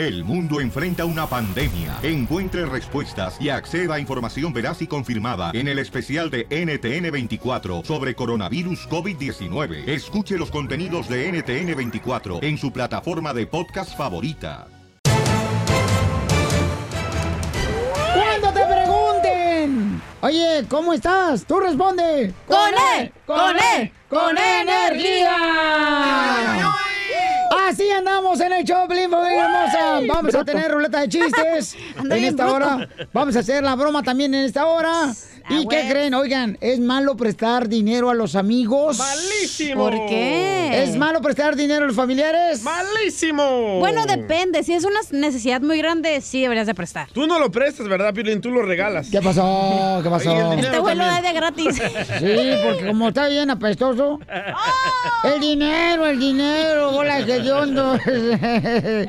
[0.00, 1.98] El mundo enfrenta una pandemia.
[2.02, 8.14] Encuentre respuestas y acceda a información veraz y confirmada en el especial de NTN24 sobre
[8.14, 9.86] coronavirus COVID-19.
[9.86, 14.68] Escuche los contenidos de NTN24 en su plataforma de podcast favorita.
[18.14, 21.44] Cuando te pregunten, oye, ¿cómo estás?
[21.44, 22.32] Tú responde.
[22.46, 23.12] ¡Con E!
[23.26, 23.92] ¡Con E!
[24.08, 25.36] ¡Con energía!
[27.70, 29.04] Así andamos en el show, familia
[29.44, 30.00] hermosa.
[30.08, 32.56] Vamos a tener ruleta de chistes en esta bruto.
[32.56, 32.88] hora.
[33.12, 35.12] Vamos a hacer la broma también en esta hora.
[35.48, 35.90] ¿Y qué bueno.
[35.90, 36.14] creen?
[36.14, 38.98] Oigan, ¿es malo prestar dinero a los amigos?
[38.98, 39.84] ¡Malísimo!
[39.84, 40.82] ¿Por qué?
[40.82, 42.62] ¿Es malo prestar dinero a los familiares?
[42.62, 43.78] ¡Malísimo!
[43.78, 44.62] Bueno, depende.
[44.62, 47.08] Si es una necesidad muy grande, sí deberías de prestar.
[47.12, 48.40] Tú no lo prestas, ¿verdad, Piolín?
[48.40, 49.08] Tú lo regalas.
[49.10, 50.00] ¿Qué pasó?
[50.02, 50.52] ¿Qué pasó?
[50.52, 51.76] Este güey lo da de gratis.
[51.76, 54.20] Sí, porque como está bien apestoso.
[55.24, 57.42] El dinero, el dinero, bola de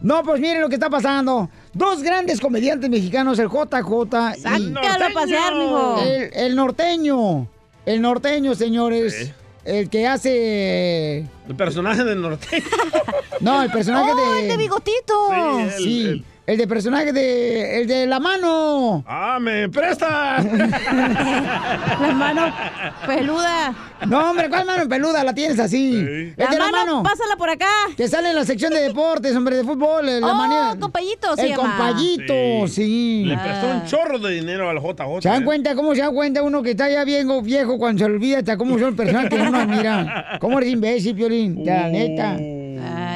[0.00, 1.48] No, pues miren lo que está pasando.
[1.72, 5.98] Dos grandes comediantes mexicanos, el JJ y Sácalo a pasear, mijo.
[6.02, 7.48] el, el norteño.
[7.86, 9.32] El norteño, señores.
[9.64, 11.18] El que hace...
[11.48, 12.62] El personaje del norte.
[13.40, 14.40] No, el personaje ¡Oh, de...
[14.42, 15.14] el de bigotito!
[15.28, 17.80] Sí, el- Sí, el- el de personaje de...
[17.80, 19.02] El de la mano.
[19.06, 20.42] ¡Ah, me presta!
[22.00, 22.52] La mano
[23.06, 23.74] peluda.
[24.06, 25.24] No, hombre, ¿cuál mano peluda?
[25.24, 25.92] La tienes así.
[25.92, 25.98] Sí.
[26.00, 27.02] El La de la mano, mano.
[27.02, 27.66] pásala por acá.
[27.96, 30.08] Que sale en la sección de deportes, hombre, de fútbol.
[30.08, 30.76] en La Oh, manera.
[30.78, 31.62] compayito se El llama.
[31.76, 33.24] compayito, sí.
[33.26, 35.22] Le prestó un chorro de dinero al JJ.
[35.22, 35.44] ¿Se dan ¿eh?
[35.44, 38.56] cuenta cómo se da cuenta uno que está ya bien viejo cuando se olvida hasta
[38.58, 40.36] cómo son personas que uno admira?
[40.40, 41.64] ¿Cómo eres imbécil, Piolín?
[41.64, 41.90] La Uh.
[41.92, 42.36] neta.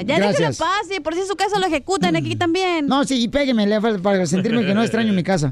[0.02, 0.58] Ya Gracias.
[0.58, 2.86] déjelo y por si su caso lo ejecutan aquí también.
[2.86, 3.66] No, sí, y pégueme
[4.02, 5.50] para sentirme que no extraño mi casa.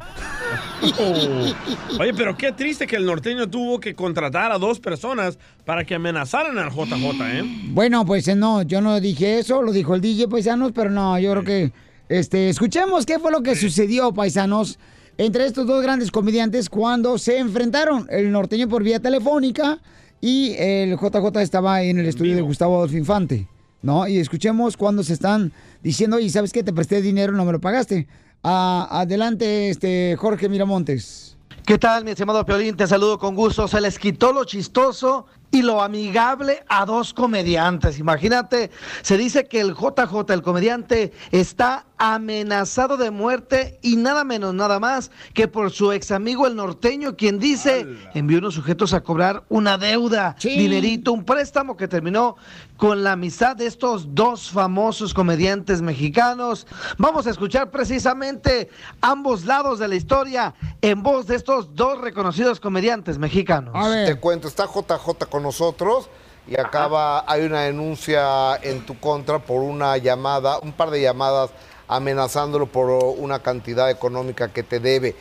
[0.98, 2.00] Oh.
[2.00, 5.94] Oye, pero qué triste que el norteño tuvo que contratar a dos personas para que
[5.94, 7.42] amenazaran al JJ, ¿eh?
[7.68, 11.18] Bueno, pues eh, no, yo no dije eso, lo dijo el DJ Paisanos, pero no,
[11.18, 11.72] yo creo que,
[12.08, 14.78] este, escuchemos qué fue lo que sucedió, Paisanos,
[15.18, 19.80] entre estos dos grandes comediantes cuando se enfrentaron, el norteño por vía telefónica
[20.20, 23.48] y el JJ estaba en el estudio de Gustavo Adolfo Infante,
[23.82, 24.06] ¿no?
[24.08, 26.62] Y escuchemos cuando se están diciendo, y ¿sabes qué?
[26.62, 28.06] Te presté dinero, no me lo pagaste.
[28.42, 31.36] Adelante, este, Jorge Miramontes.
[31.64, 32.76] ¿Qué tal, mi estimado Piolín?
[32.76, 33.66] Te saludo con gusto.
[33.66, 37.98] Se les quitó lo chistoso y lo amigable a dos comediantes.
[37.98, 38.70] Imagínate,
[39.02, 44.78] se dice que el JJ, el comediante, está amenazado de muerte y nada menos, nada
[44.78, 49.44] más que por su ex amigo el norteño, quien dice envió unos sujetos a cobrar
[49.48, 50.50] una deuda, Sí.
[50.58, 52.36] dinerito, un préstamo que terminó
[52.76, 56.66] con la amistad de estos dos famosos comediantes mexicanos.
[56.98, 58.68] Vamos a escuchar precisamente
[59.00, 63.72] ambos lados de la historia en voz de estos dos reconocidos comediantes mexicanos.
[63.74, 64.06] A ver.
[64.06, 66.10] Te cuento, está JJ con nosotros
[66.46, 71.52] y acaba, hay una denuncia en tu contra por una llamada, un par de llamadas
[71.88, 75.14] amenazándolo por una cantidad económica que te debe.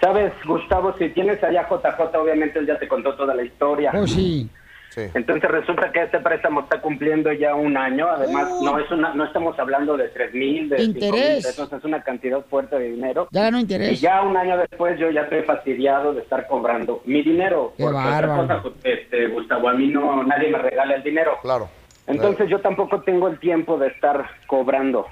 [0.00, 3.92] Sabes, Gustavo, si tienes allá JJ, obviamente él ya te contó toda la historia.
[3.94, 4.48] Oh, sí.
[4.94, 5.00] Sí.
[5.14, 8.06] Entonces resulta que este préstamo está cumpliendo ya un año.
[8.08, 8.62] Además, Oh.
[8.62, 11.46] no es una, no estamos hablando de tres mil, de cinco mil Interés.
[11.46, 13.26] pesos, es una cantidad fuerte de dinero.
[13.30, 14.00] Ya Y interés.
[14.02, 17.72] ya un año después yo ya estoy fastidiado de estar cobrando mi dinero.
[17.78, 21.38] Qué Porque otra cosa, este, Gustavo, a mí no, nadie me regala el dinero.
[21.40, 21.68] Claro.
[22.06, 25.06] Entonces yo tampoco tengo el tiempo de estar cobrando.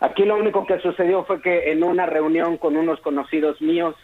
[0.00, 3.94] Aquí lo único que sucedió fue que en una reunión con unos conocidos míos,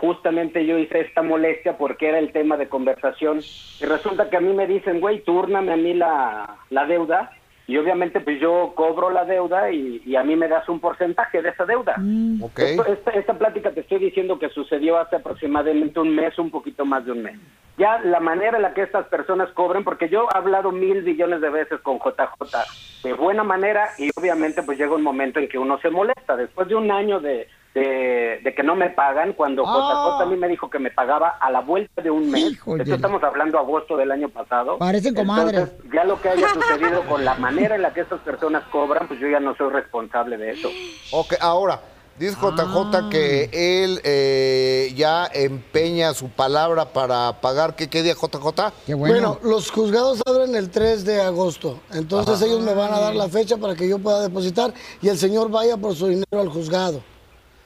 [0.00, 3.40] justamente yo hice esta molestia porque era el tema de conversación
[3.80, 7.30] y resulta que a mí me dicen, güey, túrname a mí la, la deuda
[7.66, 11.40] y obviamente pues yo cobro la deuda y, y a mí me das un porcentaje
[11.42, 11.94] de esa deuda.
[12.40, 12.58] Ok.
[12.60, 16.84] Esto- esta, esta plática te estoy diciendo que sucedió hace aproximadamente un mes, un poquito
[16.84, 17.38] más de un mes.
[17.78, 21.40] Ya la manera en la que estas personas cobren, porque yo he hablado mil billones
[21.40, 25.58] de veces con JJ de buena manera y obviamente pues llega un momento en que
[25.58, 26.36] uno se molesta.
[26.36, 30.16] Después de un año de, de, de que no me pagan, cuando Ah.
[30.18, 32.82] JJ a mí me dijo que me pagaba a la vuelta de un mes, Híjole.
[32.82, 34.78] esto estamos hablando agosto del año pasado.
[34.78, 35.60] Parecen comadres.
[35.60, 39.06] Entonces, ya lo que haya sucedido con la manera en la que estas personas cobran,
[39.06, 40.68] pues yo ya no soy responsable de eso.
[41.12, 41.80] Ok, ahora,
[42.18, 47.76] dice JJ que él eh, ya empeña su palabra para pagar.
[47.76, 48.72] ¿Qué, qué día, JJ?
[48.86, 49.14] Qué bueno.
[49.14, 51.78] Bueno, los juzgados abren el 3 de agosto.
[51.92, 55.18] Entonces ellos me van a dar la fecha para que yo pueda depositar y el
[55.18, 57.00] señor vaya por su dinero al juzgado.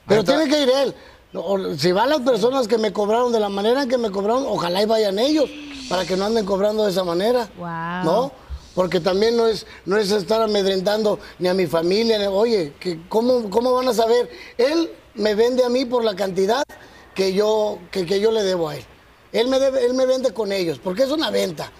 [0.07, 0.35] Pero está.
[0.37, 0.95] tiene que ir él.
[1.77, 4.81] Si van las personas que me cobraron de la manera en que me cobraron, ojalá
[4.81, 5.49] y vayan ellos
[5.89, 7.49] para que no anden cobrando de esa manera.
[7.57, 8.03] Wow.
[8.05, 8.31] ¿No?
[8.73, 12.99] Porque también no es, no es estar amedrentando ni a mi familia, ni- oye, que
[13.09, 14.29] ¿cómo, ¿cómo van a saber?
[14.57, 16.63] Él me vende a mí por la cantidad
[17.13, 18.85] que yo, que, que yo le debo a él.
[19.31, 21.71] Él me, debe, él me vende con ellos, porque es una venta.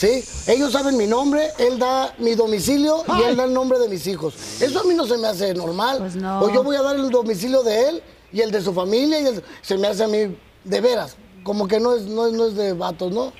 [0.00, 0.24] ¿Sí?
[0.46, 4.06] Ellos saben mi nombre, él da mi domicilio y él da el nombre de mis
[4.06, 4.32] hijos.
[4.58, 5.98] Eso a mí no se me hace normal.
[5.98, 6.40] Pues no.
[6.40, 8.02] O yo voy a dar el domicilio de él
[8.32, 11.16] y el de su familia y el- se me hace a mí de veras.
[11.44, 13.30] Como que no es, no, es, no es de vatos, ¿no?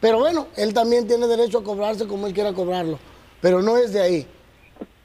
[0.00, 2.96] Pero bueno, él también tiene derecho a cobrarse como él quiera cobrarlo.
[3.40, 4.28] Pero no es de ahí.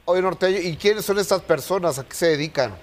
[0.04, 1.98] Oye, Norteño, ¿y quiénes son estas personas?
[1.98, 2.78] ¿A qué se dedican?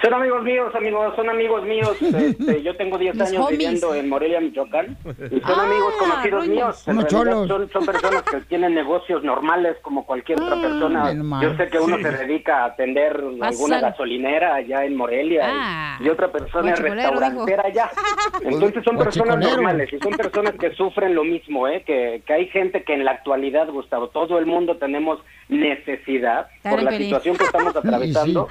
[0.00, 1.96] Son amigos míos, amigos, son amigos míos.
[2.02, 3.58] Este, yo tengo 10 Mis años homies.
[3.58, 4.96] viviendo en Morelia, Michoacán.
[5.30, 6.88] Y son Ah, amigos conocidos míos.
[6.88, 11.04] En realidad son, son personas que tienen negocios normales como cualquier otra persona.
[11.10, 11.42] bien mal.
[11.42, 15.98] Yo sé que uno se dedica a atender alguna gasolinera allá en Morelia y- Ah.
[16.00, 17.90] y, otra persona es restaurantera allá.
[18.42, 21.82] Entonces son personas normales y son personas que sufren lo mismo, ¿eh?
[21.84, 25.18] Que, que hay gente que en la actualidad, Gustavo, todo el mundo tenemos
[25.48, 28.48] necesidad por la situación que estamos atravesando.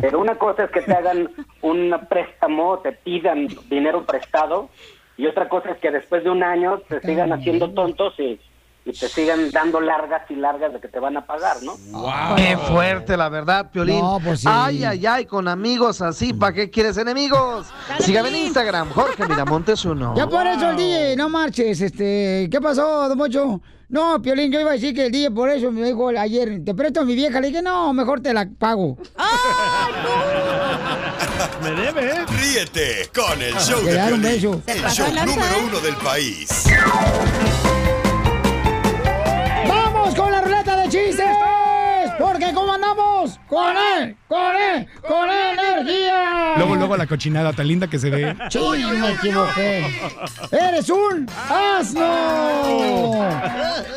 [0.00, 1.30] Pero una cosa es que te hagan
[1.60, 4.70] un préstamo, te pidan dinero prestado,
[5.16, 8.40] y otra cosa es que después de un año te sigan haciendo tontos y,
[8.84, 11.76] y te sigan dando largas y largas de que te van a pagar, ¿no?
[12.36, 14.00] Qué fuerte, la verdad, Piolín.
[14.00, 14.48] No, pues sí.
[14.50, 17.68] Ay, ay, ay, con amigos así, ¿para qué quieres enemigos?
[18.00, 18.42] Sígame en.
[18.42, 20.14] Instagram, Jorge Miramontes uno.
[20.16, 23.60] Ya por eso el DJ, no marches, este, ¿qué pasó, don Mocho?
[23.88, 26.74] No, Piolín, yo iba a decir que el DJ por eso me dijo ayer, te
[26.74, 28.98] presto a mi vieja, le dije, no, mejor te la pago.
[31.62, 32.26] Me debe, ¿eh?
[32.26, 35.64] Ríete con el show Le de Piolín, el show número ¿eh?
[35.68, 36.64] uno del país.
[40.02, 41.51] ¡Vamos con la ruleta de chistes!
[42.22, 43.38] Porque ¿cómo andamos?
[43.48, 44.16] ¡Con él!
[44.28, 44.86] ¡Con él!
[45.06, 46.54] ¡Con energía!
[46.56, 48.36] Luego, luego la cochinada tan linda que se ve.
[48.50, 48.58] Sí,
[49.00, 49.84] me equivoqué.
[50.52, 53.28] ¡Eres un asno!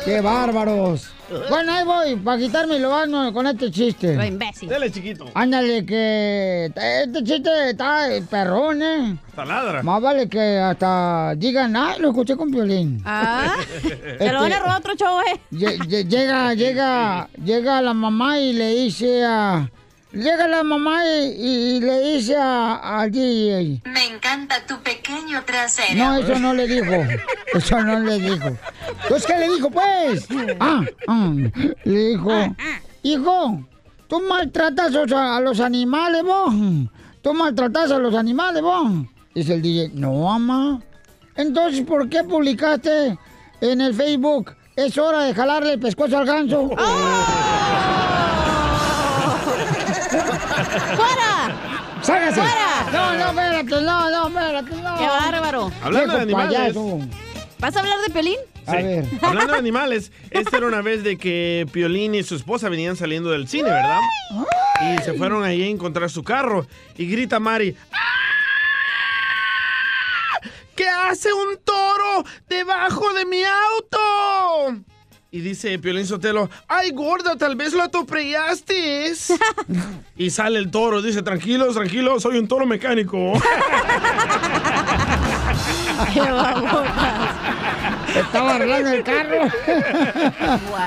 [0.04, 1.12] ¡Qué bárbaros!
[1.50, 4.12] Bueno, ahí voy, para quitarme lo asno con este Lo chiste.
[4.26, 4.68] imbécil.
[4.68, 5.26] Dele, chiquito.
[5.34, 9.18] Ándale, que este chiste está perrón, ¿eh?
[9.34, 9.82] Taladra.
[9.82, 13.02] Más vale que hasta digan, ay, lo escuché con violín.
[13.04, 15.40] Ah, se lo van a robar otro show, eh.
[15.50, 19.70] Lle- lle- Llega, llega, llega la mamá y le dice a...
[20.12, 23.82] Llega la mamá y, y le dice a, al DJ.
[23.84, 25.94] Me encanta tu pequeño trasero.
[26.02, 26.92] No, eso no le dijo.
[27.52, 28.56] Eso no le dijo.
[29.02, 30.26] Entonces, ¿qué le dijo, pues?
[30.58, 31.32] Ah, ah,
[31.84, 32.30] le dijo,
[33.02, 33.60] hijo,
[34.08, 36.54] tú maltratas a los- a los animales, vos.
[37.20, 38.88] Tú maltratas a los animales, vos.
[39.34, 40.80] Dice el DJ, no, mamá.
[41.34, 43.18] Entonces, ¿por qué publicaste
[43.60, 44.54] en el Facebook?
[44.76, 46.70] Es hora de jalarle el pescuezo al ganso.
[50.80, 51.56] ¡Fuera!
[52.02, 52.40] ¡Ságase!
[52.40, 52.90] ¡Fuera!
[52.92, 54.98] No, no, espérate, no, no, espérate, no.
[54.98, 55.72] ¡Qué bárbaro!
[55.82, 56.58] Hablando de animales.
[56.58, 56.98] payaso.
[57.58, 58.36] ¿Vas a hablar de Pelín?
[58.66, 58.76] A Sí.
[58.82, 59.04] ver.
[59.22, 63.30] Hablando de animales, esta era una vez de que Piolín y su esposa venían saliendo
[63.30, 64.00] del cine, ¿verdad?
[64.82, 66.66] Y se fueron ahí a encontrar su carro.
[66.98, 67.74] Y grita Mari.
[67.92, 67.96] "¡Ah!
[70.74, 74.82] ¿Qué hace un toro debajo de mi auto?
[75.36, 79.12] Y dice Piolín Sotelo, ay gorda, tal vez lo atropellaste.
[80.16, 83.34] y sale el toro, dice, tranquilos, tranquilos, soy un toro mecánico.
[88.16, 89.42] Estaba arreglando el carro.
[90.70, 90.80] ¡Wow!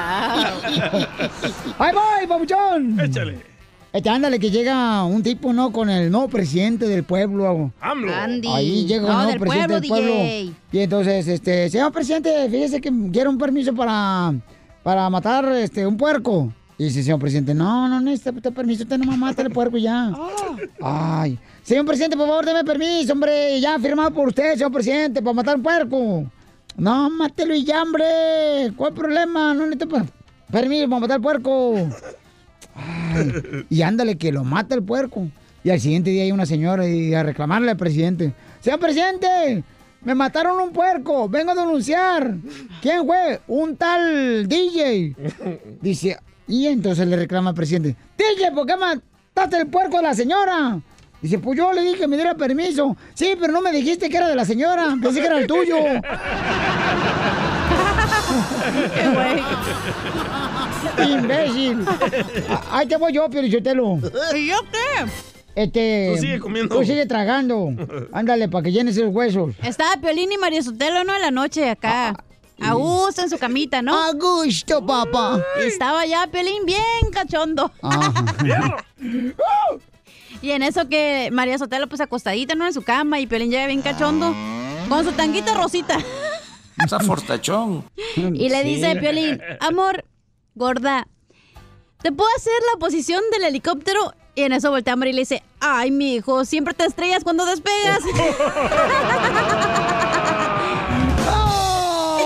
[1.77, 2.99] ¡Ahí voy, papuchón!
[2.99, 3.58] Échale.
[3.91, 5.71] Este, ándale, que llega un tipo, ¿no?
[5.71, 7.71] Con el nuevo presidente del pueblo.
[7.81, 8.13] AMLO.
[8.13, 8.47] Andy.
[8.50, 10.24] Ahí llega un no, nuevo del presidente pueblo, del pueblo.
[10.24, 10.53] DJ.
[10.71, 14.33] Y entonces, este, señor presidente, fíjese que quiero un permiso para,
[14.83, 16.53] para matar este, un puerco.
[16.77, 19.81] Y dice, señor presidente, no, no necesita usted permiso, usted nomás mata el puerco y
[19.81, 20.13] ya.
[20.81, 23.59] Ay, señor presidente, por favor, deme permiso, hombre.
[23.59, 26.31] Ya firmado por usted, señor presidente, para matar un puerco.
[26.78, 28.71] No, mátelo y ya, hombre.
[28.78, 29.54] ¿Cuál problema?
[29.56, 30.06] No necesito per-
[30.52, 31.73] permiso para matar el puerco.
[33.69, 35.28] Y ándale, que lo mata el puerco.
[35.63, 38.33] Y al siguiente día hay una señora y a reclamarle al presidente.
[38.61, 39.63] Señor presidente,
[40.01, 42.35] me mataron un puerco, vengo a denunciar.
[42.81, 43.42] ¿Quién fue?
[43.47, 45.16] Un tal DJ.
[45.81, 47.95] Dice, y entonces le reclama al presidente.
[48.18, 50.80] DJ, ¿por qué mataste el puerco de la señora?
[51.21, 52.95] Dice, pues yo le dije que me diera permiso.
[53.13, 54.95] Sí, pero no me dijiste que era de la señora.
[55.01, 55.75] Pensé que era el tuyo.
[61.03, 61.85] Imbécil.
[62.49, 63.99] Ah, Ahí te voy yo, Piorichotelo.
[64.35, 65.11] ¿Y yo qué?
[65.56, 66.13] Este.
[66.15, 66.75] Tú sigue comiendo.
[66.75, 67.69] Tú sigue tragando.
[68.11, 69.56] Ándale, para que llenes esos huesos.
[69.63, 71.15] Estaba Piolín y María Sotelo, ¿no?
[71.15, 72.15] En la noche acá.
[72.61, 73.97] A gusto en su camita, ¿no?
[73.97, 75.41] A gusto, papá.
[75.63, 77.71] Y estaba ya Piolín bien cachondo.
[77.81, 78.13] Ajá.
[80.41, 82.65] Y en eso que María Sotelo pues acostadita, ¿no?
[82.65, 84.33] En su cama y Piolín llega bien cachondo.
[84.87, 85.97] Con su tanguita rosita.
[86.81, 87.83] Está fortachón.
[88.15, 90.06] Y le dice Piolín, amor,
[90.56, 91.07] gorda,
[92.01, 94.13] ¿te puedo hacer la posición del helicóptero?
[94.35, 97.23] Y en eso voltea a María y le dice, ay, mi hijo, siempre te estrellas
[97.23, 97.99] cuando despegas.
[101.31, 102.19] ¡Oh!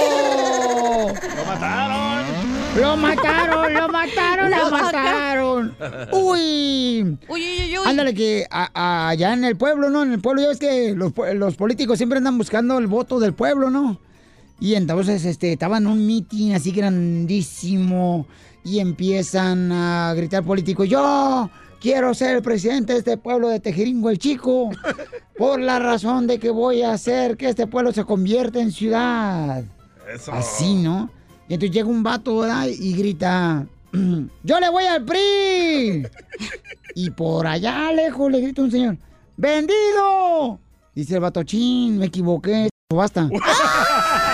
[1.47, 2.81] mataron!
[2.81, 3.73] ¡Lo mataron!
[3.73, 4.51] ¡Lo mataron!
[4.51, 5.75] ¡Lo mataron!
[6.11, 7.17] ¡Uy!
[7.27, 7.83] Uy, uy, uy, uy.
[7.87, 10.03] Ándale, que a- a- allá en el pueblo, ¿no?
[10.03, 13.33] En el pueblo ya ves que los, los políticos siempre andan buscando el voto del
[13.33, 13.99] pueblo, ¿no?
[14.59, 18.27] Y entonces este, estaban en un mitin así grandísimo
[18.63, 21.49] y empiezan a gritar políticos, yo
[21.81, 24.69] quiero ser el presidente de este pueblo de Tejeringo el Chico
[25.37, 29.63] por la razón de que voy a hacer que este pueblo se convierta en ciudad.
[30.13, 30.31] Eso.
[30.31, 31.09] Así, ¿no?
[31.49, 32.67] Y entonces llega un vato, ¿verdad?
[32.67, 33.67] Y grita,
[34.43, 36.07] ¡Yo le voy al PRI!
[36.95, 38.97] Y por allá lejos le grita un señor,
[39.35, 40.59] ¡Vendido!
[40.93, 43.27] Dice el vato, chin, me equivoqué, basta.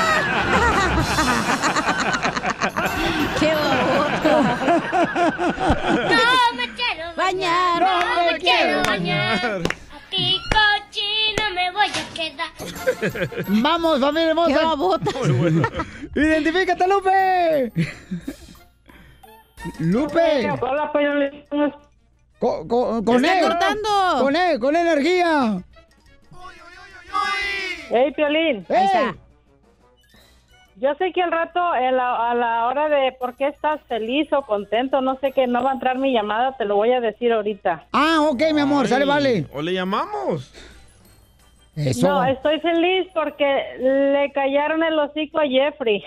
[5.40, 9.62] No me quiero Bañar, no me quiero bañar.
[9.94, 12.52] Aquí cochino me voy a quedar.
[13.48, 14.58] Vamos, familia hermosa.
[14.60, 15.12] ¡Qué babota!
[16.16, 17.72] ¡Identifícate, Lupe!
[19.80, 20.50] ¡Lupe!
[22.40, 23.46] Con ¡Está él.
[23.46, 23.90] cortando!
[24.22, 25.64] Con él, con energía.
[27.92, 28.66] Hey, Piolín.
[28.70, 29.12] ¡Ey!
[30.82, 34.32] Yo sé que al rato, a la, a la hora de por qué estás feliz
[34.32, 37.02] o contento, no sé que no va a entrar mi llamada, te lo voy a
[37.02, 37.88] decir ahorita.
[37.92, 39.46] Ah, ok, mi amor, sale, vale.
[39.54, 40.54] O le llamamos.
[41.86, 42.08] Eso.
[42.08, 43.46] No, estoy feliz porque
[43.80, 46.04] le callaron el hocico a Jeffrey.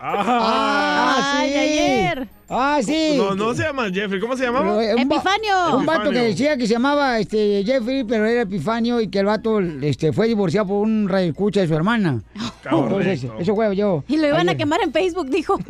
[0.00, 1.58] Ah, Ay, sí.
[1.58, 2.28] ayer.
[2.48, 3.14] Ah, sí.
[3.16, 4.20] No, no se llama Jeffrey.
[4.20, 4.82] ¿Cómo se llamaba?
[4.82, 5.76] Eh, Epifanio.
[5.76, 9.26] Un vato que decía que se llamaba este, Jeffrey, pero era Epifanio y que el
[9.26, 12.22] vato este, fue divorciado por un escucha de su hermana.
[12.70, 14.04] Entonces, eso fue yo.
[14.08, 14.56] Y lo iban a Ayer.
[14.58, 15.58] quemar en Facebook, dijo.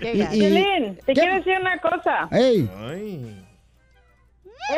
[0.00, 1.20] Qué Y- y- te ¿Qué?
[1.20, 2.28] quiero decir una cosa.
[2.30, 3.36] Ey, Ay.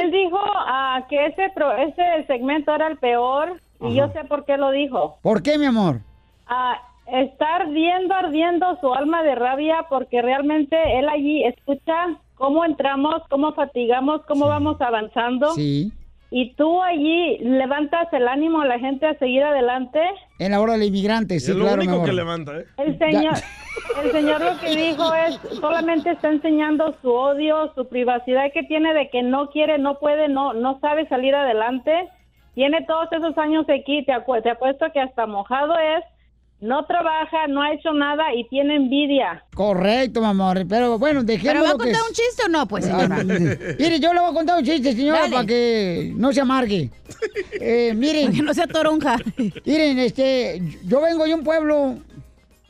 [0.00, 4.44] Él dijo ah, que ese, pro- ese segmento era el peor y yo sé por
[4.44, 5.18] qué lo dijo.
[5.22, 6.00] ¿por qué, mi amor?
[6.46, 13.22] Ah, está ardiendo, ardiendo su alma de rabia porque realmente él allí escucha cómo entramos,
[13.28, 15.52] cómo fatigamos, cómo vamos avanzando.
[15.52, 15.92] Sí.
[16.36, 20.00] Y tú allí levantas el ánimo a la gente a seguir adelante.
[20.40, 22.06] En la hora del inmigrante, sí, es lo claro, mi único amor.
[22.08, 22.64] que levanta, ¿eh?
[22.76, 23.34] El señor,
[24.02, 28.92] el señor lo que dijo es, solamente está enseñando su odio, su privacidad que tiene
[28.94, 32.08] de que no quiere, no puede, no, no sabe salir adelante.
[32.56, 36.04] Tiene todos esos años aquí, te, acu- te apuesto que hasta mojado es,
[36.60, 39.44] no trabaja, no ha hecho nada y tiene envidia.
[39.54, 40.64] Correcto, mi amor.
[40.68, 42.66] Pero bueno, ¿Pero dejémoslo va a contar un chiste o no?
[42.66, 43.24] Pues, Ah, señora.
[43.78, 45.32] Mire, yo le voy a contar un chiste, señora, Dale.
[45.34, 46.90] para que no se amargue.
[47.60, 48.32] Eh, miren.
[48.32, 49.16] Que no sea toronja.
[49.66, 51.96] Miren, este, yo vengo de un pueblo,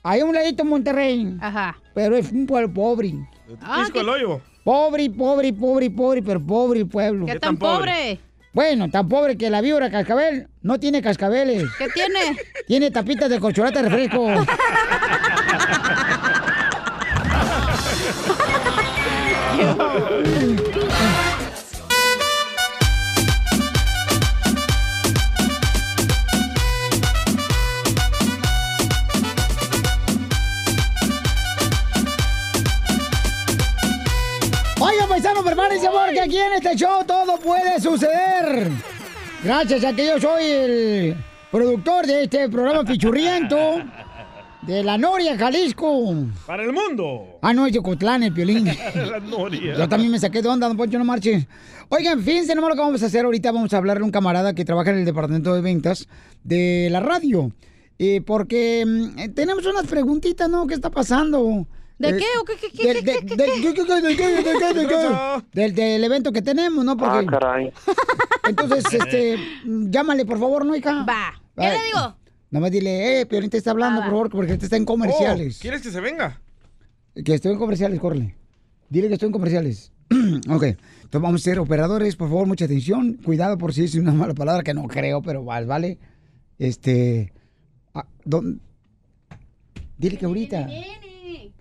[0.03, 1.77] hay un ladito en Monterrey, Ajá.
[1.95, 3.15] pero es un pueblo pobre.
[3.61, 4.41] Ah, hoyo.
[4.65, 7.27] Pobre, pobre, pobre, pobre, pero pobre el pueblo.
[7.27, 8.19] ¿Qué ¿Qué tan tan pobre?
[8.55, 11.65] Bueno, tan pobre que la víbora cascabel no tiene cascabeles.
[11.77, 12.37] ¿Qué tiene?
[12.69, 14.29] Tiene tapitas de corcholata de refresco.
[35.25, 38.71] paisano, prepárense porque aquí en este show todo puede suceder.
[39.43, 41.17] Gracias a que yo soy el
[41.51, 43.57] productor de este programa pichurriento
[44.63, 46.15] de La Noria, Jalisco.
[46.47, 47.39] Para el mundo.
[47.41, 48.67] Ah, no, es de Cotlán, el piolín.
[48.95, 49.75] La noria.
[49.79, 51.47] Yo también me saqué de onda, don Poncho, no marche.
[51.89, 53.51] Oigan, fíjense nomás lo que vamos a hacer ahorita.
[53.51, 56.07] Vamos a hablarle a un camarada que trabaja en el departamento de ventas
[56.43, 57.51] de la radio.
[57.99, 60.67] Eh, porque mm, eh, tenemos unas preguntitas, ¿no?
[60.67, 61.67] ¿Qué está pasando?
[61.99, 62.25] ¿De Eh, qué?
[62.41, 64.75] ¿O qué, qué, qué, del, qué, del- qué, ¿qué, qué, qué, del- qué, del- qué,
[64.75, 65.61] del- qué?
[65.61, 66.97] del- del evento que tenemos, ¿no?
[66.97, 67.73] Porque, caray.
[68.49, 71.05] entonces, este, mm, llámale, por favor, ¿no, hija?
[71.05, 71.41] Va.
[71.57, 72.17] ¿Qué le digo?
[72.51, 74.83] Nada más dile, eh, Piolín te está hablando, Ah, por favor, porque te está en
[74.83, 75.59] Oh, comerciales.
[75.61, 76.41] ¿Quieres que se venga?
[77.25, 78.35] Que estoy en comerciales, córrele.
[78.89, 79.93] Dile que estoy en comerciales.
[80.49, 80.63] ok.
[80.65, 83.15] Entonces vamos a ser operadores, por favor, mucha atención.
[83.25, 85.99] Cuidado por si es una mala palabra, que no creo, pero vale, vale.
[86.59, 87.33] Este.
[87.95, 88.61] ah, ¿dónde?
[89.97, 90.67] Dile que ahorita.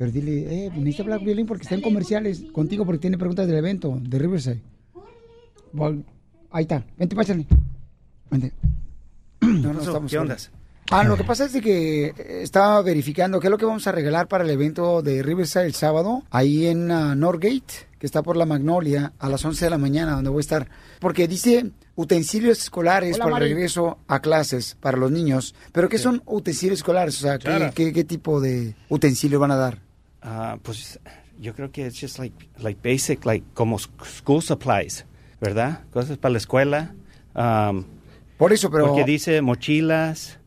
[0.04, 3.48] Pero dile, eh, necesito hablar con Violín porque está en comerciales contigo porque tiene preguntas
[3.48, 4.60] del evento de Riverside.
[6.52, 6.84] Ahí está.
[6.98, 7.46] Vente, pásale.
[8.30, 8.52] Vente.
[9.42, 10.52] No, no estamos ¿Qué ondas?
[10.92, 13.88] Ah, lo que pasa es de que eh, estaba verificando qué es lo que vamos
[13.88, 18.24] a regalar para el evento de Riverside el sábado, ahí en ah, Norgate, que está
[18.24, 20.68] por la Magnolia, a las 11 de la mañana, donde voy a estar.
[21.00, 25.56] Porque dice utensilios escolares Hola, para el regreso a clases para los niños.
[25.72, 27.18] ¿Pero qué son utensilios escolares?
[27.20, 29.83] O sea, ¿qué, qué, qué tipo de utensilios van a dar?
[30.24, 31.00] Ah, pues
[31.40, 35.06] yo creo que es just like, like basic, like como s- school supplies,
[35.42, 35.82] ¿verdad?
[35.92, 36.94] Cosas para la escuela.
[37.36, 37.84] Um,
[38.38, 40.40] Por eso, pero- Porque dice mochilas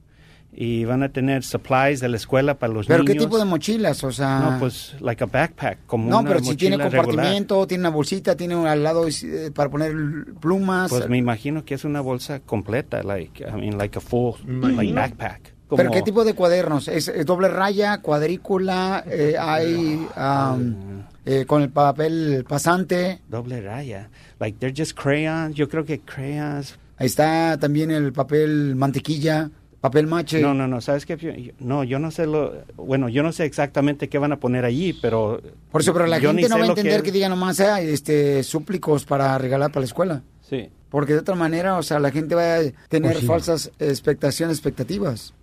[0.59, 3.14] y van a tener supplies de la escuela para los ¿Pero niños.
[3.14, 4.02] qué tipo de mochilas?
[4.04, 4.38] O sea...
[4.40, 7.06] No, pues, like a backpack, como No, una pero si tiene mochila regular.
[7.16, 9.92] compartimiento, tiene una bolsita, tiene un- al lado eh, para poner
[10.40, 10.88] plumas.
[10.90, 14.95] Pues me imagino que es una bolsa completa, like, I mean, like a full, like
[14.95, 15.52] backpack.
[15.75, 16.88] ¿Pero qué tipo de cuadernos?
[16.88, 19.02] ¿Es, es doble raya, cuadrícula?
[19.08, 23.20] eh, ¿Hay am, eh, con el papel pasante?
[23.28, 24.08] Doble raya.
[24.38, 25.56] Like, they're just crayons.
[25.56, 26.78] Yo creo que crayons.
[26.99, 30.40] Ahí está también el papel mantequilla, papel mache.
[30.40, 31.52] No, no, no, ¿sabes qué?
[31.58, 32.54] No, yo no sé lo...
[32.76, 35.40] Bueno, yo no sé exactamente qué van a poner allí, pero...
[35.70, 37.14] Por eso, pero la gente no va a entender que, es.
[37.14, 40.23] diga nomás ah, este, súplicos para regalar para la escuela.
[40.49, 40.70] Sí.
[40.88, 43.26] Porque de otra manera, o sea, la gente va a tener Pues sí.
[43.26, 45.35] falsas expectaciones, expectativas.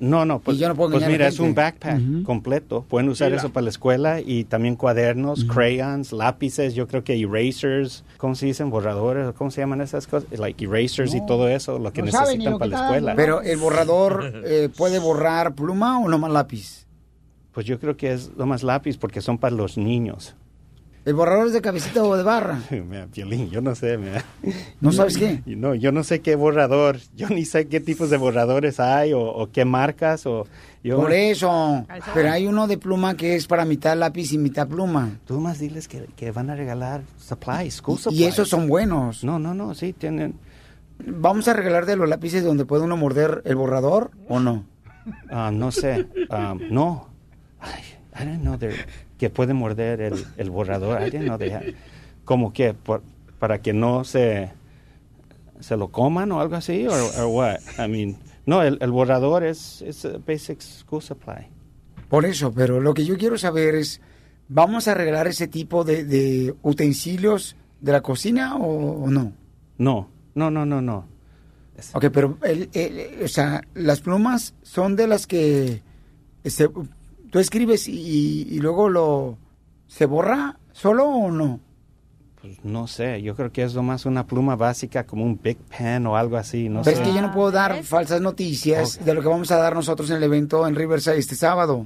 [0.00, 2.86] No, no, pues, yo no puedo pues mira, es un backpack completo.
[2.88, 3.38] Pueden usar Mira.
[3.38, 8.46] eso para la escuela y también cuadernos, crayons, lápices, yo creo que erasers, ¿cómo se
[8.46, 8.70] dicen?
[8.70, 10.26] Borradores, ¿cómo se llaman esas cosas?
[10.38, 13.14] Like erasers y todo eso, lo que No necesitan lo para que la escuela.
[13.14, 16.86] Pero el borrador eh, puede borrar pluma o nomás lápiz.
[17.52, 20.34] Pues yo creo que es lo más lápiz porque son para los niños.
[21.06, 22.60] ¿El borrador es de cabecita o de barra?
[22.70, 24.22] Mira, Piolín, yo no sé, mira.
[24.82, 25.42] ¿No sabes qué?
[25.46, 29.20] No, yo no sé qué borrador, yo ni sé qué tipos de borradores hay o,
[29.22, 30.46] o qué marcas o...
[30.82, 31.84] Yo, Por eso.
[32.14, 35.18] Pero hay uno de pluma que es para mitad lápiz y mitad pluma.
[35.26, 38.28] Tú más diles que, que van a regalar supplies, school Y supplies.
[38.28, 39.22] esos son buenos.
[39.24, 40.34] No, no, no, sí, tienen...
[41.04, 44.64] ¿Vamos a regalar de los lápices donde puede uno morder el borrador o no?
[45.30, 47.08] Ah, no sé, ah, no.
[47.58, 47.82] Ay,
[48.18, 48.86] I didn't know there-
[49.20, 50.98] que puede morder el, el borrador.
[51.04, 51.74] Didn't know they had-
[52.24, 53.02] como que por-
[53.38, 54.50] para que no se
[55.60, 57.58] se lo coman o algo así or what?
[57.78, 61.46] I mean, no, el, el borrador es es a basic school supply.
[62.08, 64.00] Por eso, pero lo que yo quiero saber es,
[64.48, 69.32] ¿vamos a regalar ese tipo de, de utensilios de la cocina o, o no?
[69.78, 71.06] No, no, no, no, no.
[71.94, 75.82] Ok, pero el- el- o sea, las plumas son de las que
[76.42, 76.68] este,
[77.30, 79.38] tú escribes y, y luego lo
[79.86, 81.60] se borra solo o no.
[82.42, 86.06] Pues no sé, yo creo que es nomás una pluma básica como un Big Pen
[86.06, 87.02] o algo así, no pero sé.
[87.02, 90.08] es que yo no puedo dar falsas noticias de lo que vamos a dar nosotros
[90.08, 91.84] en el evento en Riverside este sábado.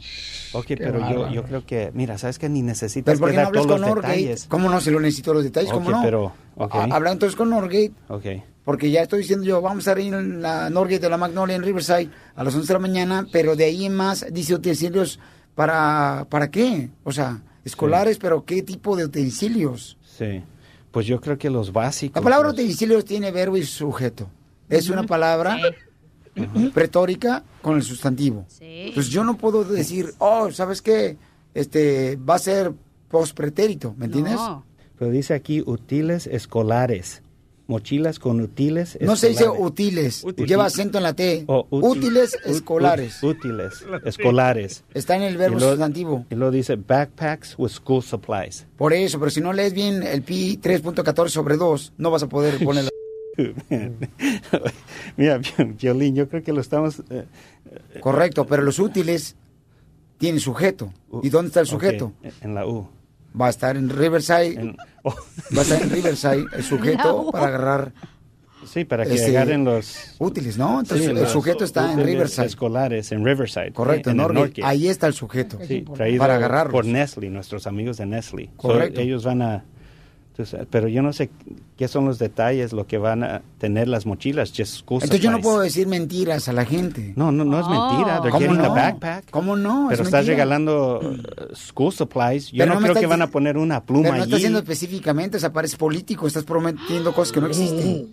[0.52, 3.37] Ok, pero yo, yo creo que, mira, sabes que ni necesitas Pero ¿por que qué
[3.37, 4.16] no dar hablas todos con los Norgate?
[4.16, 4.46] detalles.
[4.48, 4.81] ¿Cómo no?
[4.81, 6.00] Si lo necesito los detalles, ¿cómo no?
[6.02, 6.74] pero, ok.
[6.76, 7.90] Ha- Habla entonces con Norgate.
[8.09, 8.24] Ok.
[8.64, 11.64] Porque ya estoy diciendo yo, vamos a estar en la Norgate de la Magnolia en
[11.64, 15.18] Riverside a las 11 de la mañana, pero de ahí en más dice utensilios
[15.57, 16.90] para, ¿para qué?
[17.02, 19.96] O sea, escolares, pero ¿qué tipo de utensilios?
[20.03, 20.42] Sí.
[20.90, 22.16] Pues yo creo que los básicos.
[22.16, 24.29] La palabra los- utensilios tiene verbo y sujeto.
[24.68, 25.59] Es una palabra
[26.72, 28.46] pretórica con el sustantivo.
[28.61, 31.16] Entonces yo no puedo decir, oh, ¿sabes qué?
[31.55, 32.72] Este va a ser
[33.09, 34.38] pospretérito, ¿me entiendes?
[34.98, 37.22] Pero dice aquí útiles escolares.
[37.66, 39.66] Mochilas con útiles No se dice escolares.
[39.70, 41.44] útiles, Útil- lleva acento en la T.
[41.46, 43.22] Oh, útil- útiles escolares.
[43.22, 44.85] Útiles escolares.
[44.92, 46.27] Está en el verbo Y luego- sustantivo.
[46.31, 48.66] Y luego dice backpacks with school supplies.
[48.77, 52.29] Por eso, pero si no lees bien el pi 3.14 sobre 2, no vas a
[52.29, 52.90] poder ponerla.
[55.16, 55.40] Mira,
[55.81, 57.03] Violín, yo creo que lo estamos...
[57.11, 57.24] eh,
[58.00, 59.37] Correcto, pero los útiles
[60.18, 60.92] tienen sujeto.
[61.22, 62.12] ¿Y dónde está el sujeto?
[62.40, 62.88] en la U.
[63.38, 64.77] Va a estar en Riverside.
[65.05, 67.92] Va a estar en Riverside el sujeto para agarrar
[68.64, 70.14] Sí, para que Este, agarren los...
[70.18, 70.81] útiles, ¿no?
[70.81, 72.47] Entonces Sí, el sujeto está en Riverside.
[72.47, 73.73] escolares en Riverside.
[73.73, 74.62] Correcto, en en.
[74.64, 75.59] Ahí está el sujeto.
[75.68, 76.73] Sí, traído para agarrarlos.
[76.73, 78.47] por Nestle, nuestros amigos de Nestle.
[78.57, 79.01] So, Correcto.
[79.03, 79.64] ellos van a...
[80.37, 81.31] entonces, pero yo no sé
[81.77, 84.51] qué son los detalles, lo que van a tener las mochilas.
[84.51, 87.12] Just Entonces yo no puedo decir mentiras a la gente.
[87.14, 88.20] No, no, no es mentira.
[88.20, 88.75] They're ¿Cómo getting the no?
[88.75, 89.31] backpack.
[89.31, 89.87] ¿Cómo no?
[89.90, 90.35] Pero Es estás mentira.
[90.35, 92.51] regalando uh, school supplies.
[92.51, 94.23] Yo Pero no, creo que van a poner una pluma Pero no allí.
[94.25, 98.09] estás diciendo específicamente, o sea, parece político, estás prometiendo cosas que no existen.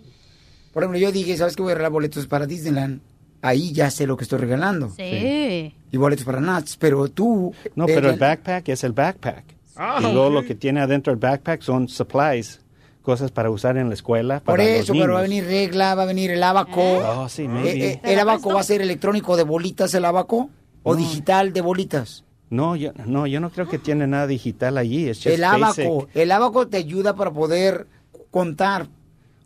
[0.72, 1.62] Por ejemplo, yo dije, ¿sabes qué?
[1.62, 3.00] Voy a regalar boletos para Disneyland.
[3.42, 4.90] Ahí ya sé lo que estoy regalando.
[4.96, 5.74] Sí.
[5.90, 7.52] Y boletos para Nats, pero tú...
[7.74, 9.42] No, pero el backpack es el backpack.
[9.76, 10.32] Ah, y luego ok.
[10.34, 12.60] lo que tiene adentro el backpack son supplies,
[13.02, 14.40] cosas para usar en la escuela.
[14.40, 15.46] Por para los eso, pero va a niños.
[15.46, 16.80] venir regla, va a venir el abaco.
[16.82, 17.70] Oh, sí, maybe.
[17.70, 20.50] Eh, eh, ¿El abaco va a ser electrónico de bolitas, el abaco?
[20.82, 22.24] ¿O digital de bolitas?
[22.50, 25.08] No, yo, no, yo no creo que tiene nada digital allí.
[25.08, 25.64] Es just El abaco.
[26.04, 26.16] basic.
[26.16, 27.86] El abaco te ayuda para poder
[28.30, 28.88] contar.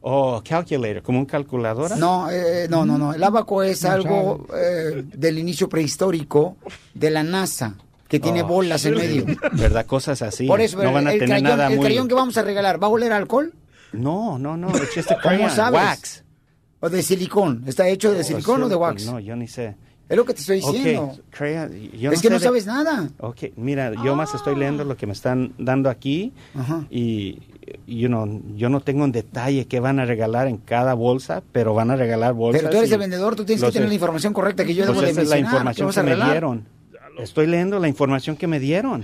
[0.00, 1.96] Oh, calculator, como un calculadora.
[1.96, 3.12] No, eh, no, no, no.
[3.14, 6.56] El abaco es No algo eh, del inicio prehistórico
[6.94, 7.74] de la NASA,
[8.08, 9.24] que tiene Oh, bolas en medio.
[9.52, 9.86] ¿Verdad?
[9.86, 10.46] Cosas así.
[10.46, 11.84] Por eso, no van a el, tener crayón, nada el muy...
[11.86, 13.52] crayón que vamos a regalar, ¿va a oler alcohol?
[13.92, 14.68] No, no, no.
[14.68, 15.80] A ¿Cómo crayon, sabes?
[15.80, 16.24] wax.
[16.80, 17.64] ¿O de silicón?
[17.66, 19.06] ¿Está hecho de Oh, silicón o de silicone, wax?
[19.06, 19.74] No, yo ni sé.
[20.08, 21.16] Es lo que te estoy diciendo.
[21.30, 23.08] crayon, yo es que sé no de- sabes nada.
[23.18, 26.84] Ok, mira, yo más estoy leyendo lo que me están dando aquí Ajá.
[26.90, 27.40] y
[27.88, 31.74] you know, yo no tengo en detalle qué van a regalar en cada bolsa, pero
[31.74, 32.60] van a regalar bolsas.
[32.62, 34.94] Pero tú eres el vendedor, tú tienes que tener la información correcta que yo pues
[34.96, 35.74] debo de esa es la mencionar.
[35.74, 36.60] ¿Qué información que me arreglar?
[37.18, 39.02] Estoy leyendo la información que me dieron.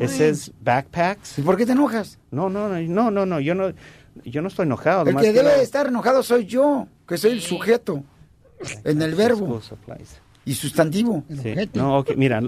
[0.00, 1.38] Ese es backpacks.
[1.38, 2.18] ¿Y por qué te enojas?
[2.30, 3.72] No, no, no, no, no, no, yo no,
[4.24, 5.08] yo no estoy enojado.
[5.08, 8.02] El que debe estar enojado soy yo, que soy el sujeto
[8.84, 9.60] en el verbo
[10.44, 11.24] y sustantivo.
[11.28, 11.70] el Sí.
[11.74, 12.40] No, ok, mira,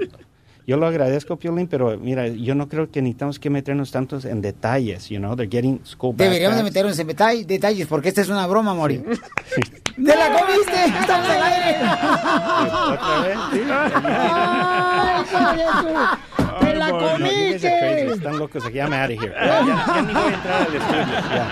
[0.67, 4.41] yo lo agradezco, Piolín, pero mira, yo no creo que necesitamos que meternos tantos en
[4.41, 8.29] detalles, you know, they're getting school Deberíamos de meternos en detall- detalles porque esta es
[8.29, 9.03] una broma, Mori.
[10.05, 10.85] ¡Te la comiste!
[11.01, 11.77] ¡Estamos al aire!
[12.73, 13.39] ¿Otra vez?
[13.53, 13.61] Sí.
[13.71, 18.13] ¡Ay, hijo de su- ¡Te la comiste!
[18.13, 19.35] Están locos aquí, I'm out of here.
[19.35, 21.07] Ya, ya ni voy a entrar al estudio.
[21.35, 21.45] ya.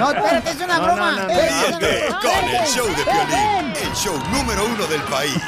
[0.00, 1.10] No, espérate, es una broma.
[1.12, 5.42] no, con el show de Piolín, el show número uno del país.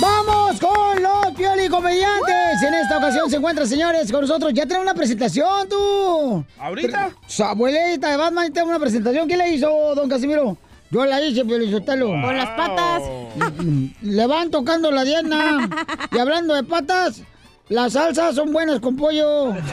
[0.00, 2.31] Vamos con los Pioli Comediantes.
[2.62, 4.52] En esta ocasión se encuentran, señores, con nosotros.
[4.54, 6.44] Ya tenemos una presentación, tú.
[6.60, 7.10] ¿Ahorita?
[7.26, 9.26] Su abuelita de Batman tiene una presentación.
[9.26, 10.56] ¿Quién le hizo, don Casimiro?
[10.90, 12.06] Yo la hice, Pioli Sotelo.
[12.06, 13.02] Con las patas.
[14.02, 15.68] Le van tocando la diana.
[16.12, 17.22] Y hablando de patas,
[17.68, 19.54] las salsas son buenas con pollo.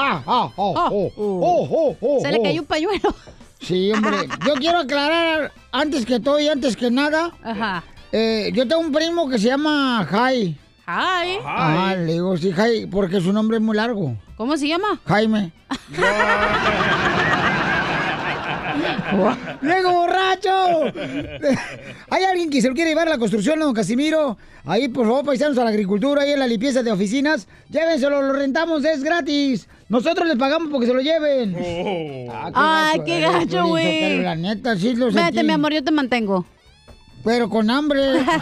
[0.00, 2.42] Ah, ah, oh, oh, oh, oh, oh, Se le oh.
[2.44, 3.14] cayó un pañuelo.
[3.60, 4.28] Sí, hombre.
[4.46, 7.82] Yo quiero aclarar, antes que todo y antes que nada, Ajá.
[8.12, 10.56] Eh, yo tengo un primo que se llama Jai.
[10.86, 11.38] Hi.
[11.44, 14.16] Ajá, le digo sí, Jai, porque su nombre es muy largo.
[14.36, 15.00] ¿Cómo se llama?
[15.06, 15.52] Jaime.
[19.60, 20.50] ¡Luego, borracho!
[22.10, 24.38] ¿Hay alguien que se lo quiere llevar a la construcción, don Casimiro?
[24.64, 27.48] Ahí, por favor, paisanos a la agricultura, ahí en la limpieza de oficinas.
[27.70, 29.68] Llévenselo, lo rentamos, es gratis.
[29.88, 31.56] Nosotros les pagamos porque se lo lleven.
[32.30, 34.22] Ah, Ay, qué gacho, güey.
[34.22, 36.44] La neta, sí lo Vete, mi amor, yo te mantengo.
[37.24, 38.00] Pero con hambre.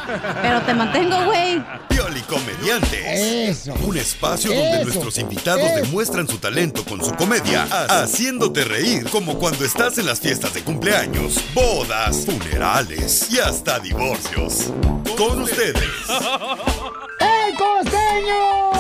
[0.43, 1.63] Pero te mantengo, güey.
[1.89, 3.03] Pioli Comediantes.
[3.05, 3.75] Eso.
[3.85, 4.85] Un espacio donde Eso.
[4.85, 5.77] nuestros invitados Eso.
[5.87, 10.53] demuestran su talento con su comedia, ha- haciéndote reír como cuando estás en las fiestas
[10.55, 14.73] de cumpleaños, bodas, funerales y hasta divorcios.
[15.17, 15.83] Con ustedes,
[17.21, 18.73] ¡El costeño!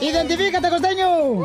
[0.00, 1.44] ¡Identifícate, costeño!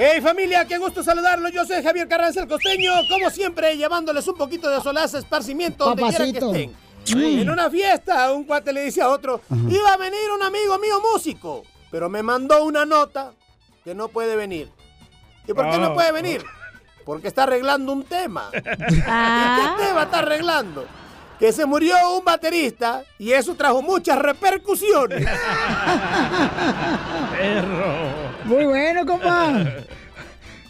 [0.00, 0.64] ¡Hey familia!
[0.64, 1.50] ¡Qué gusto saludarlos!
[1.52, 6.04] Yo soy Javier Carranza el Costeño, como siempre, llevándoles un poquito de solaz, esparcimiento, donde
[6.04, 6.70] quiera que estén.
[7.16, 7.40] Mm.
[7.40, 11.00] En una fiesta, un cuate le dice a otro, iba a venir un amigo mío
[11.12, 13.32] músico, pero me mandó una nota
[13.82, 14.70] que no puede venir.
[15.48, 15.78] ¿Y por qué Ah.
[15.78, 16.44] no puede venir?
[17.04, 18.50] Porque está arreglando un tema.
[18.54, 20.86] ¿Y qué tema está arreglando?
[21.40, 25.26] Que se murió un baterista y eso trajo muchas repercusiones.
[28.48, 29.62] Muy bueno, compa.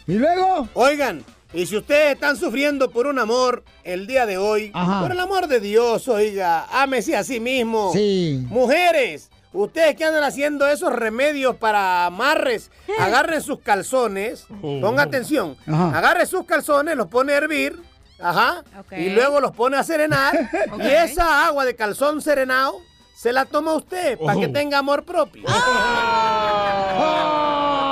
[0.05, 0.67] ¿Y luego?
[0.73, 5.01] Oigan, y si ustedes están sufriendo por un amor el día de hoy, Ajá.
[5.01, 7.93] por el amor de Dios, oiga, ámese a sí mismo.
[7.93, 8.43] Sí.
[8.49, 15.97] Mujeres, ustedes que andan haciendo esos remedios para amarres, agarren sus calzones, ponga atención, Ajá.
[15.97, 17.79] agarre sus calzones, los pone a hervir,
[18.19, 18.63] ajá,
[18.97, 22.81] y luego los pone a serenar, y esa agua de calzón serenado
[23.19, 24.51] se la toma usted para que Oh.
[24.53, 25.43] tenga amor propio.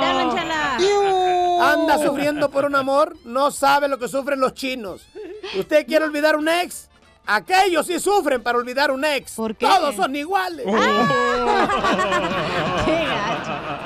[0.02, 0.78] Hablan, chala.
[1.72, 5.02] Anda sufriendo por un amor, no sabe lo que sufren los chinos.
[5.58, 6.88] ¿Usted quiere olvidar un ex?
[7.26, 9.34] Aquellos sí sufren para olvidar un ex.
[9.58, 10.64] Todos son iguales.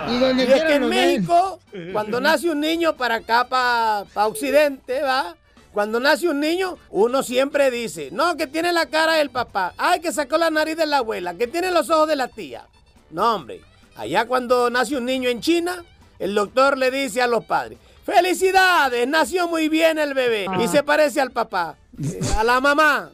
[0.09, 0.89] Y donde Y es quiera que en.
[0.89, 1.59] México,
[1.93, 5.35] cuando nace un niño para acá, para Occidente, ¿va?
[5.73, 10.01] Cuando nace un niño, uno siempre dice, no, que tiene la cara del papá, ay,
[10.01, 12.67] que sacó la nariz de la abuela, que tiene los ojos de la tía.
[13.11, 13.63] No, hombre,
[13.97, 15.83] allá cuando nace un niño en China,
[16.19, 20.83] el doctor le dice a los padres, felicidades, nació muy bien el bebé y se
[20.83, 23.11] parece al papá, eh, a la mamá,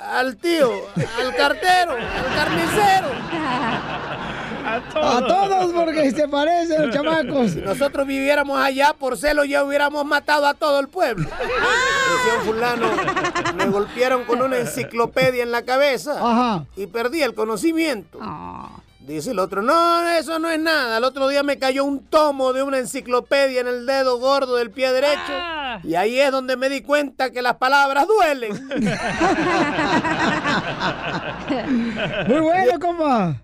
[0.00, 0.70] al tío,
[1.18, 3.08] al cartero, al carnicero.
[4.66, 7.56] A todos porque se parecen los chamacos.
[7.56, 11.28] Nosotros viviéramos allá por celo ya hubiéramos matado a todo el pueblo.
[11.28, 12.88] Decía un fulano,
[13.56, 16.64] me golpearon con una enciclopedia en la cabeza Ajá.
[16.76, 18.18] y perdí el conocimiento.
[19.00, 20.96] Dice el otro, no, eso no es nada.
[20.98, 24.72] El otro día me cayó un tomo de una enciclopedia en el dedo gordo del
[24.72, 25.32] pie derecho.
[25.84, 28.52] Y ahí es donde me di cuenta que las palabras duelen.
[32.26, 33.36] Muy bueno, compa.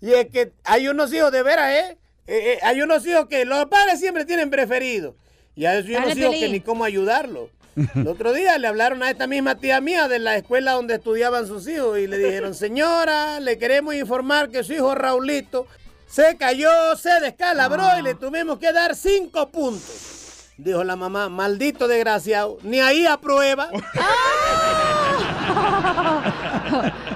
[0.00, 1.98] Y es que hay unos hijos de veras, ¿eh?
[2.26, 5.14] Eh, eh, hay unos hijos que los padres siempre tienen preferidos.
[5.56, 7.50] Y hay unos Dale, hijos que ni cómo ayudarlos.
[7.94, 11.46] El otro día le hablaron a esta misma tía mía de la escuela donde estudiaban
[11.46, 15.66] sus hijos y le dijeron, señora, le queremos informar que su hijo Raulito
[16.08, 20.48] se cayó, se descalabró y le tuvimos que dar cinco puntos.
[20.56, 23.70] Dijo la mamá, maldito desgraciado, ni ahí aprueba.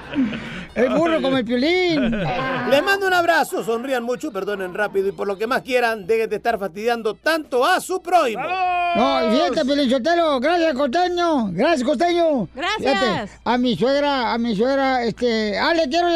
[0.75, 2.11] El burro como el piolín.
[2.69, 6.29] Les mando un abrazo, sonrían mucho, perdonen rápido y por lo que más quieran, dejen
[6.29, 8.43] de estar fastidiando tanto a su prójimo.
[8.95, 12.47] No, fíjate, Piolín Sotelo, gracias, costeño, gracias, costeño.
[12.53, 12.79] Gracias.
[12.99, 16.07] Fíjate, a mi suegra, a mi suegra, este, ah, le quiero,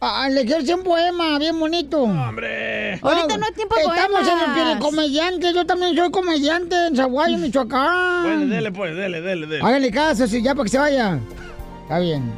[0.00, 2.02] a- a- le quiero hacer un poema bien bonito.
[2.02, 2.98] ¡Hombre!
[3.02, 4.20] Ahorita no hay tiempo de Estamos
[4.56, 8.22] en el comediante, yo también soy comediante en Zaguayo, Michoacán.
[8.22, 9.64] Bueno, dele pues, dele, dele, dele.
[9.64, 11.18] Háganle caso, sí, ya para que se vaya.
[11.82, 12.32] Está bien.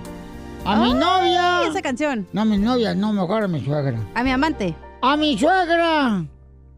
[0.65, 1.63] A mi novia.
[1.69, 2.27] esa canción.
[2.33, 3.99] No, a mi novia, no, mejor a mi suegra.
[4.15, 4.75] A mi amante.
[5.01, 6.25] A mi suegra.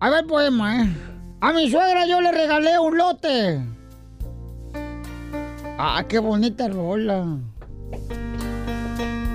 [0.01, 0.89] A ver el poema, ¿eh?
[1.41, 3.63] A mi suegra yo le regalé un lote.
[5.79, 7.27] Ah, qué bonita rola.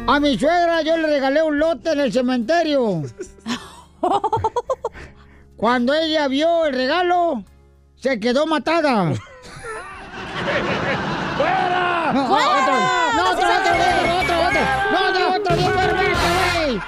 [0.08, 3.04] A mi suegra yo le regalé un lote en el cementerio.
[5.58, 7.44] Cuando ella vio el regalo,
[7.96, 9.14] se quedó matada.
[11.38, 12.12] ¡Fuera!
[12.14, 12.50] No, ¡Fuera!
[12.50, 12.74] otro,
[13.16, 14.19] no, otro, otro, otro,
[14.92, 16.80] No, otro, güey.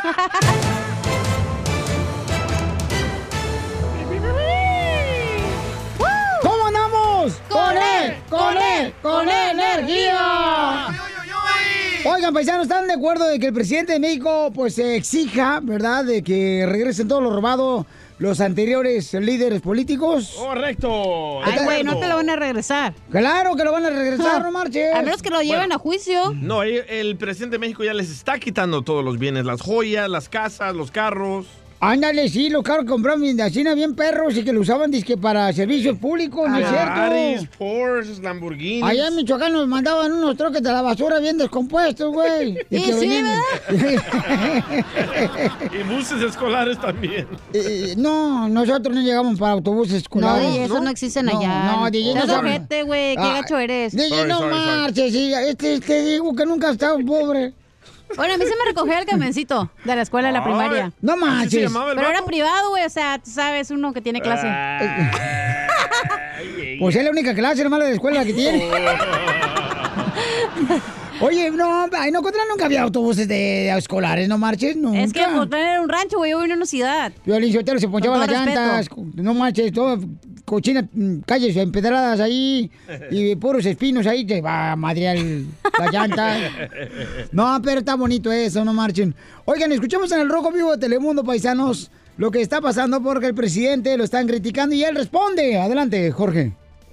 [6.42, 7.34] ¿Cómo andamos?
[7.48, 8.16] ¡Con él!
[8.28, 8.94] ¡Con él!
[9.02, 10.88] ¡Con energía!
[12.04, 16.04] Oigan, paisanos, ¿están de acuerdo de que el presidente de México pues se exija, ¿verdad?
[16.04, 17.84] De que regresen todo lo robado
[18.20, 20.34] los anteriores líderes políticos?
[20.36, 21.42] Correcto.
[21.42, 22.94] Ay, güey, no te lo van a regresar.
[23.10, 24.94] Claro que lo van a regresar, no marches.
[24.94, 26.34] A menos que lo lleven a juicio.
[26.34, 30.08] No, el, el presidente de México ya les está quitando todos los bienes, las joyas,
[30.08, 31.46] las casas, los carros.
[31.82, 33.38] Ándale, sí, los carros compraron bien,
[33.74, 37.56] bien perros y que lo usaban disque para servicios públicos, ¿no es cierto?
[37.58, 38.84] Porsche, Lamborghinis.
[38.84, 42.58] Allá en Michoacán nos mandaban unos troques de la basura bien descompuestos, güey.
[42.70, 43.38] Y que sí, venían-
[45.72, 47.26] y buses escolares también.
[47.54, 50.52] Eh, no, nosotros no llegamos para autobuses No, escolares.
[50.52, 51.76] DJ, eso no existen No, allá.
[51.76, 53.16] No, DJ, no ojete, güey.
[53.16, 53.96] Qué Ah, gacho eres.
[53.96, 57.54] DJ, no marches, sí, este, te digo que nunca has estado pobre.
[58.16, 60.92] Bueno, a mí se me recogía el camioncito de la escuela de la Ay, primaria.
[61.00, 61.62] no ¿así se manches.
[61.62, 62.84] el Pero era privado, güey.
[62.84, 64.46] O sea, tú sabes, uno que tiene clase.
[66.80, 68.68] Pues es la única clase hermana de la escuela que tiene.
[71.22, 74.74] Oye, no, ay, no, Cotlán nunca había autobuses de escolares, no marches.
[74.94, 76.30] Es que Cotlán era un rancho, güey.
[76.30, 77.12] Yo vivo en una ciudad.
[77.26, 80.00] Violín Sotelo se ponchaban las llantas, no marches, todo
[80.50, 82.68] cochina, mm, calles empedradas ahí
[83.12, 86.36] y puros espinos ahí que va a madrear la llanta.
[87.30, 89.14] No, pero está bonito eso, no marchen.
[89.44, 93.34] Oigan, escuchamos en el Rojo Vivo de Telemundo, paisanos, lo que está pasando porque el
[93.34, 95.56] presidente lo están criticando y él responde.
[95.56, 96.52] Adelante, Jorge.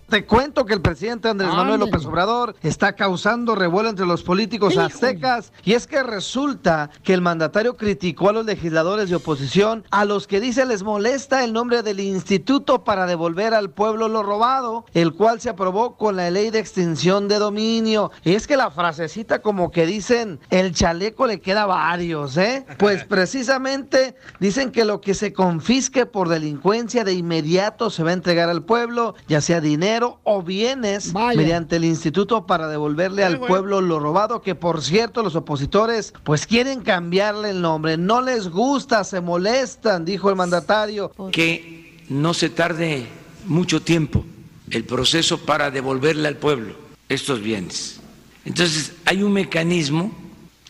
[0.10, 1.82] Te cuento que el presidente Andrés Manuel.
[1.82, 7.20] López Obrador está causando revuelo entre los políticos aztecas y es que resulta que el
[7.20, 11.84] mandatario criticó a los legisladores de oposición a los que dice les molesta el nombre
[11.84, 16.52] del instituto para devolver al pueblo lo robado, el cual se aprobó con la ley
[16.52, 18.12] de extinción de dominio.
[18.24, 22.66] Y es que la frasecita como que dicen el chaleco le queda a varios, ¿eh?
[22.78, 28.14] Pues precisamente dicen que lo que se confisque por delincuencia de inmediato se va a
[28.14, 31.40] entregar al pueblo, ya sea dinero o bienes, Vaya.
[31.40, 36.48] mediante el instituto para devolverle al pueblo lo robado, que por cierto los opositores pues
[36.48, 41.12] quieren cambiarle el nombre, no les gusta, se molestan, dijo el mandatario.
[41.32, 43.08] que no se tarde
[43.46, 44.24] mucho tiempo
[44.70, 46.76] el proceso para devolverle al pueblo
[47.10, 48.00] estos bienes.
[48.46, 50.12] Entonces, hay un mecanismo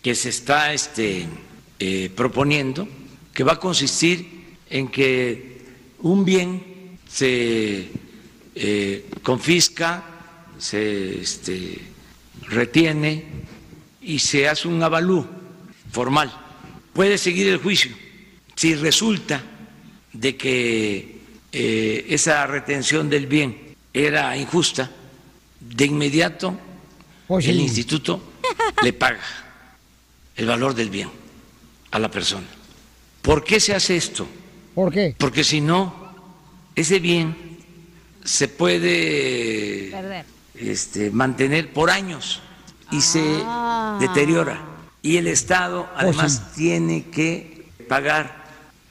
[0.02, 1.28] que se está este,
[1.80, 2.88] eh, proponiendo
[3.34, 5.62] que va a consistir en que
[6.00, 7.90] un bien se
[8.60, 10.04] eh, confisca,
[10.58, 11.80] se este,
[12.44, 13.24] retiene
[14.02, 15.26] y se hace un avalú
[15.92, 16.34] formal.
[16.94, 17.92] Puede seguir el juicio
[18.56, 19.44] si resulta
[20.12, 21.20] de que
[21.52, 24.90] eh, esa retención del bien era injusta,
[25.60, 26.58] de inmediato
[27.28, 28.22] Pues el instituto
[28.84, 29.22] le paga
[30.36, 31.10] el valor del bien
[31.92, 32.48] a la persona.
[33.22, 34.28] ¿Por qué se hace esto?
[34.74, 35.16] ¿Por qué?
[35.18, 36.16] Porque si no,
[36.76, 37.47] ese bien
[38.28, 40.26] se puede Perder.
[40.56, 42.42] este, mantener por años
[42.92, 43.98] y se Ah.
[44.02, 44.60] deteriora.
[45.02, 48.46] Y el Estado además tiene que pagar,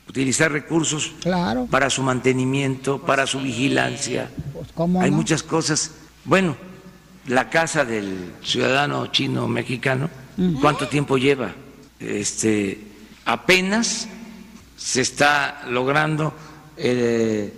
[0.08, 1.66] utilizar recursos Claro.
[1.70, 4.30] para su mantenimiento, para su vigilancia.
[4.54, 5.16] Pues, ¿cómo Hay no?
[5.18, 5.90] muchas cosas.
[6.24, 6.56] Bueno,
[7.26, 10.08] la casa del ciudadano chino mexicano,
[10.62, 11.52] ¿cuánto tiempo lleva?
[12.00, 12.80] Este,
[13.26, 14.08] apenas
[14.78, 16.32] se está logrando
[16.78, 17.52] el,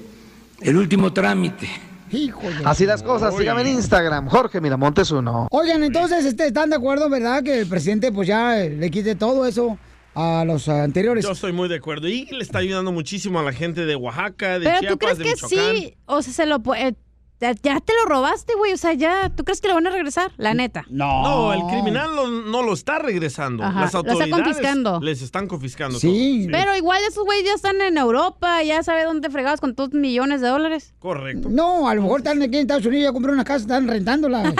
[0.60, 1.68] el último trámite.
[2.10, 2.56] Híjole.
[2.64, 5.46] Así las cosas, síganme en Instagram, Jorge Miramontes uno.
[5.50, 9.14] Oigan, entonces, este, ¿están de acuerdo, verdad, que el presidente pues ya eh, le quite
[9.14, 9.78] todo eso
[10.14, 11.24] a los anteriores?
[11.24, 12.08] Yo estoy muy de acuerdo.
[12.08, 15.18] Y le está ayudando muchísimo a la gente de Oaxaca, de Pero tú Chiapas, crees
[15.18, 15.76] de que Michoacán.
[15.76, 16.96] sí, o sea, se lo puede.
[17.40, 18.72] Ya, ya te lo robaste, güey.
[18.72, 19.30] O sea, ya.
[19.30, 20.32] ¿Tú crees que lo van a regresar?
[20.38, 20.84] La neta.
[20.90, 23.62] No, el criminal lo- no lo está regresando.
[23.62, 24.98] Ajá, Las lo está autoridades confiscando.
[25.00, 26.46] les están confiscando Sí.
[26.48, 26.58] todo.
[26.58, 30.40] Pero igual esos güeyes ya están en Europa, ya sabe dónde fregados con tus millones
[30.40, 30.94] de dólares.
[30.98, 31.48] Correcto.
[31.50, 34.42] No, a lo mejor están aquí en Estados Unidos, ya compré una casa, están rentándola.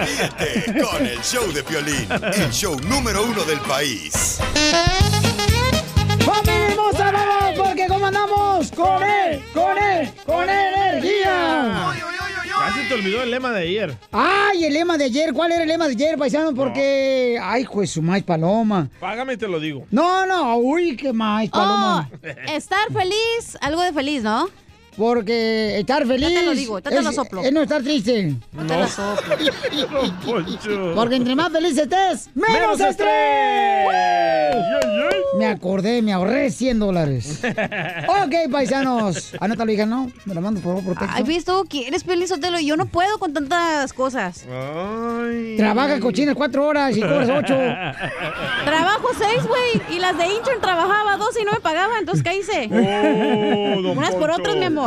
[0.00, 4.38] Ríete con el show de Piolín, el show número uno del país.
[6.24, 7.58] ¡Familia hermosa, vamos!
[7.68, 8.70] Porque ¿cómo andamos?
[8.72, 9.42] ¡Con él!
[9.52, 10.10] ¡Con él!
[10.26, 11.92] ¡Con energía!
[12.58, 13.96] Casi te olvidó el lema de ayer.
[14.12, 15.32] ¡Ay, el lema de ayer!
[15.32, 16.54] ¿Cuál era el lema de ayer, paisano?
[16.54, 17.38] Porque...
[17.42, 18.88] ¡Ay, juez, su maíz paloma!
[19.00, 19.86] Págame y te lo digo.
[19.90, 22.08] No, no, uy, qué maíz paloma.
[22.12, 24.48] Oh, estar feliz, algo de feliz, ¿no?
[24.96, 26.28] Porque estar feliz...
[26.28, 27.42] Ya te lo digo, ya te es, lo soplo.
[27.42, 28.34] Es no estar triste.
[28.52, 29.34] No te lo soplo.
[30.94, 33.86] Porque entre más feliz estés, menos, ¡Menos estrés.
[35.36, 37.40] Me acordé, me ahorré 100 dólares.
[38.08, 39.34] ok, paisanos.
[39.40, 40.10] Anótalo, hija, ¿no?
[40.24, 41.16] Me lo mando por favor por texto.
[41.16, 42.60] Ay, visto que eres feliz, Sotelo.
[42.60, 44.44] Yo no puedo con tantas cosas.
[45.56, 47.54] Trabaja cochinas cuatro horas y cobras ocho.
[48.64, 49.96] Trabajo seis, güey.
[49.96, 51.98] Y las de intern trabajaba dos y no me pagaba.
[51.98, 52.68] Entonces, ¿qué hice?
[52.70, 54.83] Oh, Unas por otras, mi amor.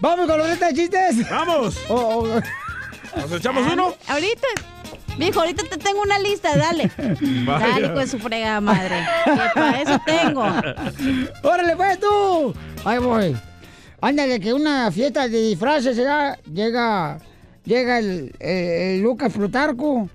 [0.00, 1.30] Vamos con los neta de chistes.
[1.30, 1.78] ¡Vamos!
[1.88, 2.40] Oh, oh.
[3.20, 3.94] ¿Nos echamos uno?
[4.08, 4.46] Ahorita.
[5.16, 6.90] Mijo, ahorita te tengo una lista, dale.
[7.46, 7.68] Vaya.
[7.68, 9.06] Dale, pues su fregada madre.
[9.24, 10.42] Que para eso tengo.
[11.42, 12.52] ¡Órale, pues tú!
[12.84, 13.36] Ahí voy.
[14.00, 16.36] Ándale, que una fiesta de disfraces llega,
[17.64, 20.10] llega el, el- el Lucas Plutarco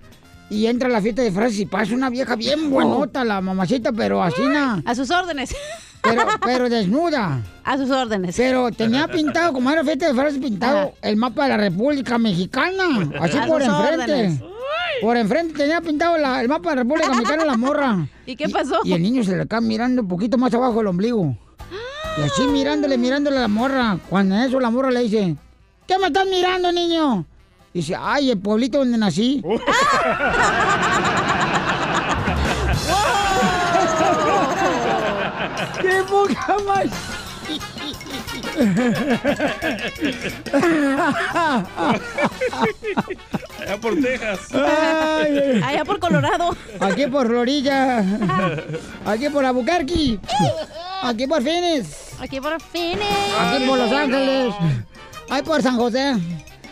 [0.49, 3.91] y entra a la fiesta de disfraces y pasa una vieja bien buenota, la mamacita,
[3.93, 5.55] pero así na- A sus órdenes.
[6.01, 7.41] Pero, pero desnuda.
[7.63, 8.35] A sus órdenes.
[8.37, 13.09] Pero tenía pintado, como era fiesta de disfraces, pintado el mapa de la República Mexicana.
[13.19, 14.03] Así A por sus enfrente.
[14.03, 14.41] órdenes.
[15.01, 18.07] Por enfrente tenía pintado la- el mapa de la República Mexicana la morra.
[18.25, 18.79] ¿Y qué pasó?
[18.83, 21.35] Y el niño se le acaba mirando un poquito más abajo del ombligo.
[22.17, 23.97] Y así mirándole, mirándole a la morra.
[24.09, 25.35] Cuando en eso la morra le dice,
[25.87, 27.25] ¿qué me estás mirando, niño?
[27.73, 29.43] Dice, ay, el pueblito donde nací.
[35.81, 36.89] ¡Qué poca más!
[43.59, 44.39] Allá por Texas.
[44.53, 45.61] Ay.
[45.63, 46.55] Allá por Colorado.
[46.79, 48.03] Aquí por Florida.
[49.05, 50.19] Aquí por Albuquerque.
[51.01, 52.13] Aquí por Phoenix.
[52.19, 53.05] Aquí por Phoenix.
[53.39, 54.53] Aquí por Los Ángeles.
[55.29, 56.15] Ahí por San José.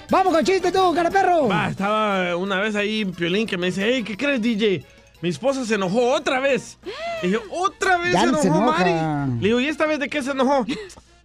[0.10, 1.48] Vamos con chiste tú, cara perro.
[1.48, 4.86] Va, estaba una vez ahí Piolín que me dice, hey, ¿qué crees, DJ?
[5.22, 6.78] Mi esposa se enojó otra vez.
[7.22, 9.26] Le dije, ¿otra vez se no se enojó, enoja.
[9.26, 9.42] Mari?
[9.42, 10.66] Le digo, ¿y esta vez de qué se enojó?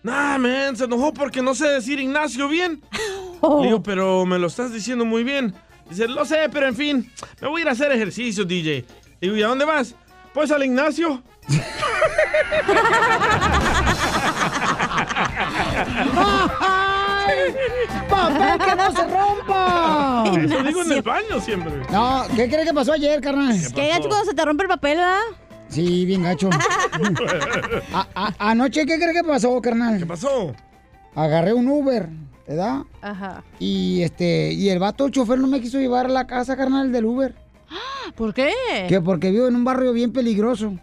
[0.03, 2.83] Nah, man, se enojó porque no sé decir Ignacio bien.
[3.61, 5.55] Le digo, pero me lo estás diciendo muy bien.
[5.89, 8.85] Dice, lo sé, pero en fin, me voy a ir a hacer ejercicio, DJ.
[9.21, 9.95] Le digo, ¿y a dónde vas?
[10.33, 11.23] Pues al Ignacio.
[18.09, 20.25] ¡Papel que no se rompa!
[20.45, 21.73] Eso digo en el baño siempre.
[21.91, 23.57] No, ¿qué crees que pasó ayer, carnal?
[23.75, 25.21] ¿Qué gacho cuando se te rompe el papel, verdad?
[25.69, 26.51] Sí, bien gacho.
[27.95, 29.99] A- a- anoche, ¿qué crees que pasó, carnal?
[29.99, 30.55] ¿Qué pasó?
[31.15, 32.09] Agarré un Uber,
[32.47, 32.83] ¿verdad?
[33.01, 33.43] Ajá.
[33.59, 36.93] Y este, y el vato el chofer no me quiso llevar a la casa, carnal,
[36.93, 37.35] del Uber.
[38.17, 38.53] ¿Por qué?
[38.89, 40.75] Que porque vivo en un barrio bien peligroso.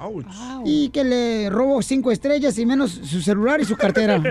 [0.00, 0.26] Ouch.
[0.64, 4.20] Y que le robo cinco estrellas y menos su celular y su cartera.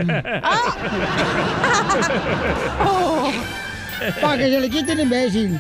[4.22, 5.60] Para que se le quite el imbécil.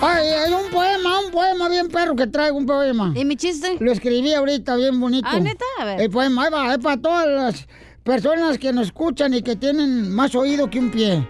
[0.00, 3.12] Ay, hay un poema, un poema bien perro que traigo, un poema.
[3.16, 3.76] ¿Y mi chiste?
[3.80, 5.28] Lo escribí ahorita, bien bonito.
[5.30, 5.64] Ah, ¿neta?
[5.80, 6.00] A ver.
[6.02, 7.66] El poema, ahí va, es para todas las
[8.04, 11.26] personas que nos escuchan y que tienen más oído que un pie.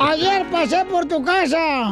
[0.00, 1.90] Ayer pasé por tu casa.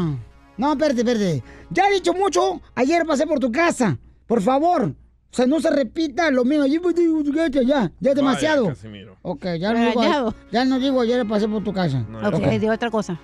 [0.56, 1.42] No, espérate, espérate.
[1.70, 2.60] Ya he dicho mucho.
[2.74, 3.98] Ayer pasé por tu casa.
[4.26, 4.84] Por favor.
[5.32, 6.64] O sea, no se repita lo mismo.
[6.64, 8.62] Ayer pasé por tu casa, Ya, ya es demasiado.
[8.64, 9.16] Vaya, Casimiro.
[9.22, 12.04] ok, ya no, digo, ya no digo ayer pasé por tu casa.
[12.24, 12.46] Ok, Ok.
[12.60, 13.18] digo otra cosa.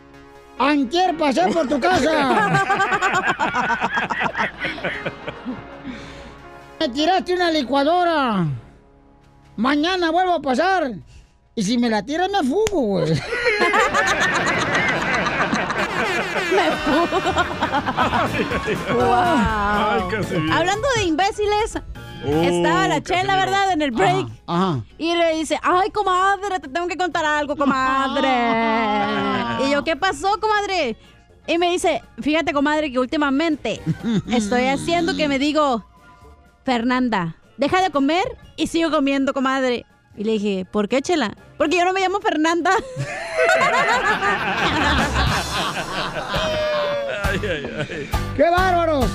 [0.59, 2.63] Antier pasé por tu casa.
[6.81, 8.47] Me tiraste una licuadora.
[9.57, 10.93] Mañana vuelvo a pasar.
[11.55, 13.13] Y si me la tiras, me fugo, güey.
[18.95, 19.05] Wow.
[19.15, 20.55] Ay, Casimiro.
[20.55, 21.79] Hablando de imbéciles,
[22.25, 23.37] Oh, estaba la chela.
[23.37, 23.73] ¿verdad?
[23.73, 24.27] En el break.
[24.47, 24.81] Ajá.
[24.99, 28.29] Y le dice, ay, comadre, te tengo que contar algo, comadre.
[29.67, 30.97] y yo, ¿qué pasó, comadre?
[31.47, 33.81] Y me dice, fíjate, comadre, que últimamente
[34.31, 35.85] estoy haciendo que me digo,
[36.65, 38.23] Fernanda, deja de comer
[38.57, 39.85] y sigo comiendo, comadre.
[40.17, 41.35] Y le dije, ¿por qué, chela?
[41.59, 42.71] Porque yo no me llamo Fernanda.
[48.37, 49.07] ¡Qué bárbaros!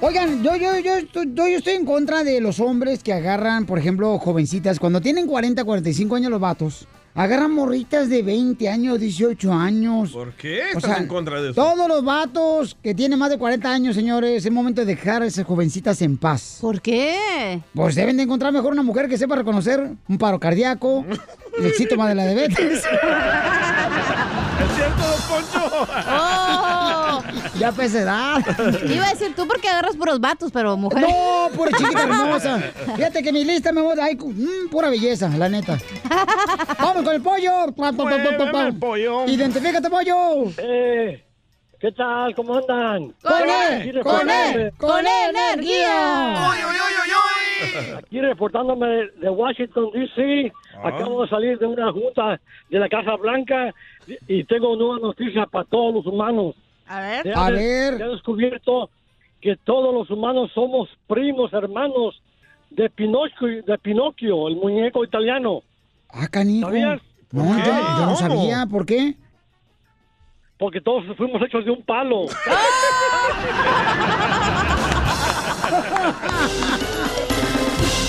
[0.00, 3.66] Oigan, yo, yo, yo, estoy, yo, yo estoy en contra de los hombres que agarran,
[3.66, 6.86] por ejemplo, jovencitas, cuando tienen 40, 45 años los vatos,
[7.16, 10.12] agarran morritas de 20 años, 18 años.
[10.12, 11.60] ¿Por qué O estás sea, en contra de eso?
[11.60, 15.26] Todos los vatos que tienen más de 40 años, señores, es momento de dejar a
[15.26, 16.58] esas jovencitas en paz.
[16.60, 17.60] ¿Por qué?
[17.74, 21.04] Pues deben de encontrar mejor una mujer que sepa reconocer un paro cardíaco,
[21.60, 22.84] el síntoma de la diabetes.
[24.58, 25.88] ¿Es cierto, don Poncho?
[27.58, 28.38] Ya pues edad.
[28.88, 31.08] Iba a decir tú porque agarras puros vatos, pero mujeres.
[31.08, 32.58] No, pura chiquita hermosa.
[32.96, 35.76] Fíjate que mi lista me voy, ay, mm, pura belleza, la neta.
[36.78, 37.72] Vamos con el pollo.
[37.76, 39.26] Pa, pa, pa, pollo.
[39.26, 40.50] Identifícate, pollo.
[40.58, 41.24] Eh,
[41.80, 42.34] ¿qué tal?
[42.34, 43.12] ¿Cómo andan?
[43.22, 46.50] Con él, Aquí con él, reportándome- con energía.
[47.98, 48.86] Aquí reportándome
[49.20, 50.52] de- Washington, D.C.
[50.76, 50.88] Ah.
[50.88, 52.40] Acabo de salir de una junta
[52.70, 53.74] de la Casa Blanca
[54.06, 56.54] y y tengo nuevas noticias para todos los humanos.
[56.88, 57.32] A ver.
[57.36, 58.00] A ver.
[58.00, 58.90] He descubierto
[59.40, 62.20] que todos los humanos somos primos, hermanos
[62.70, 65.62] de Pinocchio, de Pinocchio el muñeco italiano.
[66.10, 66.68] Ah, canijo.
[66.68, 67.00] ¿Sabías?
[67.30, 68.66] No, yo, yo no sabía.
[68.66, 69.14] ¿Por qué?
[70.58, 72.26] Porque todos fuimos hechos de un palo.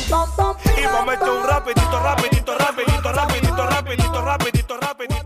[0.10, 5.19] Y echar un rapidito, rapidito, rapidito, rapidito, rapidito, rapidito, rapidito,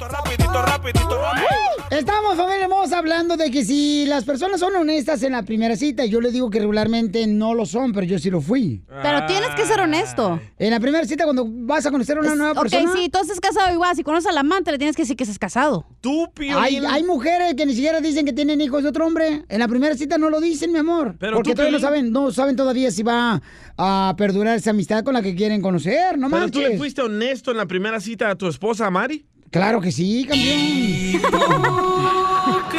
[0.62, 1.50] rapidito, rapidito, rapidito.
[1.92, 6.06] Estamos, familia hermosa, hablando de que si las personas son honestas en la primera cita,
[6.06, 8.84] yo le digo que regularmente no lo son, pero yo sí lo fui.
[9.04, 10.40] Pero tienes que ser honesto.
[10.58, 12.92] En la primera cita, cuando vas a conocer a una nueva Ok, persona.
[12.94, 15.38] si tú estás casado igual, si conoces al amante, le tienes que decir que estás
[15.38, 15.86] casado.
[16.02, 16.28] Tú,
[16.58, 19.44] Hay, hay mujeres que ni siquiera dicen que tienen hijos de otro hombre.
[19.48, 21.16] En la primera cita no lo dicen, mi amor.
[21.20, 21.96] Pero porque tú, todavía no Piolín.
[22.02, 23.40] saben, no saben todavía si va
[23.78, 26.80] a perdurar esa amistad con la que quieren conocer, no ¿Pero tú le manches.
[26.80, 29.26] fuiste honesto en la primera cita a tu esposa, Mari?
[29.54, 31.22] Claro que sí, campeón.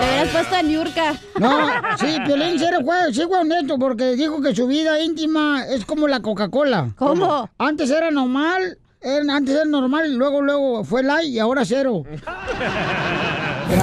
[0.00, 1.14] Le hubieras puesto a Niurka.
[1.38, 1.58] No,
[1.98, 6.08] sí, Piolín sí fue, sí fue honesto porque dijo que su vida íntima es como
[6.08, 6.90] la Coca-Cola.
[6.96, 7.48] ¿Cómo?
[7.58, 12.02] Antes era normal, era- antes era normal, luego luego fue light y ahora cero.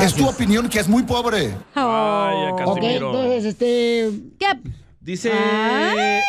[0.03, 1.51] Es tu opinión que es muy pobre.
[1.73, 3.07] Vaya, Ok, Casimiro.
[3.07, 4.09] entonces, este...
[4.37, 4.45] ¿Qué?
[5.01, 5.31] Dice.
[5.33, 6.19] Ay,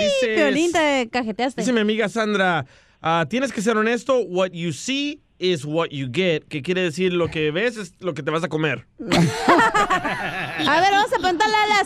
[0.00, 0.34] dice.
[0.36, 1.60] Piolín, te cajeteaste.
[1.60, 2.64] Dice mi amiga Sandra,
[3.02, 4.20] ah, tienes que ser honesto.
[4.20, 6.48] What you see is what you get.
[6.48, 8.86] Que quiere decir lo que ves es lo que te vas a comer.
[9.00, 11.80] A ver, vamos a preguntarle a la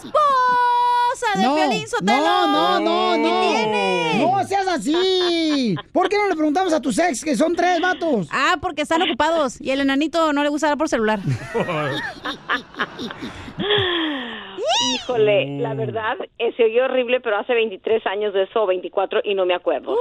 [1.25, 2.19] esposa de No, Piolín Sotelo.
[2.19, 3.41] no, no, no, ¿Qué no.
[3.41, 4.15] tiene?
[4.19, 5.75] No seas así.
[5.93, 8.29] ¿Por qué no le preguntamos a tus ex, que son tres vatos?
[8.31, 11.21] Ah, porque están ocupados y el enanito no le gusta hablar por celular.
[14.95, 19.21] Híjole, la verdad, eh, se oyó horrible, pero hace 23 años de eso, o 24,
[19.25, 19.97] y no me acuerdo.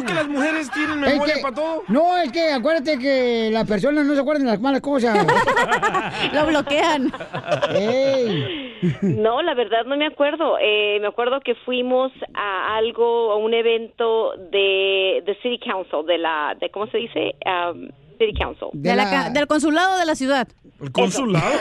[0.00, 1.82] ¿No que las mujeres tienen Es memoria que- para todo?
[1.88, 5.16] No, es que acuérdate que las personas no se acuerdan de las malas cosas.
[6.32, 7.12] Lo bloquean.
[7.74, 8.74] Ey.
[9.02, 10.56] No, la verdad no me acuerdo.
[10.60, 16.18] Eh, me acuerdo que fuimos a algo, a un evento de, de City Council, de
[16.18, 17.34] la, de ¿cómo se dice?
[17.44, 17.88] Um,
[18.18, 18.68] City Council.
[18.72, 20.48] De la ca- del consulado de la ciudad.
[20.80, 21.58] ¿El consulado?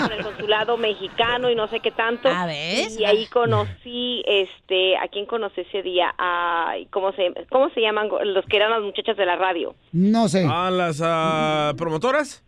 [0.00, 2.28] con el consulado mexicano y no sé qué tanto.
[2.28, 2.98] ¿Ah, ves?
[2.98, 6.14] Y ahí conocí, este, ¿a quién conocí ese día?
[6.18, 9.74] A, ¿cómo se, cómo se llaman los que eran las muchachas de la radio?
[9.92, 10.46] No sé.
[10.48, 12.42] ¿A las ah, promotoras?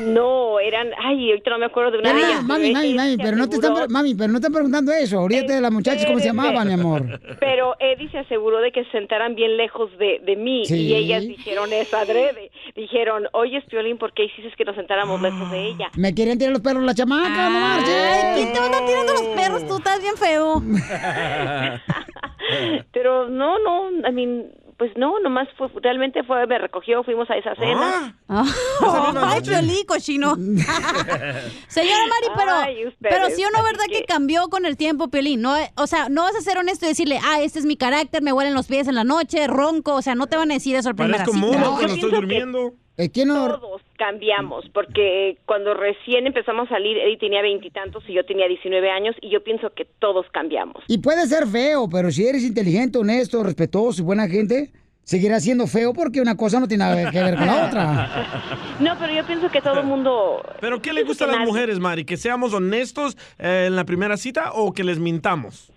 [0.00, 2.42] No, eran, ay, ahorita no me acuerdo de una de ellas.
[2.42, 5.18] mami, mami, mami, pero no te están, mami, pero no están preguntando eso.
[5.18, 7.20] Ahorita de las muchachas, ¿cómo se llamaban, mi amor?
[7.40, 10.88] Pero Eddie se aseguró de que se sentaran bien lejos de, de mí Sí.
[10.88, 12.50] y ellas dijeron eso adrede.
[12.74, 15.90] Dijeron, oye, Piolín, ¿por qué hiciste que nos sentáramos lejos de ella?
[15.96, 17.94] Me quieren tirar los perros la chamaca, no marches.
[17.94, 19.66] Ay, ¿quién te va a andar tirando los perros?
[19.66, 20.62] Tú estás bien feo.
[22.92, 27.36] Pero no, no, I mean, pues no, nomás fue, realmente fue, me recogió, fuimos a
[27.36, 28.16] esa cena.
[28.28, 28.44] Ah.
[29.34, 30.34] Ay, Piolín, cochino.
[31.68, 34.00] Señora Mari, pero, Ay, ustedes, pero sí o no, ¿verdad que...
[34.00, 35.40] que- cambió con el tiempo, Piolín?
[35.42, 38.22] No, o sea, no vas a ser honesto y decirle, ah, este es mi carácter,
[38.22, 39.94] me huelen los pies en la noche, ronco.
[39.94, 41.46] O sea, no te van a decir eso al Parezco cita.
[41.80, 42.70] yo estoy durmiendo.
[42.70, 42.85] Que
[43.26, 43.58] no...
[43.58, 48.90] Todos cambiamos, porque cuando recién empezamos a salir, Eddie tenía veintitantos y yo tenía 19
[48.90, 50.84] años, y yo pienso que todos cambiamos.
[50.88, 54.70] Y puede ser feo, pero si eres inteligente, honesto, respetuoso y buena gente,
[55.02, 58.42] seguirá siendo feo porque una cosa no tiene nada que ver con la otra.
[58.80, 60.42] No, pero yo pienso que todo el mundo...
[60.60, 62.04] ¿Pero qué le gusta a las mujeres, Mari?
[62.04, 65.72] ¿Que seamos honestos eh, en la primera cita o que les mintamos?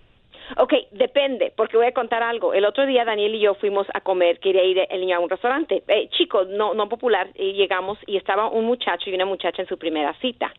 [0.56, 2.54] Ok, depende, porque voy a contar algo.
[2.54, 5.30] El otro día Daniel y yo fuimos a comer, quería ir el niño a un
[5.30, 9.62] restaurante, eh, chico, no, no popular, y llegamos y estaba un muchacho y una muchacha
[9.62, 10.52] en su primera cita.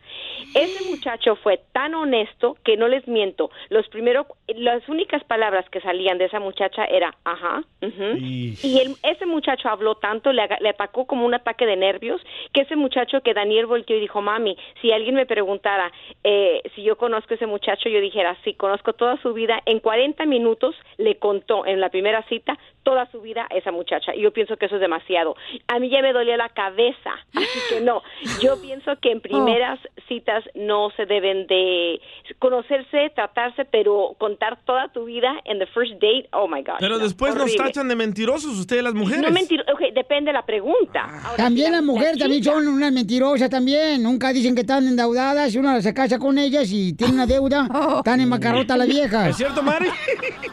[0.54, 5.82] Ese muchacho fue tan honesto que no les miento, los primeros, las únicas palabras que
[5.82, 8.18] salían de esa muchacha era, ajá, ujú".
[8.64, 12.22] y el- ese muchacho habló tanto, le, le atacó como un ataque de nervios,
[12.54, 15.92] que ese muchacho que Daniel volteó y dijo, mami, si alguien me preguntara
[16.24, 19.62] eh, si yo conozco a ese muchacho, yo dijera, sí, conozco toda su vida.
[19.66, 24.14] En 40 minutos le contó en la primera cita toda su vida a esa muchacha.
[24.16, 25.36] Y yo pienso que eso es demasiado.
[25.68, 28.02] A mí ya me dolía la cabeza, así que no.
[28.42, 32.02] Yo pienso que en primeras citas no se deben de
[32.40, 36.78] conocerse, tratarse, pero contar toda tu vida en the first date, oh my gosh.
[36.80, 39.22] Pero no, después nos tachan de mentirosos ustedes las mujeres.
[39.24, 41.04] No mentir, ok, depende de la pregunta.
[41.24, 44.02] Ahora, También si la- las mujeres la también son unas mentirosas también.
[44.04, 47.68] Nunca dicen que están endeudadas y uno se casa con ellas y tiene una deuda.
[47.98, 49.30] Están en macarrota las viejas.
[49.30, 49.88] ¿Es cierto, Mari?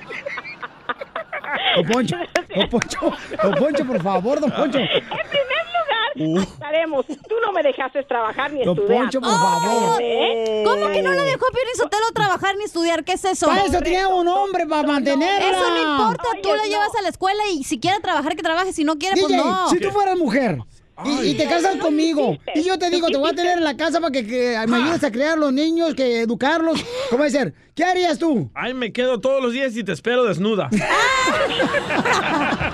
[1.77, 2.17] Don Poncho,
[2.55, 4.79] Don Poncho, Don Poncho, por favor, Don Poncho.
[4.79, 7.07] En primer lugar, estaremos.
[7.07, 9.03] Tú no me dejaste trabajar ni Don estudiar.
[9.03, 10.03] Poncho, por favor.
[10.03, 10.63] ¿Eh?
[10.65, 13.05] ¿Cómo que no le dejó a Piolín Sotelo trabajar ni estudiar?
[13.05, 13.47] ¿Qué es eso?
[13.47, 15.51] Para eso tenía un hombre, para mantenerla.
[15.51, 18.73] Eso no importa, tú la llevas a la escuela y si quiere trabajar, que trabaje.
[18.73, 19.69] Si no quiere, DJ, pues no.
[19.71, 20.59] si tú fueras mujer
[21.05, 23.77] y, y te casas conmigo y yo te digo, te voy a tener en la
[23.77, 27.31] casa para que, que me ayudes a criar los niños, que educarlos, ¿cómo va a
[27.31, 27.55] ser?
[27.75, 28.51] ¿Qué harías tú?
[28.55, 30.69] Ay, me quedo todos los días y te espero desnuda.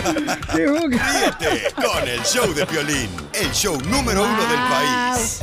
[0.54, 5.40] Ríete con el show de Piolín, el show número uno del país.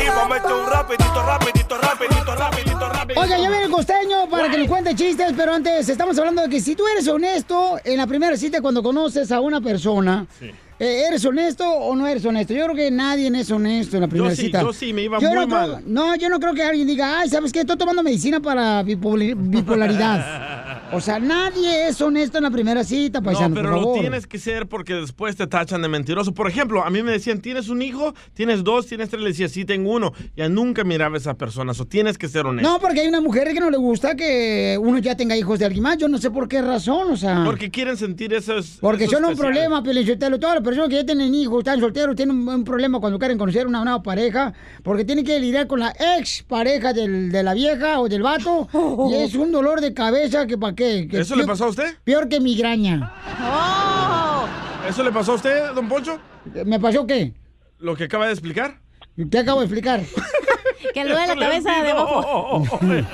[0.00, 3.20] Y momento un rapidito, rapidito, rapidito, rapidito, rapidito.
[3.20, 6.48] Oiga, ya viene el costeño para que nos cuente chistes, pero antes estamos hablando de
[6.48, 10.54] que si tú eres honesto en la primera cita cuando conoces a una persona, eh,
[10.80, 12.54] ¿eres honesto o no eres honesto?
[12.54, 14.62] Yo creo que nadie es honesto en la primera sí, cita.
[14.62, 15.82] yo sí, me iba Yo muy no creo- mal.
[15.86, 17.60] no, yo no creo que alguien diga, ay, ¿sabes qué?
[17.60, 20.80] Estoy tomando medicina para bipolaridad.
[20.92, 24.26] o sea, nadie es honesto en la primera cita, paisano, no, pero por lo tienes
[24.26, 26.32] que ser porque después te tachan de mentiroso.
[26.32, 28.14] Por ejemplo, a mí me decían, ¿tienes un hijo?
[28.34, 28.86] ¿Tienes dos?
[28.86, 29.22] ¿Tienes tres?
[29.22, 30.12] Le decía, sí, tengo uno.
[30.36, 31.72] Ya nunca miraba a esa persona.
[31.78, 32.68] O tienes que ser honesto.
[32.70, 35.66] No, porque hay una mujer que no le gusta que uno ya tenga hijos de
[35.66, 35.98] alguien más.
[35.98, 37.42] Yo no sé por qué razón, o sea.
[37.44, 38.58] Porque quieren sentir eso.
[38.58, 40.38] es- Porque eso son un problema, Pelichotelo.
[40.38, 43.38] Todas las personas que ya tienen hijos, están solteros, tienen un, un problema cuando quieren
[43.38, 44.52] conocer una nueva pareja,
[44.82, 48.68] porque tienen que lidiar con la ex pareja del- de la vieja o del vato,
[49.10, 51.06] y es un dolor de cabeza que para qué.
[51.10, 51.96] que ¿Eso le pasó a usted?
[52.04, 53.12] Peor que migraña.
[54.88, 56.18] ¿Eso le pasó a usted, don Poncho?
[56.64, 57.34] ¿Me pasó qué?
[57.78, 58.80] ¿Lo que acaba de explicar?
[59.30, 60.00] ¿Qué acabo de explicar?
[60.94, 62.56] Que le duele la cabeza de abajo.
[62.82, 63.04] Oye,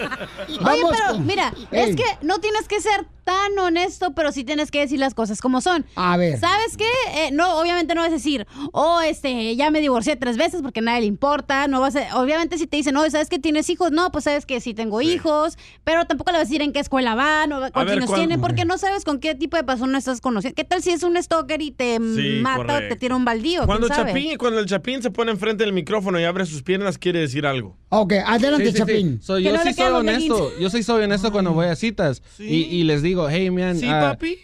[0.49, 1.91] pero mira, Ey.
[1.91, 5.41] es que no tienes que ser tan honesto, pero sí tienes que decir las cosas
[5.41, 5.85] como son.
[5.97, 6.39] A ver.
[6.39, 6.85] ¿Sabes qué?
[7.27, 10.79] Eh, no, obviamente no vas a decir, oh, este, ya me divorcié tres veces porque
[10.79, 11.67] a nadie le importa.
[11.67, 13.91] No vas a, obviamente si te dicen, no, ¿sabes que tienes hijos?
[13.91, 16.79] No, pues sabes que sí tengo hijos, pero tampoco le vas a decir en qué
[16.79, 19.99] escuela van o ver, años ¿cuál- tienen, porque no sabes con qué tipo de persona
[19.99, 20.55] estás conociendo.
[20.55, 23.61] ¿Qué tal si es un stalker y te Sí, mata o te tira un baldío?
[23.61, 24.13] ¿Quién Cuando, sabe?
[24.13, 27.45] Chapín, cuando el Chapín se pone enfrente del micrófono y abre sus piernas, quiere decir
[27.45, 27.77] algo.
[27.89, 28.79] Ok, adelante, Sí, sí, sí.
[28.79, 29.23] Chapín.
[29.23, 30.53] So, yo sí soy honesto.
[30.61, 32.23] Yo sí soy honesto cuando voy a citas.
[32.39, 33.77] Y, y les digo, hey, man.
[33.79, 34.39] Sí, ah, papi.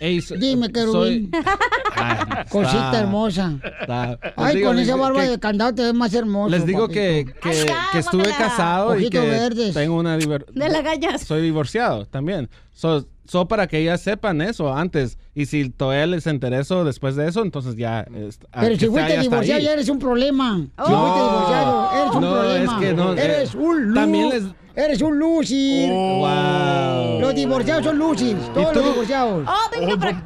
[0.00, 1.30] hey, so- Dime, soy- querubín.
[1.94, 2.16] Ay,
[2.48, 3.58] Cosita está, hermosa.
[3.80, 4.18] está.
[4.36, 6.50] Ay, digo, con esa barba que- de candado te ves más hermoso.
[6.50, 6.94] Les digo papito.
[6.94, 9.74] que, que, que estuve casado y que verdes.
[9.74, 11.22] tengo una diver- De las gallas.
[11.22, 12.48] Soy divorciado también.
[12.74, 15.18] So, so para que ellas sepan eso antes.
[15.34, 18.00] Y si todavía les intereso después de eso, entonces ya.
[18.14, 20.56] es- a Pero si fuiste divorciado ya eres un problema.
[20.56, 20.98] Si No.
[20.98, 22.72] fuiste divorciado, eres un No, problema.
[22.74, 24.44] es que no, eh, eres un lu también les-
[24.74, 25.90] Eres un lucir.
[25.90, 27.20] Wow.
[27.20, 28.36] Los divorciados son lucir.
[28.54, 29.46] Todos los divorciados.
[29.46, 30.22] Oh, venga para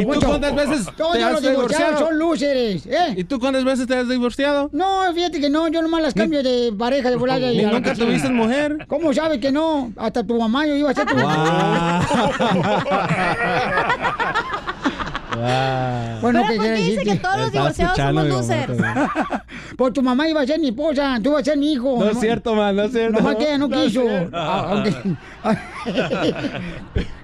[0.00, 1.98] ¿Y tú cuántas veces Todos te has los divorciados divorciado?
[1.98, 3.14] son lúceres, ¿eh?
[3.16, 4.68] ¿Y tú cuántas veces te has divorciado?
[4.72, 7.50] No, fíjate que no, yo nomás las cambio de pareja de volada.
[7.50, 8.84] y ¿Ni a la nunca tuviste mujer?
[8.88, 9.90] ¿Cómo sabes que no?
[9.96, 12.06] Hasta tu mamá yo iba a ser tu mamá.
[16.20, 18.72] Bueno, Pero ¿qué ¿por quiere qué dice que todos los divorciados somos losers?
[19.76, 21.98] Pues tu mamá iba a ser mi esposa, tú ibas a ser mi hijo.
[21.98, 23.18] No es cierto, man, no es cierto.
[23.18, 24.02] Nomás que ella no quiso.
[24.32, 24.82] Ah,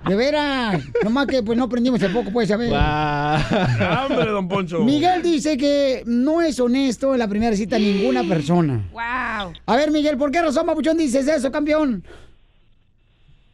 [0.08, 2.72] De veras, nomás que pues no aprendimos el poco, pues, a ver.
[2.72, 4.80] ¡Hombre, don Poncho!
[4.80, 8.82] Miguel dice que no es honesto en la primera cita ninguna persona.
[8.92, 9.52] Wow.
[9.64, 12.04] A ver, Miguel, ¿por qué razón, Papuchón, dices eso, campeón?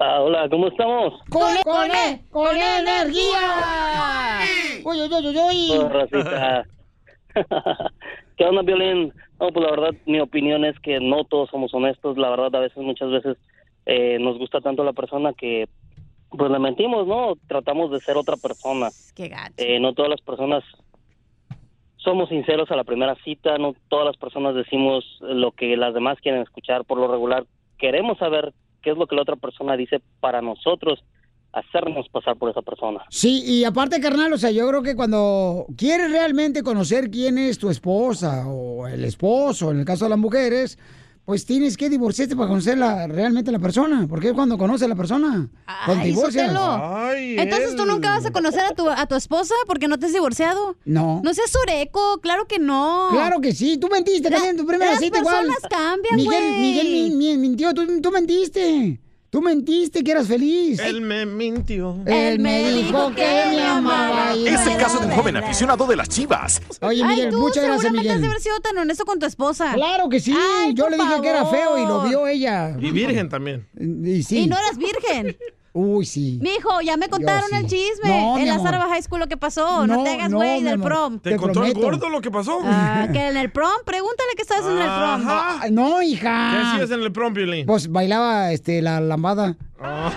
[0.01, 1.13] Ah, hola, ¿cómo estamos?
[1.29, 3.41] ¡Con, con, e- con energía!
[4.85, 5.89] Uy, uy, uy, uy, Oh, uy.
[5.89, 6.67] racita.
[8.37, 9.13] ¿Qué onda, Violín?
[9.41, 12.17] No, pues la verdad, mi opinión es que no todos somos honestos.
[12.17, 13.37] La verdad, a veces, muchas veces,
[13.87, 15.67] eh, nos gusta tanto la persona que,
[16.31, 17.35] pues, le mentimos, ¿no?
[17.49, 18.93] Tratamos de ser otra persona.
[19.17, 19.55] Qué gacho.
[19.57, 20.63] Eh, no todas las personas
[21.97, 26.19] somos sinceros a la primera cita, no todas las personas decimos lo que las demás
[26.23, 26.85] quieren escuchar.
[26.85, 27.45] Por lo regular,
[27.79, 28.53] queremos saber
[28.83, 31.03] qué es lo que la otra persona dice para nosotros
[31.53, 33.05] hacernos pasar por esa persona.
[33.11, 37.59] Sí, y aparte, carnal, o sea, yo creo que cuando quieres realmente conocer quién es
[37.59, 40.79] tu esposa o el esposo, en el caso de las mujeres,
[41.29, 44.07] pues tienes que divorciarte para conocer la- realmente la persona.
[44.09, 45.51] Porque es cuando conoces a la persona.
[45.85, 46.47] Cuando Ay, divorcias.
[46.51, 47.13] Sotelo.
[47.15, 50.15] Entonces tú nunca vas a conocer a tu, a tu esposa porque no te has
[50.15, 50.77] divorciado.
[50.87, 51.21] No.
[51.23, 53.09] No seas sureco, claro que no.
[53.11, 55.45] Claro que sí, tú mentiste también en tu primera las cita igual.
[55.47, 56.61] personas cambian, Miguel, güey.
[56.63, 58.99] Miguel mi- mi- mintió, tú, tú mentiste.
[59.31, 60.79] Tú mentiste que eras feliz.
[60.81, 61.99] Él me mintió.
[62.07, 64.33] Él me dijo que me amaba.
[64.35, 66.63] Es el caso de un joven aficionado de las chivas.
[66.81, 68.21] Oye, Ay, Miguel, tú muchas gracias, seguramente has Miguel.
[68.23, 69.75] de haber sido tan honesto con tu esposa.
[69.75, 70.35] Claro que sí.
[70.35, 72.75] Ay, Yo le dije que era feo y lo vio ella.
[72.81, 73.69] Y virgen también.
[73.79, 74.39] Y sí.
[74.39, 75.37] Y no eras virgen.
[75.73, 76.39] Uy, sí.
[76.43, 77.57] Mijo, ya me contaron sí.
[77.57, 78.09] el chisme.
[78.09, 78.59] No, en la.
[78.59, 79.87] Sarva High School lo que pasó.
[79.87, 80.89] No, No, te hagas güey del amor.
[80.89, 81.19] prom.
[81.21, 82.61] ¿Te, Te contó el gordo lo que pasó?
[82.65, 85.23] Ah, que en el prom, pregúntale qué estabas haciendo en el prom.
[85.27, 86.51] Ah, no, hija.
[86.53, 87.67] ¿Qué hacías en el prom, Piolín?
[87.67, 89.57] Pues bailaba este, la lambada.
[89.81, 90.11] Ah,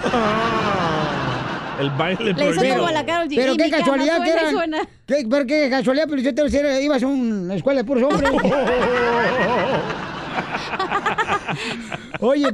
[1.80, 3.36] el baile Le hizo como a la Carol G.
[3.36, 4.52] Pero qué casualidad que suena era.
[4.52, 4.78] suena.
[5.06, 8.32] ¿Qué, pero qué casualidad, pero yo te decía, ibas a una escuela de puros hombres.
[12.20, 12.48] Oye,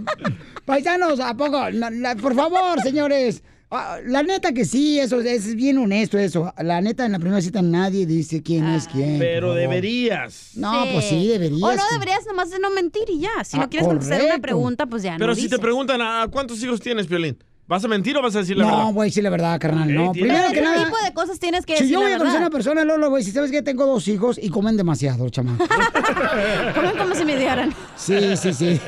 [0.67, 1.69] paisanos, ¿a poco?
[1.71, 3.41] La- la- por favor, señores.
[3.71, 6.53] Ah, La neta que sí, eso es bien honesto eso.
[6.63, 9.19] La neta, en la primera cita nadie dice quién es quién.
[9.19, 10.51] Pero deberías.
[10.55, 11.61] No, pues sí, deberías.
[11.63, 13.43] O no deberías nomás de no mentir y ya.
[13.43, 14.41] Si Ah, no quieres contestar una correcto.
[14.43, 15.57] pregunta, pues ya Pero no si dices.
[15.57, 17.37] te preguntan, ¿a cuántos hijos tienes, Piolín?
[17.67, 18.93] ¿Vas a mentir o vas a decir la No, verdad?
[18.93, 19.93] voy a decir la verdad, carnal.
[19.93, 20.85] No, tiene- primero que ¿Qué nada.
[20.85, 23.09] tipo de cosas tienes que Si decir yo voy a conocer a una persona, Lolo,
[23.09, 23.61] voy a decir, ¿sabes qué?
[23.61, 25.57] Tengo dos hijos y comen demasiado, chama.
[26.75, 27.75] Comen como si me dieran.
[27.97, 28.79] Sí, sí, sí.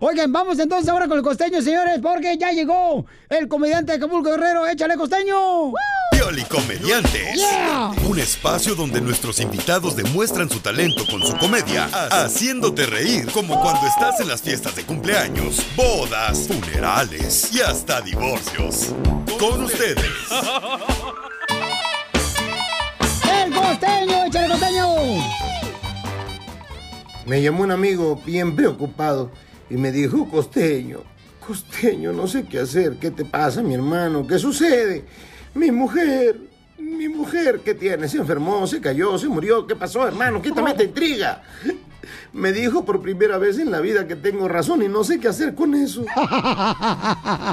[0.00, 4.30] Oigan, vamos entonces ahora con el costeño, señores, porque ya llegó el comediante de Acapulco
[4.30, 4.66] Guerrero.
[4.66, 5.72] ¡Échale, costeño!
[6.10, 7.34] Pioli Comediantes.
[7.36, 7.92] Yeah.
[8.08, 13.86] Un espacio donde nuestros invitados demuestran su talento con su comedia, haciéndote reír como cuando
[13.86, 18.15] estás en las fiestas de cumpleaños, bodas, funerales y hasta divorcios.
[19.38, 19.98] Con ustedes,
[23.30, 24.24] ¡El costeño!
[24.24, 24.86] ¡Échale, costeño!
[27.26, 29.30] Me llamó un amigo bien preocupado
[29.68, 31.00] y me dijo, costeño,
[31.46, 32.96] costeño, no sé qué hacer.
[32.98, 34.26] ¿Qué te pasa, mi hermano?
[34.26, 35.04] ¿Qué sucede?
[35.54, 36.38] Mi mujer,
[36.78, 38.08] mi mujer, ¿qué tiene?
[38.08, 39.66] Se enfermó, se cayó, se murió.
[39.66, 40.40] ¿Qué pasó, hermano?
[40.40, 41.42] Quítame esta intriga.
[42.32, 45.28] Me dijo por primera vez en la vida que tengo razón y no sé qué
[45.28, 46.04] hacer con eso.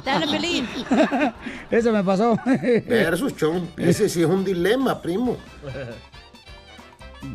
[0.05, 0.67] Dale, Pelín.
[1.71, 2.37] Eso me pasó.
[2.87, 3.69] Versus, chon.
[3.77, 5.37] Ese sí es un dilema, primo.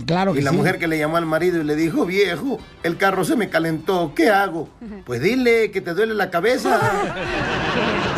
[0.05, 0.57] Claro que Y la sí.
[0.57, 4.13] mujer que le llamó al marido y le dijo, viejo, el carro se me calentó,
[4.15, 4.69] ¿qué hago?
[5.07, 6.79] Pues dile que te duele la cabeza.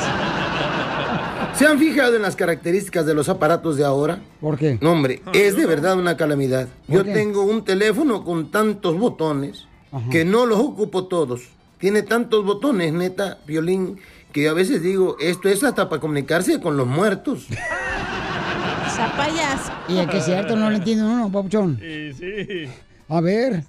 [1.61, 4.23] ¿Se han fijado en las características de los aparatos de ahora?
[4.41, 4.79] ¿Por qué?
[4.81, 6.69] No, hombre, es de verdad una calamidad.
[6.89, 7.13] Yo qué?
[7.13, 9.67] tengo un teléfono con tantos botones
[10.11, 11.43] que no los ocupo todos.
[11.77, 14.01] Tiene tantos botones, neta, violín,
[14.33, 17.47] que yo a veces digo, esto es hasta para comunicarse con los muertos.
[18.97, 19.71] Zapayas.
[19.87, 21.79] Y es que es cierto, no lo entiende uno, papuchón.
[21.79, 22.71] Sí, sí.
[23.07, 23.65] A ver.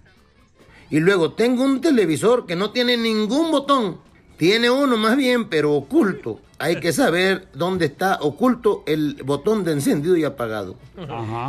[0.89, 3.97] Y luego tengo un televisor que no tiene ningún botón.
[4.37, 6.39] Tiene uno más bien, pero oculto.
[6.61, 10.75] Hay que saber dónde está oculto el botón de encendido y apagado.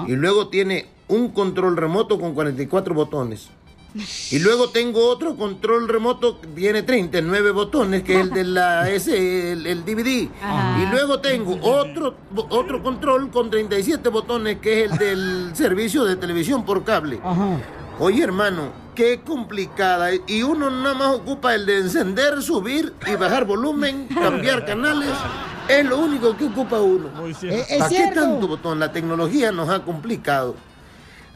[0.09, 3.49] Y luego tiene un control remoto con 44 botones.
[4.31, 8.89] Y luego tengo otro control remoto que tiene 39 botones, que es el de la
[8.91, 10.07] S, el, el DVD.
[10.81, 12.15] Y luego tengo otro,
[12.49, 17.21] otro control con 37 botones, que es el del servicio de televisión por cable.
[18.05, 20.09] Oye, hermano, qué complicada.
[20.27, 25.11] Y uno nada más ocupa el de encender, subir y bajar volumen, cambiar canales.
[25.69, 27.11] Es lo único que ocupa uno.
[27.25, 28.21] Eh, es ¿Para qué cierto.
[28.21, 28.81] tanto botón?
[28.81, 30.57] La tecnología nos ha complicado.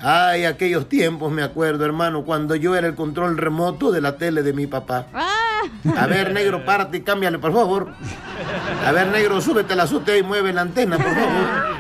[0.01, 4.43] Ay, aquellos tiempos, me acuerdo, hermano, cuando yo era el control remoto de la tele
[4.43, 5.07] de mi papá.
[5.97, 7.93] A ver, negro, párate y cámbiale, por favor.
[8.85, 11.77] A ver, negro, súbete la azotea y mueve la antena, por favor.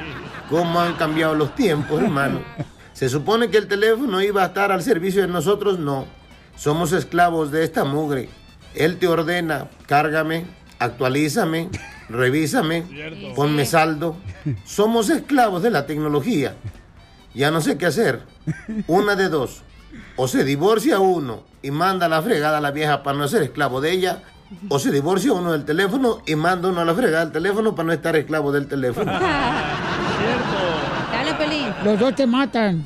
[0.48, 2.38] ¿Cómo han cambiado los tiempos, hermano?
[2.96, 6.06] Se supone que el teléfono iba a estar al servicio de nosotros, no.
[6.56, 8.30] Somos esclavos de esta mugre.
[8.74, 10.46] Él te ordena, cárgame,
[10.78, 11.68] actualízame,
[12.08, 12.84] revísame,
[13.34, 14.16] ponme saldo.
[14.64, 16.54] Somos esclavos de la tecnología.
[17.34, 18.22] Ya no sé qué hacer.
[18.86, 19.60] Una de dos.
[20.16, 23.42] O se divorcia uno y manda a la fregada a la vieja para no ser
[23.42, 24.22] esclavo de ella,
[24.70, 27.88] o se divorcia uno del teléfono y manda uno a la fregada al teléfono para
[27.88, 29.12] no estar esclavo del teléfono.
[31.86, 32.84] Los dos te matan.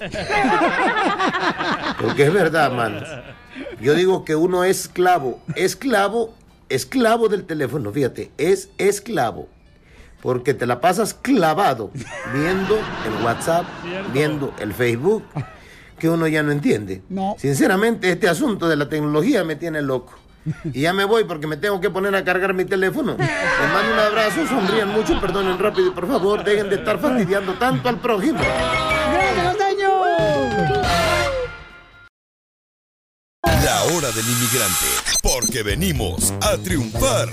[2.00, 3.02] Porque es verdad, man.
[3.80, 6.34] Yo digo que uno es esclavo, esclavo,
[6.68, 9.48] esclavo del teléfono, fíjate, es esclavo.
[10.20, 11.90] Porque te la pasas clavado
[12.34, 13.64] viendo el WhatsApp,
[14.12, 15.24] viendo el Facebook,
[15.98, 17.00] que uno ya no entiende.
[17.08, 17.36] No.
[17.38, 20.12] Sinceramente, este asunto de la tecnología me tiene loco.
[20.72, 23.16] Y ya me voy porque me tengo que poner a cargar mi teléfono.
[23.18, 27.54] Les mando un abrazo, sonrían mucho, perdonen rápido y por favor dejen de estar fastidiando
[27.54, 28.40] tanto al prójimo.
[33.62, 34.86] La hora del inmigrante,
[35.22, 37.28] porque venimos a triunfar.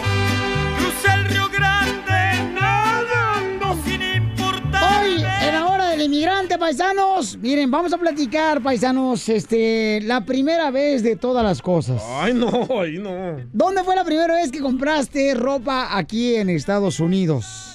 [0.78, 5.04] Crucé el Río Grande nadando sin importar.
[5.04, 10.72] Hoy, en la hora del inmigrante, paisanos, miren, vamos a platicar, paisanos, este, la primera
[10.72, 12.02] vez de todas las cosas.
[12.06, 13.38] Ay, no, ay, no.
[13.52, 17.67] ¿Dónde fue la primera vez que compraste ropa aquí en Estados Unidos?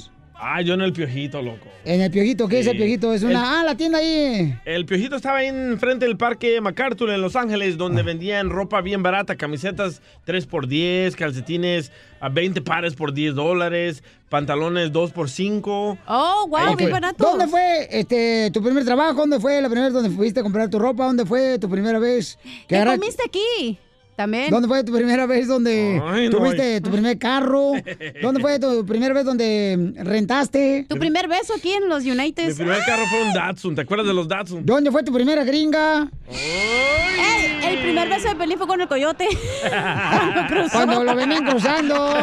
[0.44, 1.68] Ah, yo en el piojito, loco.
[1.84, 2.76] En el Piojito, ¿qué es el.
[2.76, 3.12] Piojito?
[3.14, 3.30] Es una...
[3.30, 4.58] El- Ah, la tienda ahí.
[4.64, 9.04] El piojito estaba ahí enfrente del parque MacArthur en Los Ángeles, donde vendían ropa bien
[9.04, 15.98] barata, camisetas 3x10, calcetines a 20 pares por 10 dólares, pantalones 2x5.
[16.08, 17.22] Oh, wow, bien barato.
[17.24, 19.14] ¿Dónde fue este, tu primer trabajo?
[19.20, 21.06] ¿Dónde fue la primera vez donde fuiste a comprar tu ropa?
[21.06, 22.36] ¿Dónde fue tu primera vez?
[22.66, 23.78] ¿Qué comiste aquí?
[24.16, 24.50] También.
[24.50, 27.72] ¿Dónde fue tu primera vez donde Ay, no, tuviste tu primer carro?
[28.20, 30.86] ¿Dónde fue tu primera vez donde rentaste?
[30.88, 32.48] Tu primer beso aquí en los United.
[32.48, 34.66] Mi primer carro fue un Datsun, ¿te acuerdas de los Datsun?
[34.66, 36.10] ¿Dónde fue tu primera gringa?
[36.28, 39.26] Ey, el primer beso de Pelín fue con el coyote.
[40.72, 41.94] Cuando lo venían cruzando.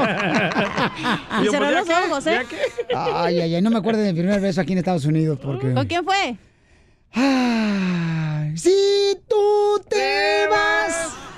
[1.44, 2.40] Y cerró los ojos, ¿eh?
[2.96, 5.74] Ay, ay, ay, no me acuerdo de mi primer beso aquí en Estados Unidos porque...
[5.74, 6.36] ¿Con quién fue?
[7.14, 11.29] Ay, si tú te vas...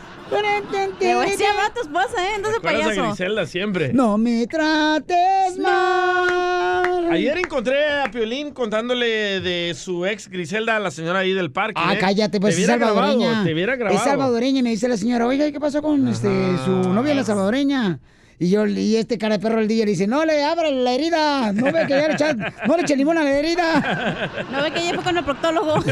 [1.00, 2.34] Te voy a decir a tu esposa, ¿eh?
[2.38, 3.08] Entonces, ¿Recuerdas a payaso.
[3.08, 3.92] Griselda siempre?
[3.94, 7.12] No me trates mal.
[7.12, 11.74] Ayer encontré a Piolín contándole de su ex Griselda, la señora ahí del parque.
[11.84, 11.98] Ah, ¿eh?
[12.00, 13.44] cállate, pues Te es hubiera grabado, salvadoreña.
[13.44, 13.98] te hubiera grabado.
[13.98, 16.30] Es salvadoreña y me dice la señora, oiga, ¿y ¿qué pasó con este,
[16.64, 18.00] su novia la salvadoreña?
[18.42, 20.94] Y yo, y este cara de perro el día le dice, no le abra la
[20.94, 24.32] herida, no ve que ya le echa, no le eche limón a la herida.
[24.52, 25.76] No ve que ella fue con el proctólogo.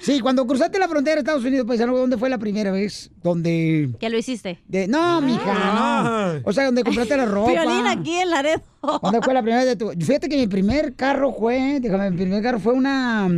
[0.00, 3.10] Sí, cuando cruzaste la frontera de Estados Unidos, paisano, ¿dónde fue la primera vez?
[3.20, 3.90] Donde...
[3.98, 4.60] ¿Qué lo hiciste?
[4.68, 6.40] De, no, mija, no.
[6.44, 7.50] O sea, donde compraste la ropa.
[7.50, 8.62] Violín aquí en Laredo.
[9.02, 9.90] ¿Dónde fue la primera vez de tu...?
[9.90, 13.28] Fíjate que mi primer carro fue, déjame, mi primer carro fue una,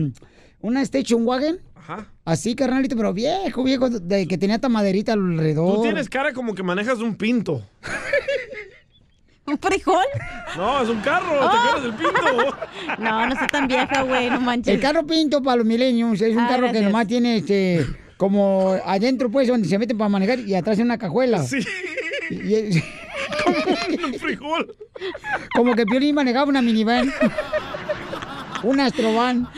[0.61, 1.59] una Station Wagon.
[1.75, 2.07] Ajá.
[2.31, 5.75] Así, carnalito, pero viejo, viejo, de que tenía esta maderita alrededor.
[5.77, 7.67] Tú tienes cara como que manejas un pinto.
[9.47, 10.05] ¿Un frijol?
[10.57, 11.49] No, es un carro, ¿te Oh.
[11.49, 12.57] acuerdas del pinto?
[13.01, 14.75] No, no soy tan vieja, güey, no manches.
[14.75, 17.85] El carro pinto para los milenios es un Ah, carro que nomás tiene este
[18.17, 21.43] como adentro pues donde se meten para manejar y atrás en una cajuela.
[21.43, 21.59] Sí.
[22.31, 22.81] Y
[23.45, 24.77] como un frijol.
[25.57, 27.13] como que Piolín manejaba una minivan.
[28.63, 29.49] un astrovan.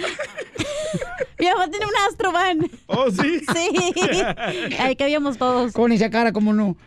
[1.43, 2.71] Viejo, tiene un astrovan.
[2.87, 3.41] Oh, sí.
[3.53, 3.69] Sí.
[4.79, 5.73] Ahí que habíamos todos.
[5.73, 6.77] Con esa cara, como no.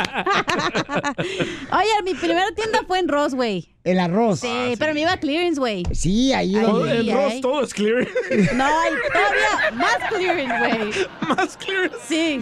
[1.73, 3.69] Oye, mi primera tienda fue en Ross, güey.
[3.85, 4.41] El arroz.
[4.41, 5.83] Sí, pero me iba a clearance, güey.
[5.93, 6.99] Sí, ahí donde...
[6.99, 8.07] en sí, Ross todo es clear.
[8.55, 10.91] No, hay todavía más clearance, güey.
[11.29, 11.91] Más clear.
[12.07, 12.41] Sí.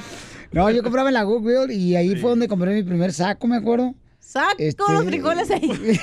[0.53, 3.57] No, yo compraba en la Goodwill y ahí fue donde compré mi primer saco, me
[3.57, 3.95] acuerdo.
[4.29, 5.73] Saco Este- los frijoles ahí.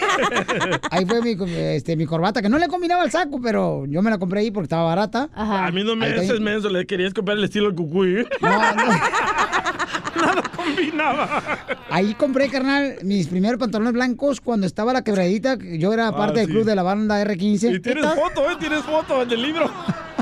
[0.90, 4.10] Ahí fue mi, este, mi corbata, que no le combinaba al saco, pero yo me
[4.10, 5.30] la compré ahí porque estaba barata.
[5.36, 5.68] Ajá.
[5.68, 8.26] A mí no me haces menso, le querías copiar el estilo cucuy.
[8.42, 8.84] No, no.
[10.16, 11.44] Nada combinaba.
[11.92, 15.58] Ahí compré, carnal, mis primeros pantalones blancos cuando estaba la quebradita.
[15.60, 17.80] que Yo era Ah, parte del club de la banda Y R15.
[17.84, 18.56] tienes foto, ¿eh?
[18.60, 19.70] Tienes foto del libro.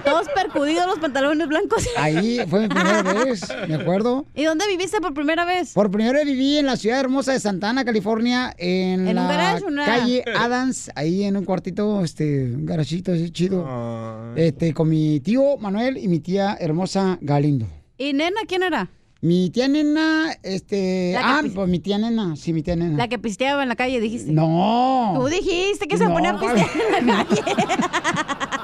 [0.04, 1.88] Todos percudidos los pantalones blancos.
[1.98, 4.26] Ahí fue mi primera vez, me acuerdo.
[4.36, 5.74] ¿Y dónde viviste por primera vez?
[5.74, 9.28] Por primera vez viví en la ciudad hermosa de Santana, California, en, ¿En un la
[9.28, 13.64] garage o una- calle Adams, ahí en un cuartito, este, un garachito así chido.
[13.68, 14.34] Ah.
[14.36, 17.68] Este, con mi tío Manuel y mi tía hermosa Galindo.
[17.98, 18.90] ¿Y nena quién era?
[19.22, 21.16] Mi tía nena, este.
[21.18, 22.98] Ah, pues mi tía nena, sí, mi tía nena.
[22.98, 24.34] La que pisteaba en la calle, dijiste.
[24.34, 25.14] No.
[25.16, 27.42] Tú dijiste que se No, ponía a pistear en la calle.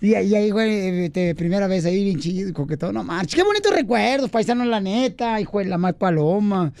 [0.00, 3.34] Y, y ahí, güey, este, primera vez ahí, bien chido, coquetón, no marches.
[3.34, 6.72] Qué bonitos recuerdos, paisano, la neta, hijo de la más paloma.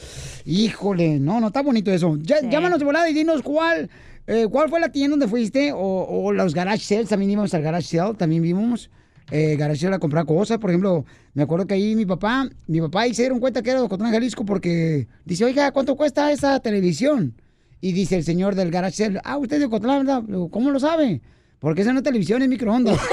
[0.44, 2.16] Híjole, no, no, está bonito eso.
[2.20, 3.90] Ya, Llámanos de volada y dinos cuál,
[4.26, 7.62] eh, cuál fue la tienda donde fuiste, o, o los garage sales, también íbamos al
[7.62, 8.90] garage sale, también vimos.
[9.30, 10.58] eh, garage sale a comprar cosas.
[10.58, 11.04] Por ejemplo,
[11.34, 13.86] me acuerdo que ahí mi papá, mi papá ahí se dieron cuenta que era de
[13.86, 17.34] Ocotlán, Jalisco, porque dice, oiga, ¿cuánto cuesta esa televisión?
[17.80, 20.22] Y dice el señor del garage sale, ah, usted es de Ocotlán, ¿verdad?
[20.50, 21.20] ¿Cómo lo sabe?
[21.60, 22.98] Porque esa no es televisión, es microondas.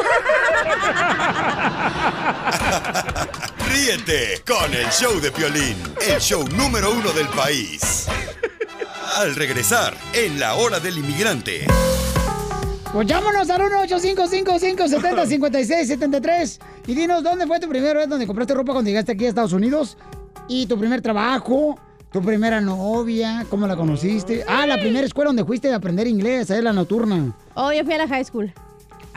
[3.70, 5.76] Ríete con el show de Piolín,
[6.08, 8.08] el show número uno del país.
[9.18, 11.68] Al regresar, en la hora del inmigrante.
[12.94, 18.90] Pues llámanos al 1-855-570-5673 y dinos dónde fue tu primera vez donde compraste ropa cuando
[18.90, 19.98] llegaste aquí a Estados Unidos
[20.48, 21.80] y tu primer trabajo,
[22.16, 24.46] tu primera novia, cómo la conociste.
[24.48, 27.34] Ah, la primera escuela donde fuiste a aprender inglés, ahí la nocturna.
[27.56, 28.54] Oh, yo fui a la high school.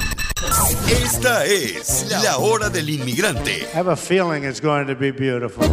[1.04, 3.68] Esta es la hora del inmigrante.
[3.74, 5.66] I have a feeling it's going to be beautiful.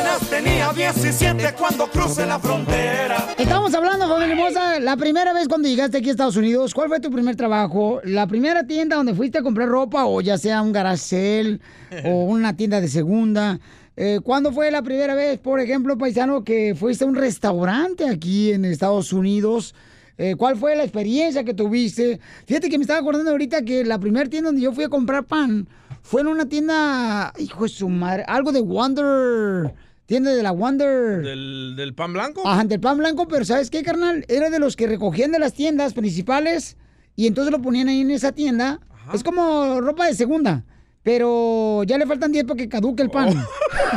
[0.00, 3.34] Apenas tenía 17 cuando crucé la frontera.
[3.36, 7.00] Estamos hablando, familia hermosa, la primera vez cuando llegaste aquí a Estados Unidos, ¿cuál fue
[7.00, 8.00] tu primer trabajo?
[8.04, 11.60] ¿La primera tienda donde fuiste a comprar ropa o ya sea un garacel
[12.06, 13.60] o una tienda de segunda?
[13.94, 18.52] Eh, ¿Cuándo fue la primera vez, por ejemplo, paisano, que fuiste a un restaurante aquí
[18.52, 19.74] en Estados Unidos?
[20.16, 22.20] Eh, ¿Cuál fue la experiencia que tuviste?
[22.46, 25.24] Fíjate que me estaba acordando ahorita que la primera tienda donde yo fui a comprar
[25.24, 25.68] pan
[26.02, 29.74] fue en una tienda, hijo de su madre, algo de Wonder,
[30.10, 31.22] tienda de la Wonder.
[31.22, 32.42] ¿Del, del pan blanco?
[32.44, 34.24] Ajá, del pan blanco, pero ¿sabes qué, carnal?
[34.26, 36.76] Era de los que recogían de las tiendas principales
[37.14, 38.80] y entonces lo ponían ahí en esa tienda.
[39.14, 40.64] Es como ropa de segunda,
[41.04, 43.32] pero ya le faltan 10 para que caduque el pan.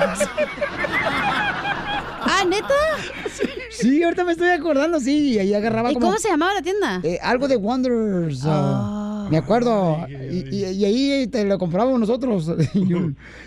[2.22, 2.68] ah, ¿neta?
[3.72, 6.05] Sí, ahorita me estoy acordando, sí, y ahí agarraba ¿Y como...
[6.05, 7.01] cómo se llamaba la tienda?
[7.03, 8.43] Eh, algo de Wonders.
[8.45, 10.06] ah, me acuerdo.
[10.10, 12.52] Y, y- y ahí te lo comprábamos nosotros.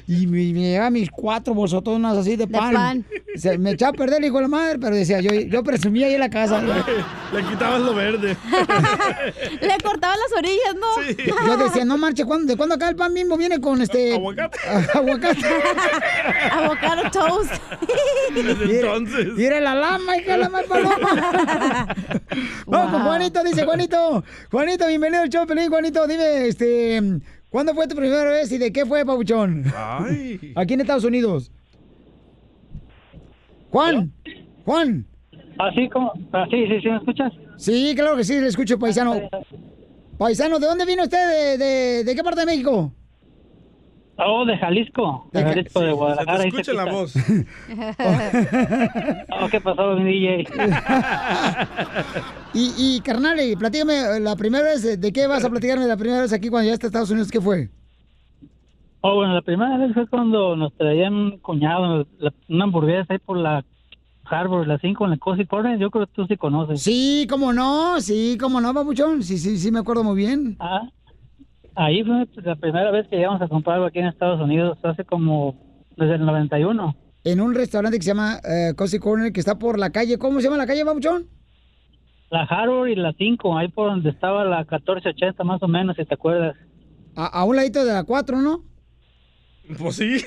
[0.07, 2.72] y me, me llevaba mis cuatro bolsotonas así de pan.
[2.74, 3.05] pan.
[3.37, 6.07] Se- me echaba a perder el hijo de la madre, pero decía, yo, yo presumía
[6.07, 6.62] ahí en la casa.
[6.62, 8.37] Le quitabas lo verde.
[9.61, 11.47] Le cortaban las orillas, ¿no?
[11.47, 14.14] Yo decía, no marche, ¿cuándo, ¿de cuándo acá el pan mismo viene con este...
[14.14, 14.59] Aguacate.
[14.95, 15.41] aguacate.
[16.53, 17.53] Avocado toast.
[18.35, 19.29] Desde entonces.
[19.37, 21.95] Mira la lama, hija de la mal paloma.
[22.66, 24.24] Vamos Juanito, dice Juanito.
[24.51, 25.70] Juanito, bienvenido al show, Pelín.
[25.77, 27.03] Juanito, dime, este,
[27.51, 29.62] ¿cuándo fue tu primera vez y de qué fue, Pabuchón?
[29.77, 30.53] Ay.
[30.57, 31.51] Aquí en Estados Unidos.
[33.70, 34.11] Juan,
[34.64, 35.05] Juan.
[35.59, 37.31] Así como, así, sí, sí, ¿me escuchas?
[37.59, 39.20] Sí, claro que sí, le escucho, paisano.
[40.16, 41.11] Paisano, ¿de dónde vino used?
[41.11, 42.91] ¿De, de, de qué parte de México?
[44.18, 46.44] Oh, de Jalisco, de Jalisco, de Guadalajara.
[46.44, 47.14] Escucha la voz.
[49.38, 50.46] Oh, ¿qué pasó, mi DJ?
[52.54, 56.22] Y, y carnal, y platícame, la primera vez, ¿de qué vas a platicarme la primera
[56.22, 57.30] vez aquí cuando llegaste a Estados Unidos?
[57.30, 57.68] ¿Qué fue?
[59.02, 63.18] Oh, bueno, la primera vez fue cuando nos traían un cuñado, la- una hamburguesa ahí
[63.18, 63.62] por la
[64.24, 65.78] Harbor, la 5 en la Cozy Corner.
[65.78, 66.82] Yo creo que tú sí conoces.
[66.82, 69.22] Sí, cómo no, sí, cómo no, papuchón.
[69.22, 70.56] Sí, sí, sí, me acuerdo muy bien.
[70.58, 70.88] Ah,
[71.77, 75.05] ahí fue la primera vez que llegamos a comprar algo aquí en Estados Unidos, hace
[75.05, 75.55] como
[75.97, 76.97] desde el 91.
[77.24, 80.18] En un restaurante que se llama eh, Cozy Corner, que está por la calle.
[80.18, 81.27] ¿Cómo se llama la calle, papuchón?
[82.31, 86.05] La Harbor y la 5, ahí por donde estaba la 1480 más o menos, si
[86.05, 86.57] te acuerdas.
[87.14, 88.62] A, a un ladito de la 4, ¿no?
[89.79, 90.24] Pues sí.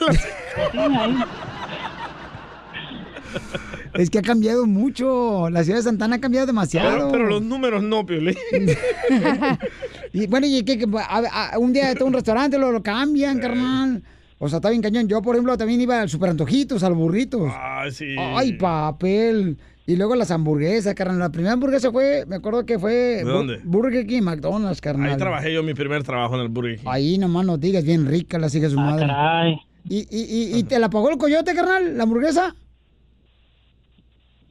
[3.94, 5.50] Es que ha cambiado mucho.
[5.50, 6.90] La ciudad de Santana ha cambiado demasiado.
[6.98, 8.36] Pero, pero los números no, Piolín.
[10.14, 13.40] y bueno, y que, que a- a- un día está un restaurante, lo, lo cambian,
[13.40, 14.04] carnal.
[14.38, 15.08] O sea, está bien cañón.
[15.08, 17.52] Yo, por ejemplo, también iba al super antojitos, al burritos.
[17.54, 18.16] Ay, sí.
[18.18, 19.58] Ay, papel.
[19.86, 21.20] Y luego las hamburguesas, carnal.
[21.20, 23.60] La primera hamburguesa fue, me acuerdo que fue ¿De dónde?
[23.64, 25.10] Burger King, McDonald's, carnal.
[25.12, 26.88] Ahí trabajé yo mi primer trabajo en el Burger King.
[26.88, 29.08] Ahí nomás no digas, bien rica la sigue su Ah, madre.
[29.08, 29.58] caray.
[29.90, 32.56] ¿Y, y, y, y te la pagó el coyote, carnal, la hamburguesa?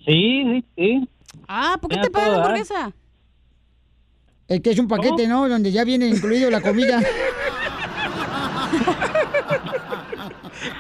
[0.09, 1.09] Sí, sí, sí.
[1.47, 2.93] Ah, ¿por qué te pagan la hamburguesa?
[4.49, 5.47] Es que es un paquete, ¿no?
[5.47, 7.03] Donde ya viene incluido la comida.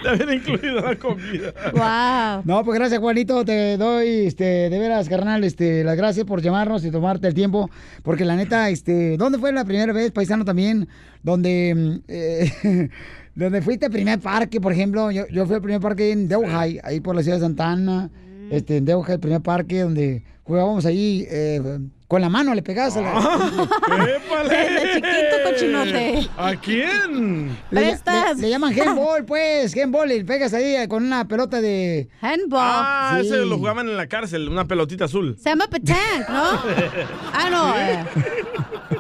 [0.05, 1.53] Ya viene incluida la comida.
[1.73, 2.43] Wow.
[2.45, 3.45] No, pues gracias, Juanito.
[3.45, 7.71] Te doy, este, de veras, carnal, este, las gracias por llamarnos y tomarte el tiempo.
[8.03, 10.89] Porque la neta, este, ¿dónde fue la primera vez, paisano, también?
[11.23, 12.89] Donde, mm, eh,
[13.35, 15.11] donde fuiste al primer parque, por ejemplo.
[15.11, 18.11] Yo, yo fui al primer parque en Delhi, ahí por la ciudad de Santana.
[18.51, 22.97] Este, en Delhi, el primer parque donde jugábamos ahí, eh, Con la mano le pegabas
[22.97, 23.13] a la...
[24.49, 26.29] Desde chiquito, cochinote.
[26.39, 27.49] ¿A quién?
[27.71, 28.37] Le, Prestas.
[28.37, 32.09] le- le llaman handball, pues, handball, y le pegas ahí con una pelota de...
[32.23, 32.61] Handball.
[32.63, 33.27] Ah, Sí.
[33.27, 35.37] ese lo jugaban en la cárcel, una pelotita azul.
[35.39, 36.45] Se llama petanque, ¿no?
[37.35, 37.77] Ah, no.
[37.79, 38.05] eh.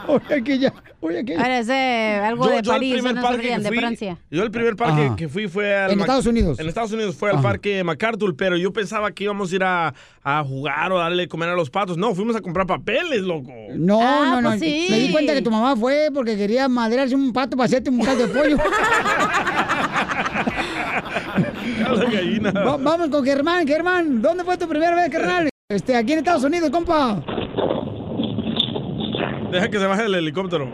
[0.08, 1.34] Oye, aquí ya, oye, aquí.
[1.34, 1.74] Ahora es de
[2.24, 4.18] algo Yo- de yo el París, primer no parque de Francia.
[4.30, 5.16] Yo el primer parque Ajá.
[5.16, 6.58] que fui fue al ¿En Mac- Estados Unidos?
[6.58, 7.42] En Estados Unidos fue al Ajá.
[7.42, 11.28] parque MacArthur, pero yo pensaba que íbamos a ir a, a jugar o darle de
[11.28, 11.96] comer a los patos.
[11.98, 13.52] No, fuimos a comprar papeles, loco.
[13.74, 14.48] No, Ah, no, no.
[14.50, 14.86] pues sí.
[14.90, 18.00] Me di cuenta que tu mamá fue porque quería madrearse un pato para hacerte un
[18.02, 18.56] caldo de pollo.
[21.78, 22.50] La gallina.
[22.52, 24.20] Va- vamos con Germán, Germán.
[24.22, 25.48] ¿Dónde fue tu primera vez, carnal?
[25.68, 27.22] Este, aquí en Estados Unidos, compa.
[29.50, 30.68] Deja que se baje el helicóptero.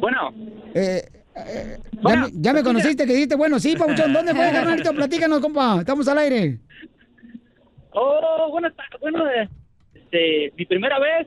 [0.00, 0.32] Bueno,
[0.74, 1.02] Eh,
[1.36, 4.92] eh, ya, me- ya me conociste que dijiste, bueno, sí, Pabuchón, ¿dónde fue, carnalito?
[4.94, 5.80] Platícanos, compa.
[5.80, 6.58] Estamos al aire.
[7.92, 8.68] oh, bueno,
[9.00, 9.48] bueno, eh,
[9.94, 11.26] este, mi primera vez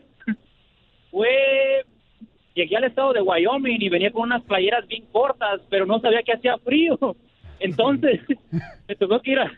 [1.11, 1.83] fue,
[2.55, 6.23] llegué al estado de Wyoming y venía con unas playeras bien cortas, pero no sabía
[6.23, 6.97] que hacía frío.
[7.59, 8.21] Entonces,
[8.87, 9.51] me tocó que ir a,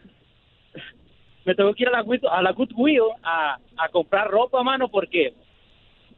[1.45, 4.89] me tocó que ir a la, Good- a la Goodwill a, a comprar ropa, mano,
[4.89, 5.33] porque,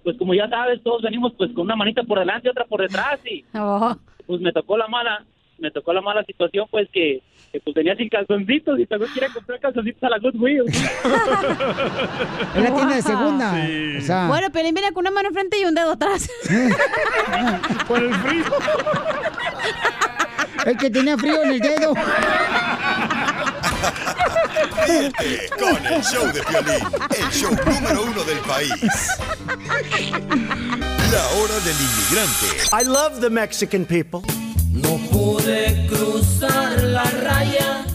[0.07, 2.79] pues como ya sabes, todos venimos pues con una manita por delante y otra por
[2.79, 3.93] detrás y Oh.
[4.25, 5.25] pues me tocó la mala,
[5.57, 9.27] me tocó la mala situación pues que, que, pues venía sin calzoncitos y también quería
[9.33, 10.63] comprar calzoncitos a la Goodwill.
[10.69, 11.03] Es
[12.63, 13.53] la tienda de segunda.
[13.97, 16.29] O sea, Bueno, Pelín viene con una mano enfrente y un dedo atrás.
[17.85, 18.45] Por el frío.
[20.67, 21.93] el que tenía frío en el dedo.
[24.87, 28.71] Ríete con el show de Piolín, el show número uno del país.
[31.11, 32.47] La hora del inmigrante.
[32.73, 34.21] I love the Mexican people.
[34.71, 37.85] No pude cruzar la raya.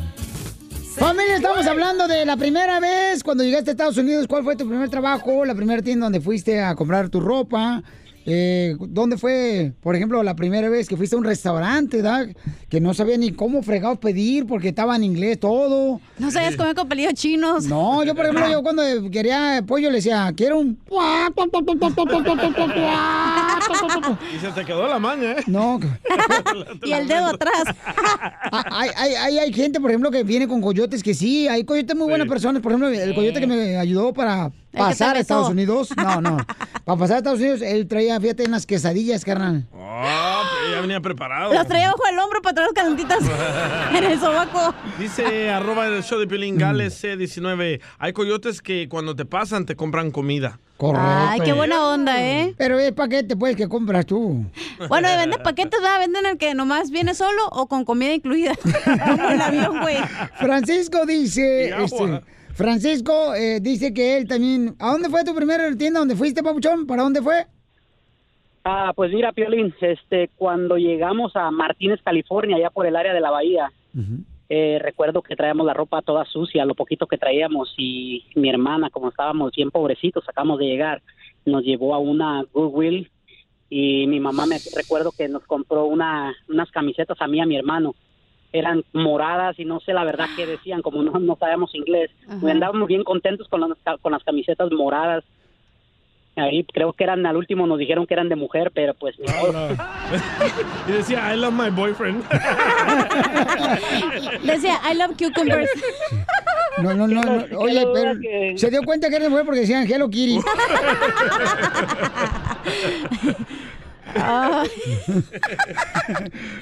[0.97, 4.27] Familia, estamos hablando de la primera vez cuando llegaste a Estados Unidos.
[4.29, 5.45] ¿Cuál fue tu primer trabajo?
[5.45, 7.83] La primera tienda donde fuiste a comprar tu ropa.
[8.25, 12.27] Eh, ¿Dónde fue, por ejemplo, la primera vez que fuiste a un restaurante, ¿da?
[12.69, 16.01] Que no sabía ni cómo fregados pedir porque estaba en inglés todo.
[16.19, 17.65] No sabías comer con pelillos chinos.
[17.65, 20.79] No, yo por ejemplo, yo cuando quería pollo le decía, quiero un...
[24.35, 25.37] Y se te quedó la maña, ¿eh?
[25.47, 25.81] No.
[26.85, 27.65] Y el dedo atrás.
[27.95, 31.65] Ah, Hay, hay, hay, hay gente, por ejemplo, que viene con coyotes que sí, hay
[31.65, 32.63] coyotes muy buenas personas.
[32.63, 35.21] Por ejemplo, el coyote que me ayudó para pasar a.
[35.21, 35.91] Estados Unidos.
[35.97, 36.37] No, no.
[36.85, 39.67] Para pasar a Estados Unidos, él traía, fíjate, unas quesadillas, carnal.
[39.71, 41.53] Pero ya venía preparado.
[41.55, 43.19] Los traía bajo el hombro para traer las calentitas
[43.97, 44.75] en el sobaco.
[44.99, 47.81] Dice arroba el show de Piolín Gales C19.
[47.99, 50.59] Hay coyotes que cuando te pasan te compran comida.
[50.77, 51.07] Correcto.
[51.09, 52.55] Ay, qué buena onda, ¿eh?
[52.59, 54.45] Pero es paquete, pues, que compras tú.
[54.89, 56.01] Bueno, de vender paquetes, ¿verdad?
[56.01, 58.55] Venden el que nomás viene solo o con comida incluida.
[58.85, 59.99] Como el avión, güey.
[60.41, 61.85] Francisco dice, Y agua.
[61.85, 62.23] este,
[62.55, 64.75] Francisco eh, dice que él también...
[64.79, 66.01] ¿A dónde fue tu primera tienda?
[66.01, 66.87] ¿Dónde fuiste, papuchón?
[66.87, 67.47] ¿Para dónde fue?
[68.65, 73.21] Ah, pues mira, Piolín, este, cuando llegamos a Martínez, California, allá por el área de
[73.21, 73.73] la bahía,
[74.49, 78.89] eh, recuerdo que traíamos la ropa toda sucia, lo poquito que traíamos, y mi hermana,
[78.91, 81.03] como estábamos bien pobrecitos, acabamos de llegar,
[81.45, 83.11] nos llevó a una Goodwill
[83.69, 87.47] y mi mamá me recuerdo que nos compró una, unas camisetas a mí y a
[87.47, 87.95] mi hermano.
[88.53, 92.11] Eran moradas y no sé la verdad qué decían, como no, no sabíamos inglés.
[92.29, 92.51] Ajá.
[92.51, 95.25] Andábamos bien contentos con las, con las camisetas moradas.
[96.35, 99.69] Ahí creo que eran, al último nos dijeron que eran de mujer, pero pues modo.
[100.89, 102.25] y decía, I love my boyfriend.
[104.43, 105.71] Decía, I love cucumbers.
[106.83, 107.21] No, no, no.
[107.23, 107.45] no.
[107.59, 110.39] Oye, Qué pero duda que- se dio cuenta que era mujer porque decían Hello Kitty.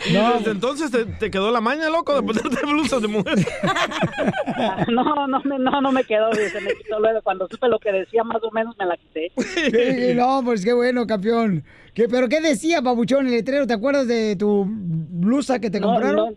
[0.07, 3.35] Y desde entonces te, te quedó la maña, loco, de ponerte blusas de mujer.
[4.89, 7.21] no, no, me- no, no me quedó, se me quitó luego.
[7.23, 9.33] Cuando supe lo que decía, más o menos me la quité.
[9.37, 11.65] Sí, no, pues qué bueno, campeón.
[11.95, 13.67] ¿Qué, ¿Pero qué decía, papuchón, el letrero?
[13.67, 16.17] ¿Te acuerdas de tu blusa que te No, compraron?
[16.17, 16.29] no,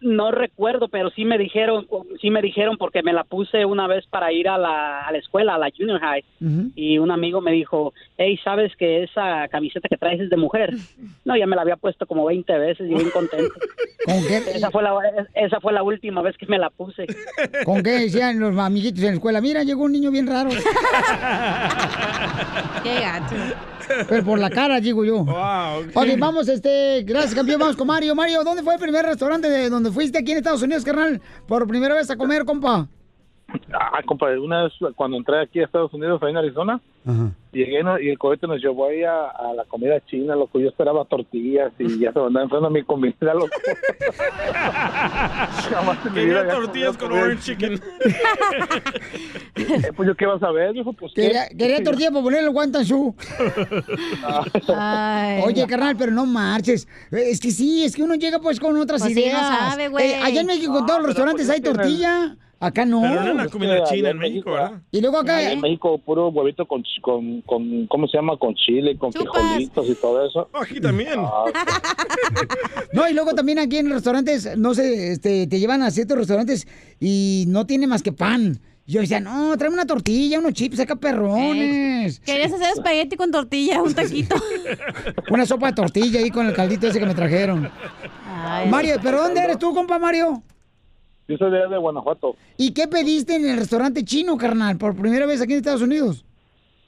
[0.00, 1.86] no recuerdo, pero sí me dijeron,
[2.20, 5.18] sí me dijeron porque me la puse una vez para ir a la, a la
[5.18, 6.24] escuela, a la junior high,
[6.76, 10.74] y un amigo me dijo, hey, ¿sabes que esa camiseta que traes es de mujer?
[11.24, 13.54] No, ya me la había puesto como 20 veces y bien contento.
[14.54, 14.94] Esa fue, la,
[15.34, 17.04] esa fue la última vez que me la puse.
[17.64, 19.40] ¿Con qué decían los amiguitos en la escuela?
[19.42, 20.48] Mira, llegó un niño bien raro.
[22.82, 23.34] Qué gato.
[24.08, 25.18] Pero por la cara, digo yo.
[25.18, 27.60] ok, vamos, este, gracias, campeón.
[27.60, 28.14] Vamos con Mario.
[28.14, 31.20] Mario, ¿dónde fue el primer restaurante de donde fuiste aquí en Estados Unidos, carnal?
[31.46, 32.88] Por primera vez a comer, compa.
[33.72, 36.80] Ah, compa, una vez cuando entré aquí a Estados Unidos, ahí en Arizona,
[37.52, 40.60] Llegué y el cohete nos llevó ahí a, a la comida china, loco.
[40.60, 43.48] Yo esperaba tortillas y ya se mandaban enfrente a mi comida, loco.
[45.70, 47.80] Jamás Quería tortillas con orange chicken.
[49.58, 51.56] Eh, pues yo qué vas a ver, dijo, pues Quería, ¿qué?
[51.56, 53.14] quería tortilla para ponerle el.
[54.76, 55.42] Ay.
[55.44, 56.86] Oye, carnal, pero no marches.
[57.10, 59.70] Es que sí, es que uno llega pues con otras Pues sí, no ideas.
[59.70, 60.12] sabe, güey.
[60.12, 62.36] Eh, allá en México en todos los restaurantes hay tortilla.
[62.60, 63.00] Acá no.
[63.02, 64.80] Pero no en la Es comida china en México, ¿verdad?
[64.90, 68.36] Y luego acá, Allá en México, puro huevito con, con, con, ¿cómo se llama?
[68.36, 69.32] Con chile, con Chupas.
[69.32, 70.48] frijolitos y todo eso.
[70.52, 71.14] Aquí también.
[71.18, 71.44] Ah,
[72.92, 76.66] No, y luego también aquí en restaurantes, no sé, este, te llevan a ciertos restaurantes
[76.98, 78.58] y no tiene más que pan.
[78.86, 82.20] Yo decía, no, tráeme una tortilla, unos chips acá perrones.
[82.20, 84.34] Querías hacer espagueti con tortilla, un taquito.
[85.30, 87.70] Una sopa de tortilla ahí con el caldito ese que me trajeron.
[88.70, 90.42] Mario, ¿pero dónde eres tú, compa Mario?
[91.28, 92.36] Yo soy de, de Guanajuato.
[92.56, 96.24] ¿Y qué pediste en el restaurante chino, carnal, por primera vez aquí en Estados Unidos?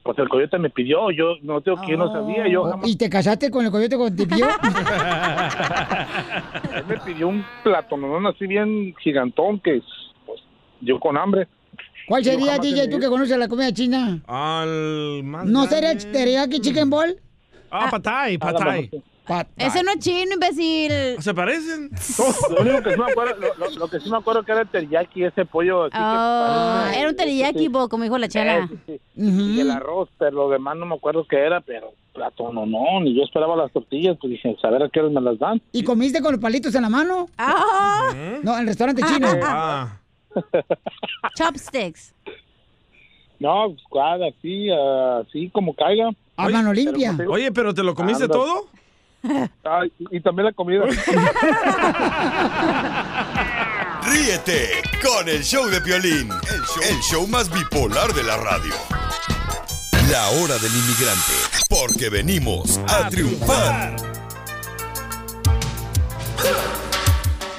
[0.02, 3.10] Pues el coyote me pidió, yo no tengo que no sabía, yo jamás ¿Y te
[3.10, 4.46] casaste con el coyote con te pidió?
[6.74, 9.82] Él me pidió un platonón así bien gigantón que
[10.24, 10.40] pues
[10.80, 11.46] yo con hambre.
[12.08, 14.22] ¿Cuál sería, DJ, tú que conoces la comida china?
[14.26, 16.12] Al más ¿No sería grande.
[16.12, 17.14] teriyaki chicken ball?
[17.70, 18.90] Ah, patay, patay.
[19.56, 20.92] Ese no es chino, imbécil.
[21.22, 21.90] ¿Se parecen?
[22.50, 24.62] Lo único que sí me acuerdo, lo, lo- lo que sí me acuerdo que era
[24.62, 28.58] el teriyaki, ese pollo así que Oh, era un teriyaki, bo, como dijo la chela.
[28.58, 29.56] Eh, sí, sí.
[29.56, 33.00] Y el arroz, pero lo demás no me acuerdo qué era, pero plato no, no,
[33.02, 35.62] ni yo esperaba las tortillas, pues dije, saber a qué hora me las dan.
[35.72, 37.28] ¿Y comiste con los palitos en la mano?
[37.38, 38.12] Ah.
[38.42, 39.28] No, en el restaurante chino.
[39.44, 39.96] Ah.
[41.36, 42.14] Chopsticks.
[43.38, 46.10] No, pues cuál, así, así como caiga.
[46.36, 47.16] A mano limpia.
[47.28, 48.66] Oye, pero ¿te lo comiste todo?
[49.22, 50.84] Ay, y, también la comida.
[54.02, 58.74] Ríete con el show de Piolín, el show, el show más bipolar de la radio.
[60.10, 61.34] La hora del inmigrante,
[61.68, 63.96] porque venimos a triunfar.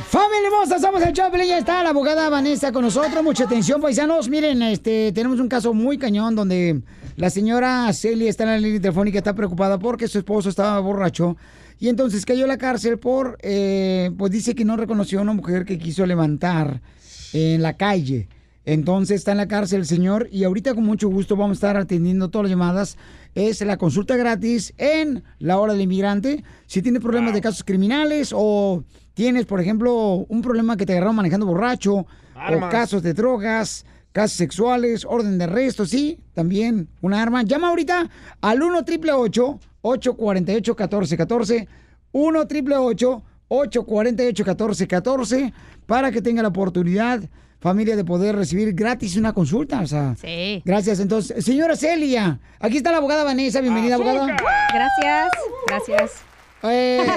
[0.10, 3.24] Familia hermosa, somos el Choplin, ya está la abogada Vanessa con nosotros.
[3.24, 4.28] Mucha atención, paisanos.
[4.28, 6.82] Miren, este, tenemos un caso muy cañón donde
[7.22, 11.38] la señora Celia está en la línea telefónica, está preocupada porque su esposo estaba borracho
[11.80, 15.34] y entonces cayó a la cárcel por, eh, pues dice que no reconoció a una
[15.34, 16.82] mujer que quiso levantar
[17.32, 18.28] en la calle.
[18.66, 21.78] Entonces está en la cárcel el señor y ahorita con mucho gusto vamos a estar
[21.78, 22.98] atendiendo todas las llamadas.
[23.36, 26.44] Es la consulta gratis en la hora del inmigrante.
[26.66, 31.18] Si tienes problemas de casos criminales o tienes, por ejemplo, un problema que te agarraron
[31.18, 37.44] manejando borracho o casos de drogas, casos sexuales, orden de arresto, sí, también una arma.
[37.44, 38.10] Llama ahorita
[38.42, 41.68] al 1 888 848 1414
[42.12, 45.54] 1 888 848 1414
[45.86, 47.22] para que tenga la oportunidad,
[47.60, 49.82] familia, de poder recibir gratis una consulta.
[49.82, 50.62] O sea, Sí.
[50.66, 51.00] gracias.
[51.00, 53.62] Entonces, señora Celia, aquí está la abogada Vanessa.
[53.62, 54.28] Bienvenida, abogada.
[54.74, 55.32] Gracias,
[55.68, 56.31] gracias.
[56.64, 57.08] Eh,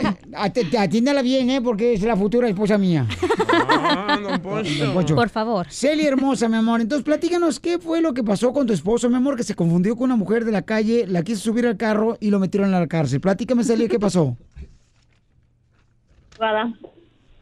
[0.78, 1.60] atiéndala bien, ¿eh?
[1.60, 3.06] Porque es la futura esposa mía.
[3.52, 4.84] Ah, don Poncho.
[4.84, 5.14] Don Poncho.
[5.14, 5.66] Por favor.
[5.70, 6.80] Celia hermosa, mi amor.
[6.80, 9.96] Entonces, platícanos, ¿qué fue lo que pasó con tu esposo, mi amor, que se confundió
[9.96, 12.80] con una mujer de la calle, la quiso subir al carro y lo metieron en
[12.80, 13.20] la cárcel?
[13.20, 14.36] Platícame, Celia, ¿qué pasó?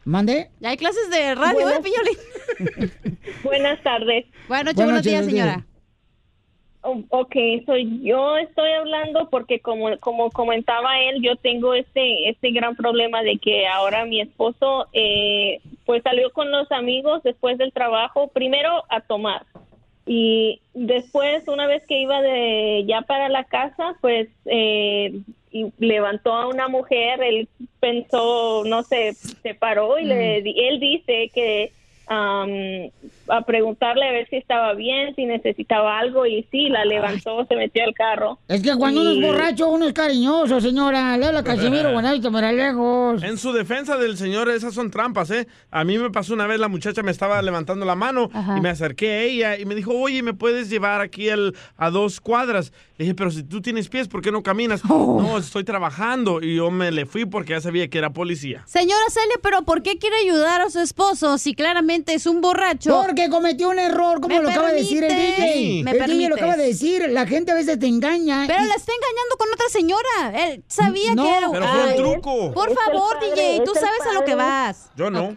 [0.05, 0.49] ¿Mande?
[0.59, 2.91] Ya hay clases de radio, ¿eh, Buenas- Piolín?
[3.43, 4.25] Buenas tardes.
[4.47, 5.65] Buenas noches, buenos días, señora.
[6.85, 12.75] Ok, soy yo estoy hablando porque como como comentaba él, yo tengo este este gran
[12.75, 18.27] problema de que ahora mi esposo eh, pues salió con los amigos después del trabajo,
[18.27, 19.43] primero a tomar.
[20.05, 25.21] Y después una vez que iba de ya para la casa, pues eh,
[25.51, 27.47] y levantó a una mujer, él
[27.79, 31.71] pensó, no sé, se paró y le di- él dice que
[32.07, 32.49] am,
[33.29, 37.55] a preguntarle a ver si estaba bien, si necesitaba algo y sí, la levantó, se
[37.55, 38.39] metió al carro.
[38.47, 41.17] Es que cuando uno es borracho, uno es cariñoso, señora.
[41.17, 43.23] Le habla a Casimiro Buenavista lejos.
[43.23, 45.47] En su defensa del señor, esas son trampas, ¿eh?
[45.71, 48.57] A mí me pasó una vez, la muchacha me estaba levantando la mano Ajá.
[48.57, 51.89] y me acerqué a ella y me dijo, oye, ¿me puedes llevar aquí al- a
[51.89, 52.71] dos cuadras?
[52.97, 54.81] Le dije, pero si tú tienes pies, ¿por qué no caminas?
[54.89, 55.21] Oh.
[55.21, 56.41] No, estoy trabajando.
[56.41, 58.63] Y yo me le fui porque ya sabía que era policía.
[58.67, 63.01] Señora Celia, pero ¿por qué quiere ayudar a su esposo si claramente es un borracho?
[63.05, 65.09] Porque cometió un error, como ¿Me lo acaba de decir el?
[65.15, 65.83] DJ.
[65.83, 67.09] ¿Me el DJ lo acaba de decir.
[67.09, 68.45] La gente a veces te engaña.
[68.47, 70.47] Pero y- la está engañando con otra señora.
[70.49, 72.51] Él sabía No, que era pero fue un truco.
[72.53, 74.91] Por Es favor, padre, DJ, tú sabes a lo que vas.
[74.95, 75.35] Yo no.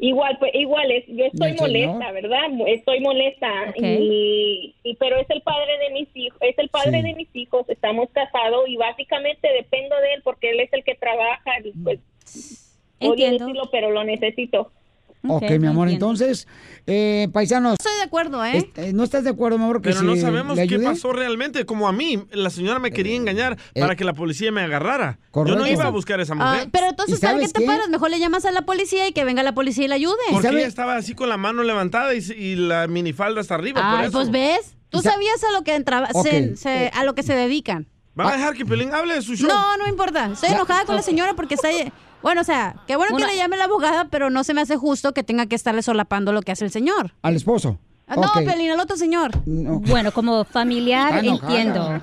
[0.00, 2.38] Igual, pues igual es, yo estoy molesta, ¿verdad?
[2.68, 7.08] Estoy molesta y, y- pero es el padre de mis hijos, es el padre Sí.
[7.08, 10.94] de mis hijos, estamos casados y básicamente dependo de él porque él es el que
[10.94, 11.98] trabaja y pues
[13.00, 13.46] odio Entiendo.
[13.46, 14.70] decirlo, pero lo necesito.
[15.26, 16.06] Ok, mi amor, entiendo.
[16.12, 16.46] entonces,
[16.86, 17.74] eh, paisanos.
[17.78, 18.56] Estoy de acuerdo, ¿eh?
[18.58, 19.82] este, ¿No estás de acuerdo, mi amor?
[19.82, 21.66] Que Pero no sabemos le qué pasó realmente.
[21.66, 25.18] Como a mí, la señora me quería engañar para que la policía me agarrara.
[25.20, 25.58] Yo Correcto.
[25.60, 26.68] no iba a buscar a esa Ah, mujer.
[26.72, 27.66] pero entonces, ¿Y ¿para qué sabes te qué?
[27.66, 27.88] paras?
[27.88, 30.14] Mejor le llamas a la policía y que venga la policía y la ayude.
[30.30, 33.90] Porque ella estaba así con la mano levantada y, y la minifalda hasta arriba.
[33.96, 34.12] por eso.
[34.12, 34.74] pues ves.
[34.90, 37.88] Tú sabías a lo que entraba, se- se- a lo que se dedican.
[38.14, 39.48] ¿Van a dejar que Pelín hable de su show?
[39.48, 40.30] No, no importa.
[40.32, 41.68] Estoy enojada con la señora porque está.
[42.22, 44.60] Bueno, o sea, qué bueno Una- que le llame la abogada, pero no se me
[44.60, 47.12] hace justo que tenga que estarle solapando lo que hace el señor.
[47.22, 47.78] Al esposo.
[48.06, 48.44] Ah, No, Ok.
[48.44, 49.30] Pelín, al otro señor.
[49.44, 52.00] Bueno, como familiar entiendo.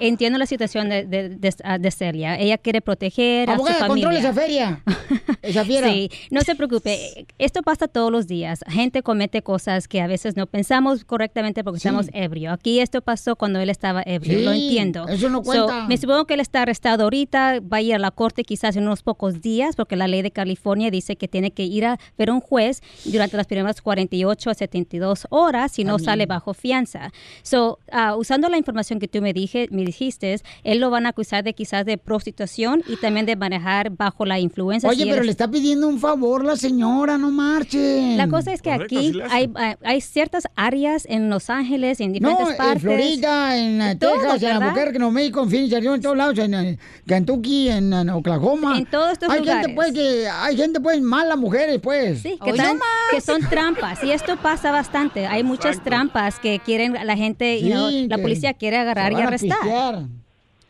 [0.00, 2.38] Entiendo la situación de, de, de- ah, de Celia.
[2.38, 4.06] Ella quiere proteger a Abogada, su familia.
[4.08, 4.82] controle esa feria.
[5.42, 5.88] Esa fiera.
[5.88, 7.26] Sí, no se preocupe.
[7.38, 8.60] Esto pasa todos los días.
[8.68, 12.52] Gente comete cosas que a veces no pensamos correctamente porque estamos ebrio.
[12.52, 14.38] Aquí esto pasó cuando él estaba ebrio.
[14.40, 15.08] Sí, lo entiendo.
[15.08, 15.86] eso no So, cuenta.
[15.86, 17.60] me supongo que él está arrestado ahorita.
[17.60, 20.32] Va a ir a la corte quizás en unos pocos días porque la ley de
[20.32, 24.50] California dice que tiene que ir a ver a un juez durante las primeras 48
[24.50, 27.12] a 72 horas si no sale bajo fianza.
[27.42, 31.10] So, ah, usando la información que tú me, dije, me dijiste, él lo van a
[31.10, 34.88] acusar de quizás de prostitución y también de manejar bajo la influencia.
[34.88, 38.16] Oye, si pero le está pidiendo un favor la señora, no marchen.
[38.16, 42.44] la cosa es que aquí hay, hay- hay ciertas áreas en Los Ángeles, en diferentes
[42.46, 42.82] No, en partes.
[42.82, 44.62] Florida, en eh, Todos, Texas, en ¿verdad?
[44.68, 48.78] Albuquerque, en México, en Phoenix, en todos lados, en eh, Kentucky, en, en Oklahoma.
[48.78, 49.66] En todos estos hay lugares.
[49.66, 52.20] gente, pues, que hay gente, pues, mala mujeres, pues.
[52.22, 52.78] Sí, que, están-
[53.10, 54.02] que son trampas.
[54.04, 55.26] Y esto pasa bastante.
[55.26, 59.14] Hay muchas trampas que quieren la gente, you know, Sí, la policía quiere agarrar y
[59.16, 59.24] van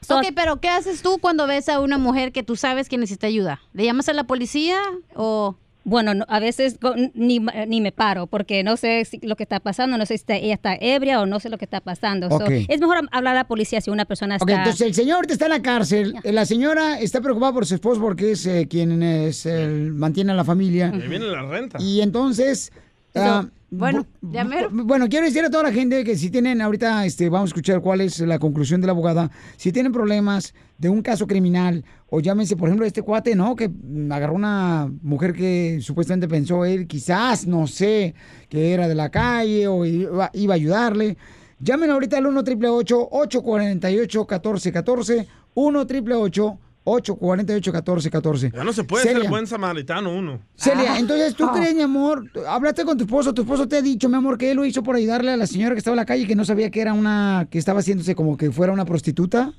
[0.09, 3.27] ok, pero ¿qué haces tú cuando ves a una mujer que tú sabes que necesita
[3.27, 3.61] ayuda?
[3.73, 4.79] ¿Le llamas a la policía
[5.15, 5.57] o...?
[5.85, 6.77] Bueno, no, a veces
[7.15, 10.21] ni, ni me paro porque no sé si- lo que está pasando, no sé si
[10.23, 12.29] está- ella está ebria o no sé lo que está pasando.
[12.29, 12.51] So, Ok.
[12.69, 14.61] es mejor hablar a la policía si una persona Ok, está...
[14.65, 16.15] entonces el señor está en la cárcel.
[16.25, 20.33] Eh, La señora está preocupada por su esposo porque es eh, quien es, el- mantiene
[20.33, 20.91] a la familia.
[20.93, 21.79] Ahí viene la renta.
[21.81, 22.71] Y entonces.
[23.15, 24.69] ah, bueno, ya mero.
[24.73, 27.82] Bueno, quiero decir a toda la gente que si tienen ahorita, este, vamos a escuchar
[27.82, 29.31] cuál es la conclusión de la abogada.
[29.57, 33.55] Si tienen problemas de un caso criminal, o llámense, por ejemplo, este cuate, ¿no?
[33.57, 38.15] Que mm, agarró una mujer que supuestamente pensó él, quizás, no sé,
[38.49, 41.19] que era de la calle o iba, iba a ayudarle.
[41.61, 46.59] Llamen ahorita al 1 888 848 1414 1 888
[46.90, 50.40] 848 1414 Ya no se puede ser buen samaritano uno.
[50.56, 51.36] Celia, entonces Ah.
[51.39, 54.39] tú crees, mi amor, hablaste con tu esposo, tu esposo te ha dicho, mi amor,
[54.39, 56.27] que él lo hizo por ayudarle a la señora que estaba en la calle y
[56.27, 59.52] que no sabía que era una, que estaba haciéndose como que fuera una prostituta.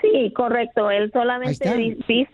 [0.00, 0.88] Sí, correcto.
[0.90, 2.28] Él solamente dice,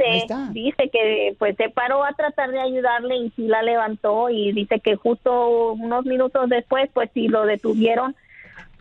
[0.52, 4.78] dice que pues se paró a tratar de ayudarle y sí la levantó y dice
[4.80, 8.14] que justo unos minutos después pues sí lo detuvieron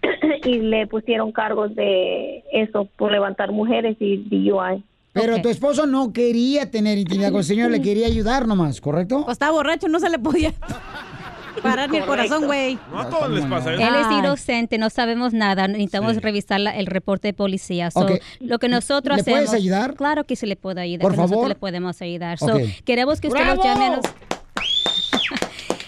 [0.45, 4.83] y le pusieron cargos de eso por levantar mujeres y DUI.
[5.13, 9.23] Pero tu esposo no quería tener intimidad con el señor, le quería ayudar nomás, ¿correcto?
[9.25, 10.53] Pues estaba borracho, no se le podía
[11.63, 12.77] parar ni el corazón, güey.
[12.91, 13.81] No a todos les pasa eso.
[13.81, 17.91] Él es inocente, no sabemos nada, necesitamos revisar la- el reporte de policía.
[17.91, 18.07] So.
[18.39, 19.39] Lo que nosotros ¿Le hacemos.
[19.41, 19.95] puedes ayudar?
[19.95, 21.01] Claro que sí le puedo ayudar.
[21.01, 21.49] Por que nosotros favor.
[21.49, 22.37] le podemos ayudar.
[22.37, 23.85] So, queremos que usted nos llame.
[23.85, 24.05] a nos-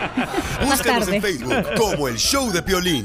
[0.68, 1.16] Más tarde.
[1.16, 3.04] en Facebook como el show de Piolín.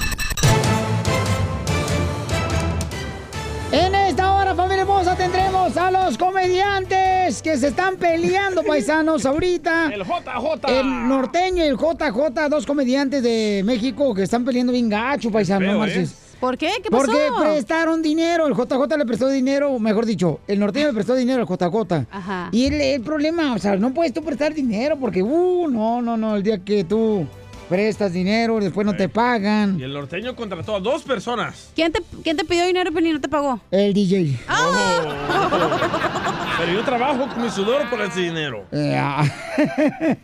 [5.96, 9.92] A los comediantes que se están peleando, paisanos, ahorita.
[9.92, 10.70] El JJ.
[10.70, 15.68] El norteño y el JJ, dos comediantes de México que están peleando bien gacho, paisanos.
[15.68, 16.08] feo, no ¿eh?
[16.40, 16.72] ¿Por qué?
[16.84, 17.06] ¿Qué pasó?
[17.06, 21.42] Porque prestaron dinero, el JJ le prestó dinero, mejor dicho, el norteño le prestó dinero
[21.42, 22.06] al JJ.
[22.12, 22.50] Ajá.
[22.52, 26.16] Y el, el problema, o sea, no puedes tú prestar dinero porque, uh, no, no,
[26.16, 27.26] no, el día que tú
[27.70, 29.80] prestas dinero, después no te pagan.
[29.80, 31.70] Y el norteño contrató a dos personas.
[31.76, 33.62] ¿Quién te, ¿Quién te pidió dinero pero ni no te pagó?
[33.70, 34.40] El DJ.
[34.48, 36.56] Ah.
[36.58, 38.66] Pero yo trabajo con mi sudor por ese dinero.
[38.72, 39.24] Eh, ah.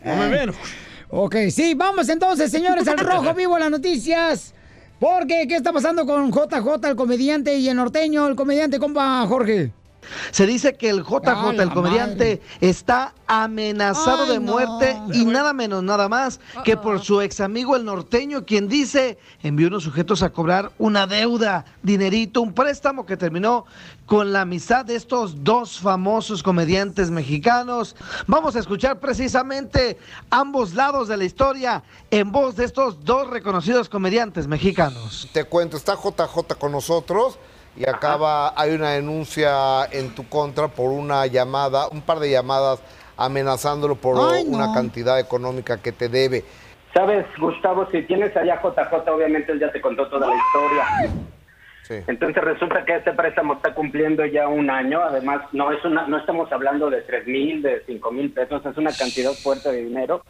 [0.04, 0.52] No me ven.
[1.08, 4.52] Ok, sí, vamos entonces, señores, al rojo vivo en las noticias.
[4.98, 9.70] Porque, ¿qué está pasando con JJ, el comediante, y el norteño, el comediante, compa Jorge?
[10.30, 14.52] Se dice que el Ah, JJ, la el comediante, está amenazado Ay, de no.
[14.52, 19.18] muerte y nada menos, nada más que por su ex amigo el norteño, quien dice
[19.42, 23.66] envió unos sujetos a cobrar una deuda, dinerito, un préstamo que terminó
[24.06, 27.96] con la amistad de estos dos famosos comediantes mexicanos.
[28.26, 29.98] Vamos a escuchar precisamente
[30.30, 35.28] ambos lados de la historia en voz de estos dos reconocidos comediantes mexicanos.
[35.32, 37.38] Te cuento, está JJ con nosotros
[37.76, 42.82] y acaba, hay una denuncia en tu contra por una llamada, un par de llamadas
[43.16, 44.56] amenazándolo por Ay, no.
[44.56, 46.44] una cantidad económica que te debe.
[46.94, 51.12] Sabes, Gustavo, si tienes allá JJ, obviamente él ya te contó toda la historia.
[52.08, 55.00] Entonces resulta que este préstamo está cumpliendo ya un año.
[55.02, 58.76] Además, no es una, no estamos hablando de tres mil, de cinco mil pesos, es
[58.76, 60.22] una cantidad fuerte de dinero.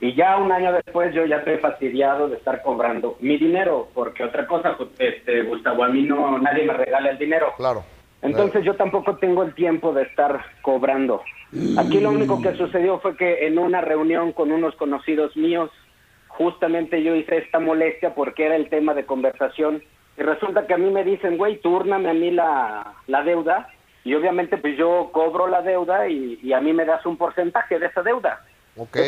[0.00, 4.22] Y ya un año después yo ya estoy fastidiado de estar cobrando mi dinero, porque
[4.22, 7.52] otra cosa, este, Gustavo, a mí no nadie me regala el dinero.
[7.56, 7.84] Claro.
[8.22, 11.22] Entonces yo tampoco tengo el tiempo de estar cobrando.
[11.78, 15.70] Aquí lo único que sucedió fue que en una reunión con unos conocidos míos,
[16.26, 19.82] justamente yo hice esta molestia porque era el tema de conversación
[20.16, 23.68] y resulta que a mí me dicen, güey, túrname a mí la, la deuda
[24.04, 27.78] y obviamente pues yo cobro la deuda y, y a mí me das un porcentaje
[27.78, 28.44] de esa deuda.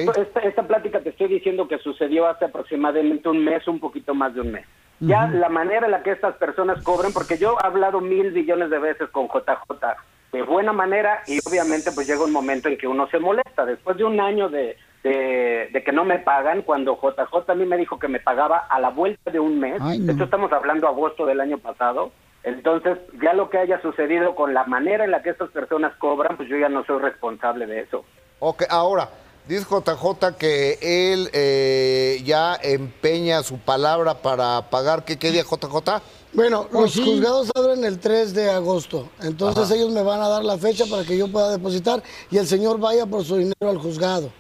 [0.09, 4.15] Esto- esta, esta plática te estoy diciendo que sucedió hace aproximadamente un mes, un poquito
[4.15, 4.67] más de un mes.
[5.03, 8.69] Ya la manera en la que estas personas cobran, porque yo he hablado mil billones
[8.69, 9.97] de veces con JJ
[10.33, 13.65] de buena manera y obviamente pues llega un momento en que uno se molesta.
[13.65, 17.65] Después de un año de, de, de que no me pagan, cuando JJ a mí
[17.65, 20.13] me dijo que me pagaba a la vuelta de un mes, Ay, no.
[20.13, 24.65] esto estamos hablando agosto del año pasado, entonces ya lo que haya sucedido con la
[24.65, 28.05] manera en la que estas personas cobran, pues yo ya no soy responsable de eso.
[28.39, 29.09] Ok, ahora,
[29.49, 30.79] dice JJ que
[31.12, 35.05] él eh, ya empeña su palabra para pagar.
[35.05, 36.03] ¿Qué, qué día, JJ?
[36.33, 37.05] Bueno, Pues los sí.
[37.05, 39.09] juzgados abren el 3 de agosto.
[39.21, 39.75] Entonces Ajá.
[39.75, 42.79] ellos me van a dar la fecha para que yo pueda depositar y el señor
[42.79, 44.31] vaya por su dinero al juzgado.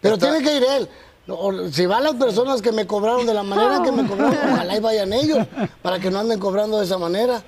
[0.00, 0.88] Pero tiene que ir él.
[1.72, 4.80] Si van las personas que me cobraron de la manera que me cobraron, ojalá y
[4.80, 5.38] vayan ellos,
[5.82, 7.44] para que no anden cobrando de esa manera,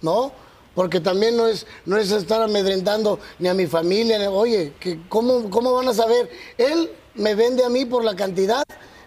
[0.00, 0.32] ¿no?
[0.76, 5.00] Porque también no es, no es estar amedrentando ni a mi familia, ni- oye, que
[5.08, 6.30] ¿cómo, ¿cómo van a saber?
[6.58, 8.62] Él me vende a mí por la cantidad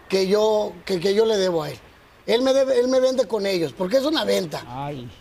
[0.08, 1.78] que yo, que, que yo le debo a él.
[2.26, 4.62] Él me, debe, él me vende con ellos, porque es una venta.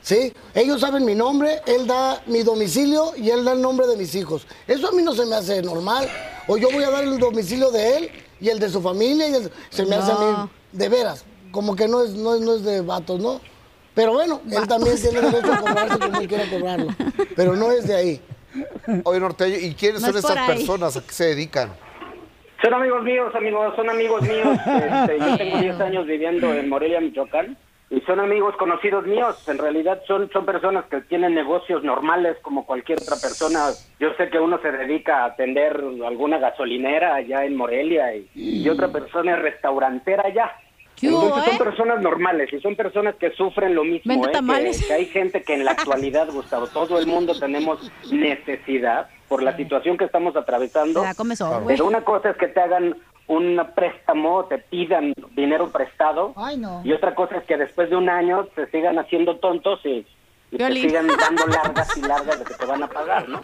[0.01, 0.33] ¿Sí?
[0.53, 4.13] Ellos saben mi nombre, él da mi domicilio y él da el nombre de mis
[4.15, 4.45] hijos.
[4.67, 6.09] Eso a mí no se me hace normal.
[6.47, 8.09] O yo voy a dar el domicilio de él
[8.41, 11.23] y el de su familia y el- se me hace a mí de veras.
[11.51, 13.39] Como que no es, no, es- no es de vatos, ¿no?
[13.99, 16.87] Pero bueno, él también tiene derecho a cobrarse como él quiera cobrarlo.
[17.35, 18.21] Pero no es de ahí.
[19.03, 20.47] Oye, Norteño, ¿y quiénes No son es esas ahí.
[20.55, 20.95] personas?
[20.95, 21.69] ¿A qué se dedican?
[22.63, 24.57] Son amigos míos, amigos, son amigos míos.
[24.65, 27.57] Este, yo tengo 10 años viviendo en Morelia, Michoacán,
[27.89, 29.35] y son amigos conocidos míos.
[29.49, 33.65] En realidad son, son personas que tienen negocios normales como cualquier otra persona.
[33.99, 38.69] Yo sé que uno se dedica a atender alguna gasolinera allá en Morelia y, y
[38.69, 40.53] otra persona es restaurantera allá.
[40.99, 41.63] ¿Qué hubo, Entonces son eh?
[41.63, 44.11] personas normales y son personas que sufren lo mismo.
[44.11, 44.31] Vende ¿eh?
[44.31, 44.79] tamales.
[44.81, 49.43] Que, que hay gente que en la actualidad, Gustavo, todo el mundo tenemos necesidad por
[49.43, 51.03] la situación que estamos atravesando.
[51.03, 51.75] La güey.
[51.75, 52.95] Pero una cosa es que te hagan
[53.27, 56.33] un préstamo, te pidan dinero prestado.
[56.35, 56.81] Ay, no.
[56.83, 60.05] Y otra cosa es que después de un año se sigan haciendo tontos y,
[60.51, 63.43] y te sigan dando largas y largas de que te van a pagar, ¿no?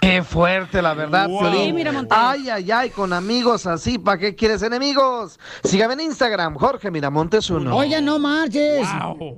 [0.00, 1.40] Qué fuerte, la verdad, Wow.
[1.40, 1.64] Piolín.
[1.66, 1.92] Sí, mira.
[2.10, 5.38] Ay, ay, ay, con amigos así, ¿para qué quieres enemigos?
[5.64, 7.76] Sígame en Instagram, Jorge Miramontes uno.
[7.76, 8.86] Oye, no marches.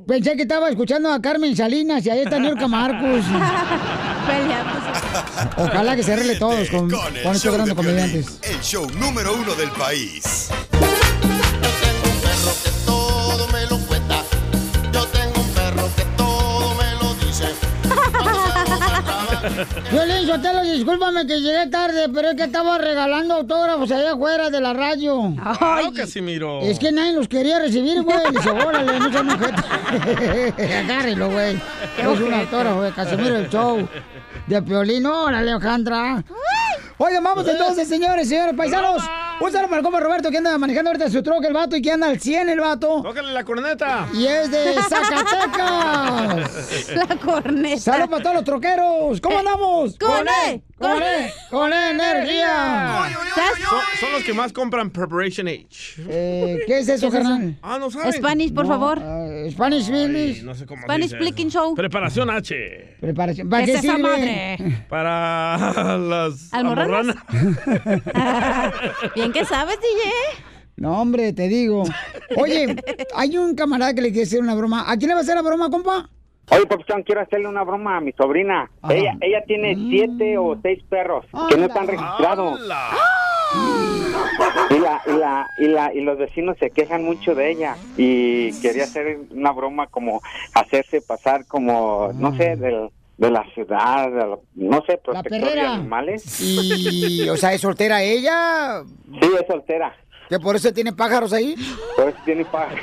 [0.06, 3.24] Pensé que estaba escuchando a Carmen Salinas y ahí está Nurka Marcos.
[5.56, 8.38] Ojalá que se arregle todos con, Con con estos grandes comediantes.
[8.42, 10.50] el show número uno del país.
[19.90, 24.60] Violín Sotelo, discúlpame que llegué tarde, pero es que estaba regalando autógrafos allá afuera de
[24.60, 25.34] la radio.
[25.42, 26.60] Claro, Casimiro.
[26.60, 28.18] Es que nadie los quería recibir, güey.
[28.32, 29.62] Dice, órale, no sean objeto.
[30.84, 31.60] Agárrelo, güey.
[31.96, 32.92] Qué Es un autógrafo, güey.
[32.92, 33.88] Casimiro el show.
[34.46, 36.22] De Piolín, órale, Alejandra.
[36.98, 39.02] Oigan, vamos entonces, señores, señores paisanos.
[39.40, 41.80] Un saludo para el compa Roberto que anda manejando ahorita su troca el vato y
[41.80, 43.00] que anda al 100 el vato.
[43.02, 44.06] Tócale la corneta.
[44.12, 45.49] Y es de Zacatecas.
[46.94, 47.80] La corneta.
[47.80, 49.20] Saludos para todos los troqueros.
[49.20, 49.96] ¿Cómo andamos?
[49.98, 53.08] con E, Con con E, con E energía.
[53.34, 55.66] Son, son los que más compran Preparation H.
[56.08, 57.56] Eh, ¿Qué es eso, carnal?
[57.62, 58.16] Ah, no sabes.
[58.16, 58.98] Spanish, por No, favor.
[59.02, 60.42] eh, Spanish English.
[60.42, 61.48] No sé cómo Spanish Speaking.
[61.50, 61.74] Show.
[61.74, 62.96] Preparación H.
[63.00, 63.48] Preparación.
[63.48, 64.08] ¿Para ¿Qué qué es esa sirve?
[64.08, 64.86] madre?
[64.88, 67.16] Para las almorranas.
[69.14, 70.10] Bien que sabes, DJ.
[70.76, 71.84] No, hombre, te digo.
[72.36, 72.74] Oye,
[73.14, 74.90] hay un camarada que le quiere hacer una broma.
[74.90, 76.08] ¿A quién le va a hacer la broma, compa?
[76.50, 78.70] Oye, Papuchón, quiero hacerle una broma a mi sobrina.
[78.82, 78.94] Ajá.
[78.94, 82.60] Ella ella tiene siete o seis perros que no están registrados.
[84.70, 87.76] Y, la, y, la, y, la, y los vecinos se quejan mucho de ella.
[87.96, 90.20] Y quería hacer una broma como
[90.54, 96.40] hacerse pasar como, no sé, del, de la ciudad, de no sé, protector de animales.
[96.40, 98.82] Y, o sea, ¿es soltera ella?
[99.20, 99.94] Sí, es soltera.
[100.30, 101.56] ¿Que por eso tiene pájaros ahí?
[101.96, 102.78] Por eso tiene pájaros.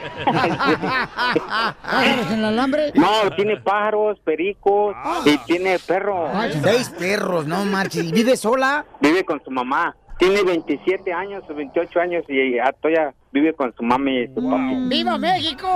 [1.82, 2.92] ¿Pájaros en el alambre?
[2.94, 4.94] No, tiene pájaros, pericos
[5.24, 6.30] y tiene perros.
[6.62, 8.04] Seis perros, no marches.
[8.04, 8.86] ¿Y vive sola?
[9.00, 9.96] Vive con su mamá.
[10.20, 14.50] Tiene 27 años o 28 años y a todavía vive con su mami y su
[14.50, 14.76] papi.
[14.90, 15.68] ¡Viva México!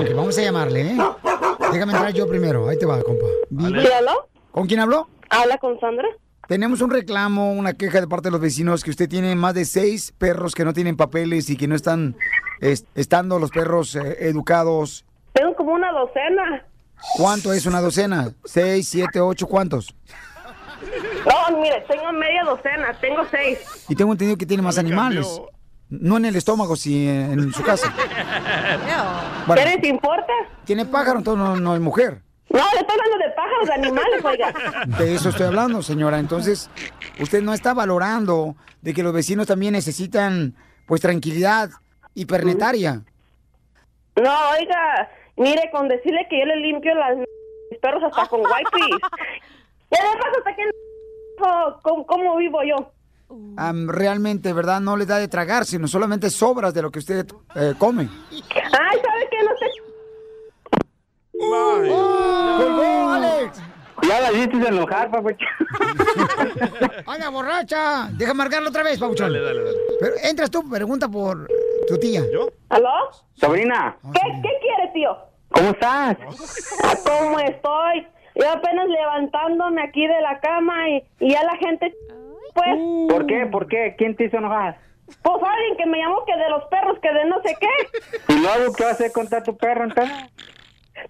[0.00, 0.96] ok, vamos a llamarle, ¿eh?
[1.72, 2.68] Déjame entrar yo primero.
[2.68, 3.26] Ahí te va, compa.
[3.50, 3.82] ¿Viva?
[4.52, 5.08] ¿Con quién habló?
[5.30, 6.06] Habla con Sandra.
[6.48, 9.64] Tenemos un reclamo, una queja de parte de los vecinos que usted tiene más de
[9.64, 12.16] seis perros que no tienen papeles y que no están
[12.60, 15.04] es- estando los perros eh, educados.
[15.32, 16.66] Tengo como una docena.
[17.16, 18.30] ¿Cuánto es una docena?
[18.44, 19.46] ¿Seis, siete, ocho?
[19.46, 19.94] ¿Cuántos?
[21.50, 23.58] No, mire, tengo media docena, tengo seis.
[23.88, 25.26] Y tengo entendido que tiene más animales.
[25.88, 27.92] No en el estómago, sí en su casa.
[29.46, 29.62] Bueno.
[29.62, 30.32] ¿Qué les importa?
[30.64, 32.22] Tiene pájaro, entonces no, no es mujer.
[32.54, 34.54] No, le estoy hablando de pájaros, de animales, oiga.
[34.98, 36.20] De eso estoy hablando, señora.
[36.20, 36.70] Entonces,
[37.18, 40.54] usted no está valorando de que los vecinos también necesitan,
[40.86, 41.70] pues, tranquilidad
[42.14, 43.02] hipernetaria.
[44.16, 49.00] No, oiga, mire, con decirle que yo le limpio las mis perros hasta con wipes.
[49.90, 50.62] Y además hasta que
[51.82, 52.92] ¿cómo, cómo vivo yo?
[53.56, 54.80] Am, realmente, ¿verdad?
[54.80, 57.26] No le da de tragar, sino solamente sobras de lo que usted
[57.56, 58.08] eh, come.
[58.30, 58.40] Ay,
[59.00, 59.38] ¿sabe qué?
[59.42, 59.66] No sé.
[61.50, 63.62] ¡Colgó, Alex!
[64.08, 65.48] Ya la hiciste enojar, papuchón.
[67.06, 68.08] ¡Anda, borracha!
[68.12, 69.32] Deja marcarlo otra vez, Pauchón.
[69.32, 69.76] Dale, dale, dale.
[70.00, 71.46] Pero entras tú, pregunta por
[71.88, 72.22] tu tía.
[72.32, 72.48] ¿Yo?
[72.68, 72.88] ¿Aló?
[73.34, 75.16] Sobrina, ¿Qué, ¿Qué quiere, tío?
[75.50, 76.16] ¿cómo estás?
[76.82, 78.06] Ah, ¿Cómo estoy?
[78.34, 81.94] Yo apenas levantándome aquí de la cama y, y ya la gente,
[82.52, 82.76] pues,
[83.08, 83.46] ¿Por qué?
[83.46, 83.94] ¿Por qué?
[83.96, 84.78] ¿Quién te hizo enojar?
[85.22, 88.32] pues alguien que me llamó que de los perros, que de no sé qué.
[88.34, 90.16] ¿Y luego qué vas a hacer contra tu perro entonces?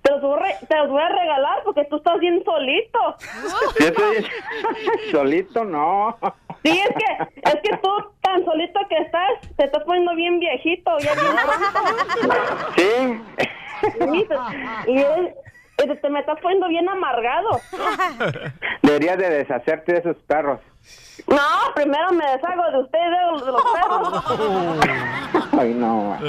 [0.03, 2.99] Te los, voy a te los voy a regalar porque tú estás bien solito.
[3.79, 4.27] Yo estoy
[5.11, 6.17] solito, no.
[6.63, 7.05] Sí, es que,
[7.51, 7.91] es que tú
[8.23, 11.37] tan solito que estás, te estás poniendo bien viejito, ya bien.
[12.77, 13.21] ¿Sí?
[13.83, 14.39] Sí, te-
[14.93, 15.35] y es-
[15.77, 17.61] y te, te me estás poniendo bien amargado.
[18.83, 20.61] Deberías de deshacerte de esos perros.
[21.27, 21.37] No,
[21.75, 24.25] primero me deshago de ustedes, de los, perros.
[25.59, 26.17] Ay, no.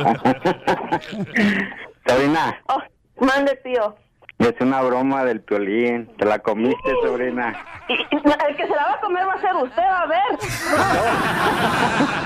[2.08, 2.82] Sobrina, Oh,
[3.20, 3.96] mande, tío.
[4.40, 6.08] es una broma del piolín.
[6.18, 7.56] Te la comiste, sobrina.
[7.88, 10.22] Y- y el que se la va a comer va a ser usted, a ver.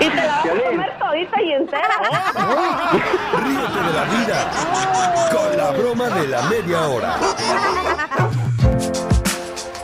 [0.00, 1.96] y te la vas a comer todita y entera.
[3.44, 4.50] Ríete de la vida
[5.30, 7.12] con la broma de la media hora.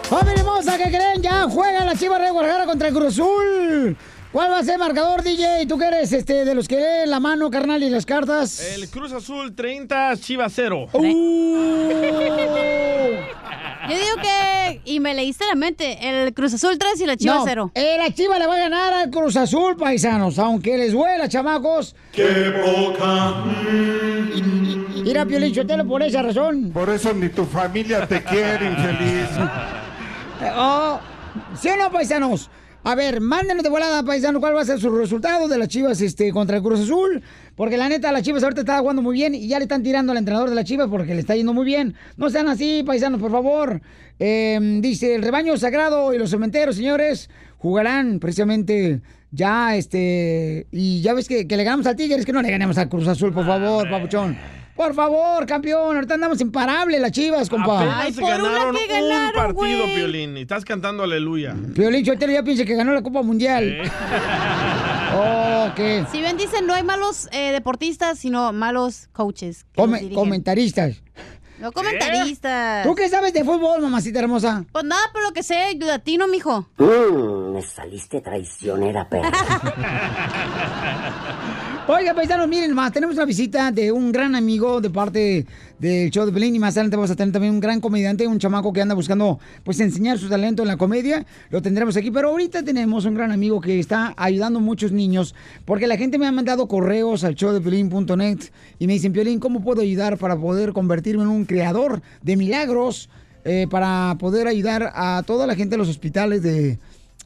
[0.08, 0.76] ¡Familia hermosa!
[0.78, 1.22] ¿Qué creen?
[1.22, 3.96] Ya juega la Chivas de Guadalajara contra el Cruz Azul.
[4.36, 5.64] ¿Cuál va a ser el marcador, DJ?
[5.66, 8.60] ¿Tú qué eres este, de los que leen la mano, carnal, y las cartas?
[8.60, 10.88] El Cruz Azul 30, Chivas 0.
[10.92, 10.98] Yo
[13.88, 17.44] digo que, y me leíste la mente, el Cruz Azul 3 y la Chivas no,
[17.46, 17.70] 0.
[17.74, 20.38] eh, la Chiva le va a ganar al Cruz Azul, paisanos.
[20.38, 21.96] Aunque les duela, chamacos.
[22.12, 23.42] ¡Qué poca!
[25.02, 26.72] Mira, Piolín Chotelo, por esa razón.
[26.74, 29.30] Por eso ni tu familia te quiere, infeliz.
[30.54, 31.00] Oh,
[31.58, 32.50] ¿Sí o no, paisanos?
[32.88, 36.00] A ver, mándenos de volada, paisano, cuál va a ser su resultado de las Chivas
[36.00, 37.20] este, contra el Cruz Azul.
[37.56, 40.12] Porque la neta, las Chivas ahorita está jugando muy bien y ya le están tirando
[40.12, 41.96] al entrenador de las Chivas porque le está yendo muy bien.
[42.16, 43.80] No sean así, paisanos, por favor.
[44.20, 49.00] Eh, dice, el rebaño sagrado y los cementeros, señores, jugarán precisamente
[49.32, 50.68] ya, este...
[50.70, 53.08] Y ya ves que, que le ganamos al Tigres, que no le ganemos al Cruz
[53.08, 54.38] Azul, por favor, papuchón.
[54.76, 57.78] Por favor, campeón, ahorita andamos imparables las Chivas, compa.
[57.80, 60.36] Apenas se ganaron un partido, Piolín.
[60.36, 61.56] Y estás cantando aleluya.
[61.74, 63.90] Piolín Chotelo ya piensa que ganó la Copa Mundial.
[65.18, 66.04] Oh, ¿qué?
[66.12, 69.64] Si bien dicen, no hay malos eh, deportistas, sino malos coaches.
[69.64, 71.00] que Come- comentaristas.
[71.58, 72.86] No comentaristas.
[72.86, 74.64] ¿Tú qué sabes de fútbol, mamacita hermosa?
[74.72, 76.68] Pues nada, por lo que sé, latino, mijo.
[76.76, 79.30] Mmm, me saliste traicionera, perra.
[81.88, 85.46] Oiga, paisanos, miren más, tenemos una visita de un gran amigo de parte
[85.78, 88.38] del show de Pelín y más adelante vamos a tener también un gran comediante, un
[88.38, 91.24] chamaco que anda buscando pues enseñar su talento en la comedia.
[91.50, 95.34] Lo tendremos aquí, pero ahorita tenemos un gran amigo que está ayudando a muchos niños
[95.64, 98.38] porque la gente me ha mandado correos al showdepelín.net
[98.78, 103.08] y me dicen, Piolín, ¿cómo puedo ayudar para poder convertirme en un creador de milagros?
[103.46, 106.80] eh, para poder ayudar a toda la gente de los hospitales de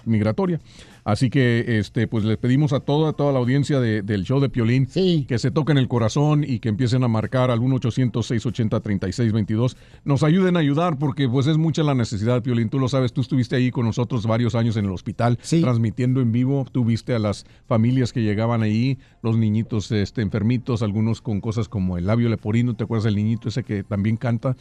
[0.05, 0.59] Migratoria.
[1.03, 4.49] Así que este, pues les pedimos a toda, toda la audiencia de- del show de
[4.49, 4.87] Piolín
[5.27, 9.75] que se toquen el corazón y que empiecen a marcar al 1-800-680-3622.
[10.03, 12.69] Nos ayuden a ayudar porque pues es mucha la necesidad, Piolín.
[12.69, 16.31] Tú lo sabes, tú estuviste ahí con nosotros varios años en el hospital transmitiendo en
[16.31, 16.65] vivo.
[16.71, 21.67] Tú viste a las familias que llegaban ahí, los niñitos este, enfermitos, algunos con cosas
[21.69, 22.75] como el labio leporino.
[22.75, 24.55] ¿Te acuerdas del niñito ese que también canta?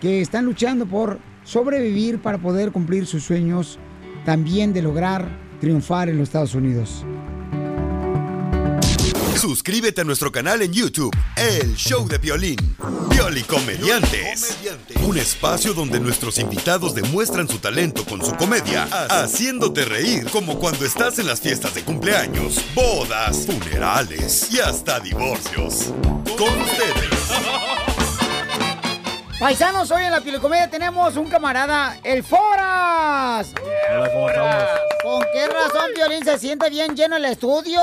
[0.00, 3.80] que están luchando por sobrevivir para poder cumplir sus sueños,
[4.24, 7.04] también de lograr triunfar en los Estados Unidos.
[9.36, 12.76] Suscríbete a nuestro canal en YouTube, El Show de Violín.
[13.08, 14.56] Violi Comediantes.
[15.02, 20.84] Un espacio donde nuestros invitados demuestran su talento con su comedia, haciéndote reír como cuando
[20.84, 25.92] estás en las fiestas de cumpleaños, bodas, funerales y hasta divorcios.
[26.36, 27.89] Con ustedes.
[29.40, 33.54] Paisanos, hoy en la Pilocomedia tenemos un camarada, el Foras.
[33.90, 34.54] Hola, ¿cómo estamos?
[35.02, 37.80] ¿Con qué razón Violín se siente bien lleno el estudio?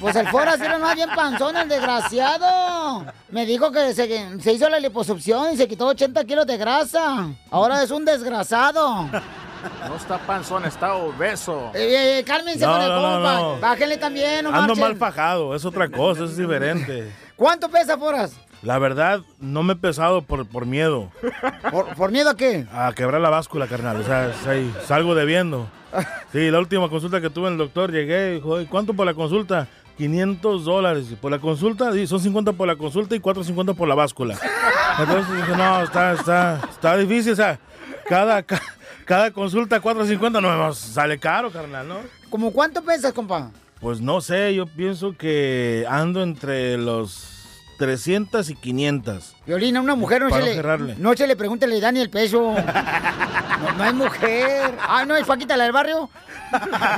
[0.00, 3.06] Pues el Foras era más bien panzón, el desgraciado.
[3.30, 7.28] Me dijo que se, se hizo la liposucción y se quitó 80 kilos de grasa.
[7.52, 9.04] Ahora es un desgrasado.
[9.88, 11.70] No está panzón, está obeso.
[11.72, 13.32] Eh, eh, cálmense No, con el no, no, compa.
[13.34, 13.60] no.
[13.60, 14.80] Bájenle también, no Ando marchen.
[14.80, 17.12] mal fajado, es otra cosa, es diferente.
[17.36, 18.32] ¿Cuánto pesa, Foras?
[18.62, 21.10] La verdad, no me he pesado por, por miedo.
[21.70, 22.66] ¿Por, por miedo a qué?
[22.72, 23.96] A quebrar la báscula, carnal.
[24.00, 24.32] O sea,
[24.86, 25.68] salgo debiendo.
[26.32, 29.06] Sí, la última consulta que tuve en el doctor, llegué y dijo, "Oye, ¿cuánto por
[29.06, 29.66] la consulta?
[29.96, 31.06] 500 dólares.
[31.18, 34.36] Por la consulta, sí, son 50 por la consulta y 450 por la báscula.
[34.98, 37.32] Entonces dije, no, está, está, está difícil.
[37.32, 37.58] O sea,
[38.06, 38.60] cada, ca-
[39.06, 41.96] cada consulta 450 no sale caro, carnal, ¿no?
[42.28, 43.50] ¿Cómo cuánto pesas, compa?
[43.80, 47.35] Pues no sé, yo pienso que ando entre los
[47.78, 49.36] 300 y 500.
[49.46, 52.10] Violín, a una mujer no se, le, no se le pregunta le da ni el
[52.10, 52.54] peso.
[53.56, 54.74] No, no hay mujer.
[54.86, 56.10] Ah, no es Paquita la del barrio.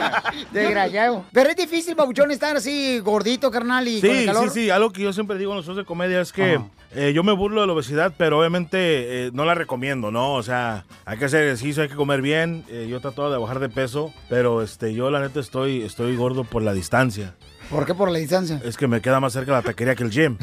[0.52, 1.24] Desgraciado.
[1.32, 4.50] Pero es difícil, babuchón, estar así gordito, carnal, y con el Sí, calor.
[4.50, 4.70] sí, sí.
[4.70, 6.60] Algo que yo siempre digo en los shows de comedia es que
[6.94, 10.34] eh, yo me burlo de la obesidad, pero obviamente eh, no la recomiendo, ¿no?
[10.34, 12.64] O sea, hay que hacer ejercicio, hay que comer bien.
[12.68, 16.44] Eh, yo trato de bajar de peso, pero este, yo la neta estoy, estoy gordo
[16.44, 17.34] por la distancia.
[17.70, 18.60] ¿Por qué por la distancia?
[18.64, 20.38] Es que me queda más cerca la taquería que el gym.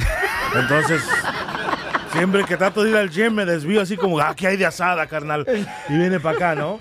[0.55, 1.01] Entonces,
[2.11, 4.65] siempre que trato de ir al gym me desvío así como, ah, ¿qué hay de
[4.65, 5.45] asada, carnal?
[5.89, 6.79] Y viene para acá, ¿no?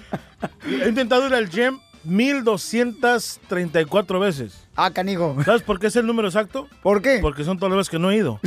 [0.68, 4.64] He intentado ir al gym 1234 veces.
[4.76, 5.36] Ah, canijo.
[5.44, 6.68] ¿Sabes por qué es el número exacto?
[6.82, 7.18] ¿Por qué?
[7.20, 8.40] Porque son todas las veces que no he ido.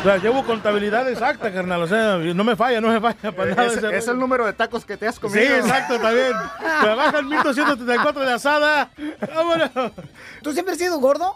[0.00, 1.82] O sea, llevo contabilidad exacta, carnal.
[1.82, 3.66] O sea, no me falla, no me falla para nada.
[3.66, 5.40] Es, ese es el número de tacos que te has comido.
[5.40, 6.32] Sí, exacto, también.
[6.80, 8.90] Trabajan 1234 de asada.
[9.34, 9.70] Vámonos.
[10.42, 11.34] ¿Tú siempre has sido gordo?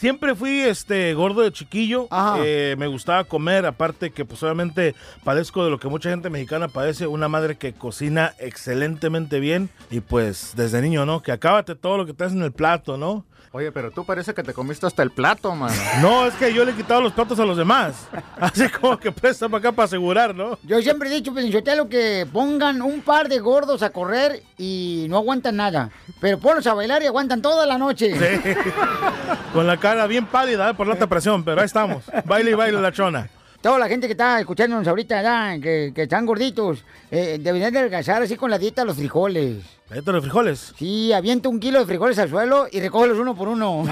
[0.00, 2.08] Siempre fui este gordo de chiquillo.
[2.42, 4.94] Eh, me gustaba comer, aparte que pues obviamente
[5.24, 10.00] padezco de lo que mucha gente mexicana padece, una madre que cocina excelentemente bien y
[10.00, 11.20] pues desde niño, ¿no?
[11.20, 13.26] Que acábate todo lo que traes en el plato, ¿no?
[13.52, 15.74] Oye, pero tú parece que te comiste hasta el plato, mano.
[16.00, 18.06] No, es que yo le he quitado los platos a los demás.
[18.40, 20.56] Así como que presta para acá para asegurar, ¿no?
[20.62, 25.16] Yo siempre he dicho, Pelichotelo, que pongan un par de gordos a correr y no
[25.16, 25.90] aguantan nada.
[26.20, 28.12] Pero ponlos a bailar y aguantan toda la noche.
[28.12, 28.54] Sí.
[29.52, 30.74] Con la cara bien pálida ¿eh?
[30.74, 32.04] por la alta presión, pero ahí estamos.
[32.26, 33.28] Baile y baile la chona.
[33.60, 37.94] Toda la gente que está escuchándonos ahorita, ya, que, que están gorditos, eh, deberían de
[37.94, 39.58] así con la dieta de los frijoles.
[39.90, 40.72] ¿La dieta de los frijoles?
[40.78, 43.84] Sí, avienta un kilo de frijoles al suelo y recógelos uno por uno.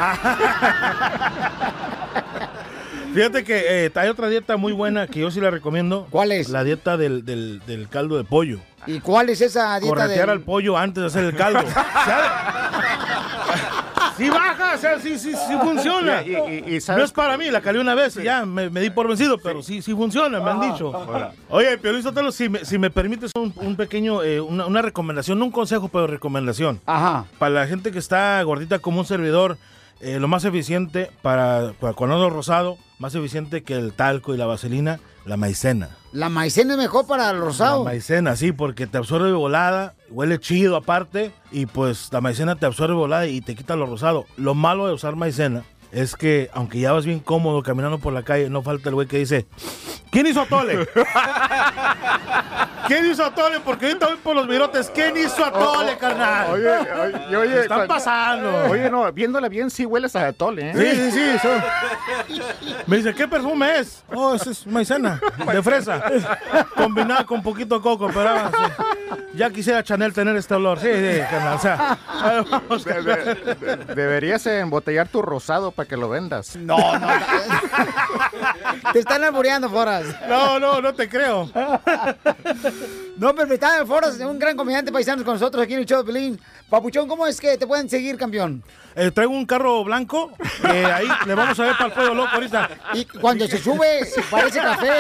[3.12, 6.06] Fíjate que eh, hay otra dieta muy buena que yo sí la recomiendo.
[6.10, 6.48] ¿Cuál es?
[6.50, 8.60] La dieta del, del- del caldo de pollo.
[8.86, 10.32] ¿Y cuál es esa dieta Corretear de...?
[10.32, 11.60] al pollo antes de hacer el caldo.
[14.28, 16.22] baja, o sea, sí, sí, sí funciona.
[16.22, 18.80] Y- y- y no es para mí, la calé una vez y ya me, me
[18.80, 20.92] di por vencido, pero sí, sí funciona, me han dicho.
[21.50, 25.38] Oye, Piolín Sotelo, si me, si me permites un, un pequeño, eh, una, una recomendación,
[25.38, 26.80] no un consejo, pero recomendación.
[26.86, 27.26] Ajá.
[27.38, 29.58] Para la gente que está gordita como un servidor,
[30.00, 34.36] eh, lo más eficiente para, para cuando ando rosado, más eficiente que el talco y
[34.36, 35.90] la vaselina, la maicena.
[36.12, 37.84] La maicena es mejor para el rosado.
[37.84, 42.66] La maicena, sí, porque te absorbe volada, huele chido aparte, y pues la maicena te
[42.66, 44.26] absorbe volada y te quita lo rosado.
[44.36, 48.22] Lo malo de usar maicena es que, aunque ya vas bien cómodo caminando por la
[48.22, 49.46] calle, no falta el güey que dice,
[50.10, 50.88] ¿quién hizo atole?
[52.88, 53.60] ¿Quién hizo atole?
[53.60, 54.90] Porque ahorita voy por los virotes.
[54.92, 56.50] ¿Quién hizo atole, carnal?
[56.52, 58.64] Oye, oye, oye, ¿Qué está cuando- pasando?
[58.70, 60.74] Oye, no, viéndole bien, sí hueles a atole, ¿eh?
[60.74, 61.20] Sí, sí, sí.
[61.20, 61.48] eso.
[62.86, 64.02] Me dice, ¿qué perfume es?
[64.12, 65.20] Oh, ese es maicena,
[65.52, 66.02] de fresa.
[66.74, 69.16] Combinada con poquito coco, pero ah, sí.
[69.34, 70.80] ya quisiera Chanel tener este olor.
[70.80, 71.54] Sí, sí, carnal.
[71.54, 71.98] O sea,
[72.50, 76.56] vamos, De- de- de- deberías embotellar tu rosado para que lo vendas.
[76.56, 77.08] No, no.
[78.92, 80.04] Te están albureando, Foras.
[80.28, 81.50] No, no, no te creo.
[83.18, 86.12] No, pero está Foras, un gran comediante paisanos con nosotros aquí en el show de
[86.12, 86.40] Pelín.
[86.70, 88.62] Papuchón, ¿cómo es que te pueden seguir, campeón?
[88.94, 90.30] Eh, traigo un carro blanco.
[90.72, 92.70] eh, ahí le vamos a ver para el pollo loco ahorita.
[92.94, 94.92] Y cuando se sube, parece café.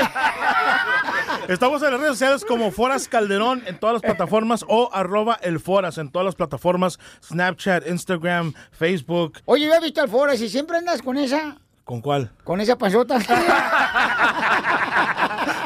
[1.46, 5.60] Estamos en las redes sociales como Foras Calderón en todas las plataformas o arroba el
[5.60, 6.98] Foras en todas las plataformas.
[7.24, 9.38] Snapchat, Instagram, Facebook.
[9.44, 12.32] Oye, yo he visto al Foras y siempre andas con esa, ¿Con cuál?
[12.42, 13.18] con esa panzota.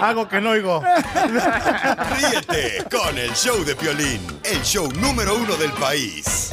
[0.02, 0.82] Algo que no oigo.
[2.16, 6.50] Ríete con el show de Piolín, el show número uno del país.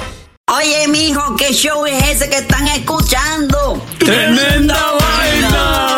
[0.56, 3.84] Oye, mijo, ¿qué show es ese que están escuchando?
[3.98, 5.98] ¡Tremenda vaina!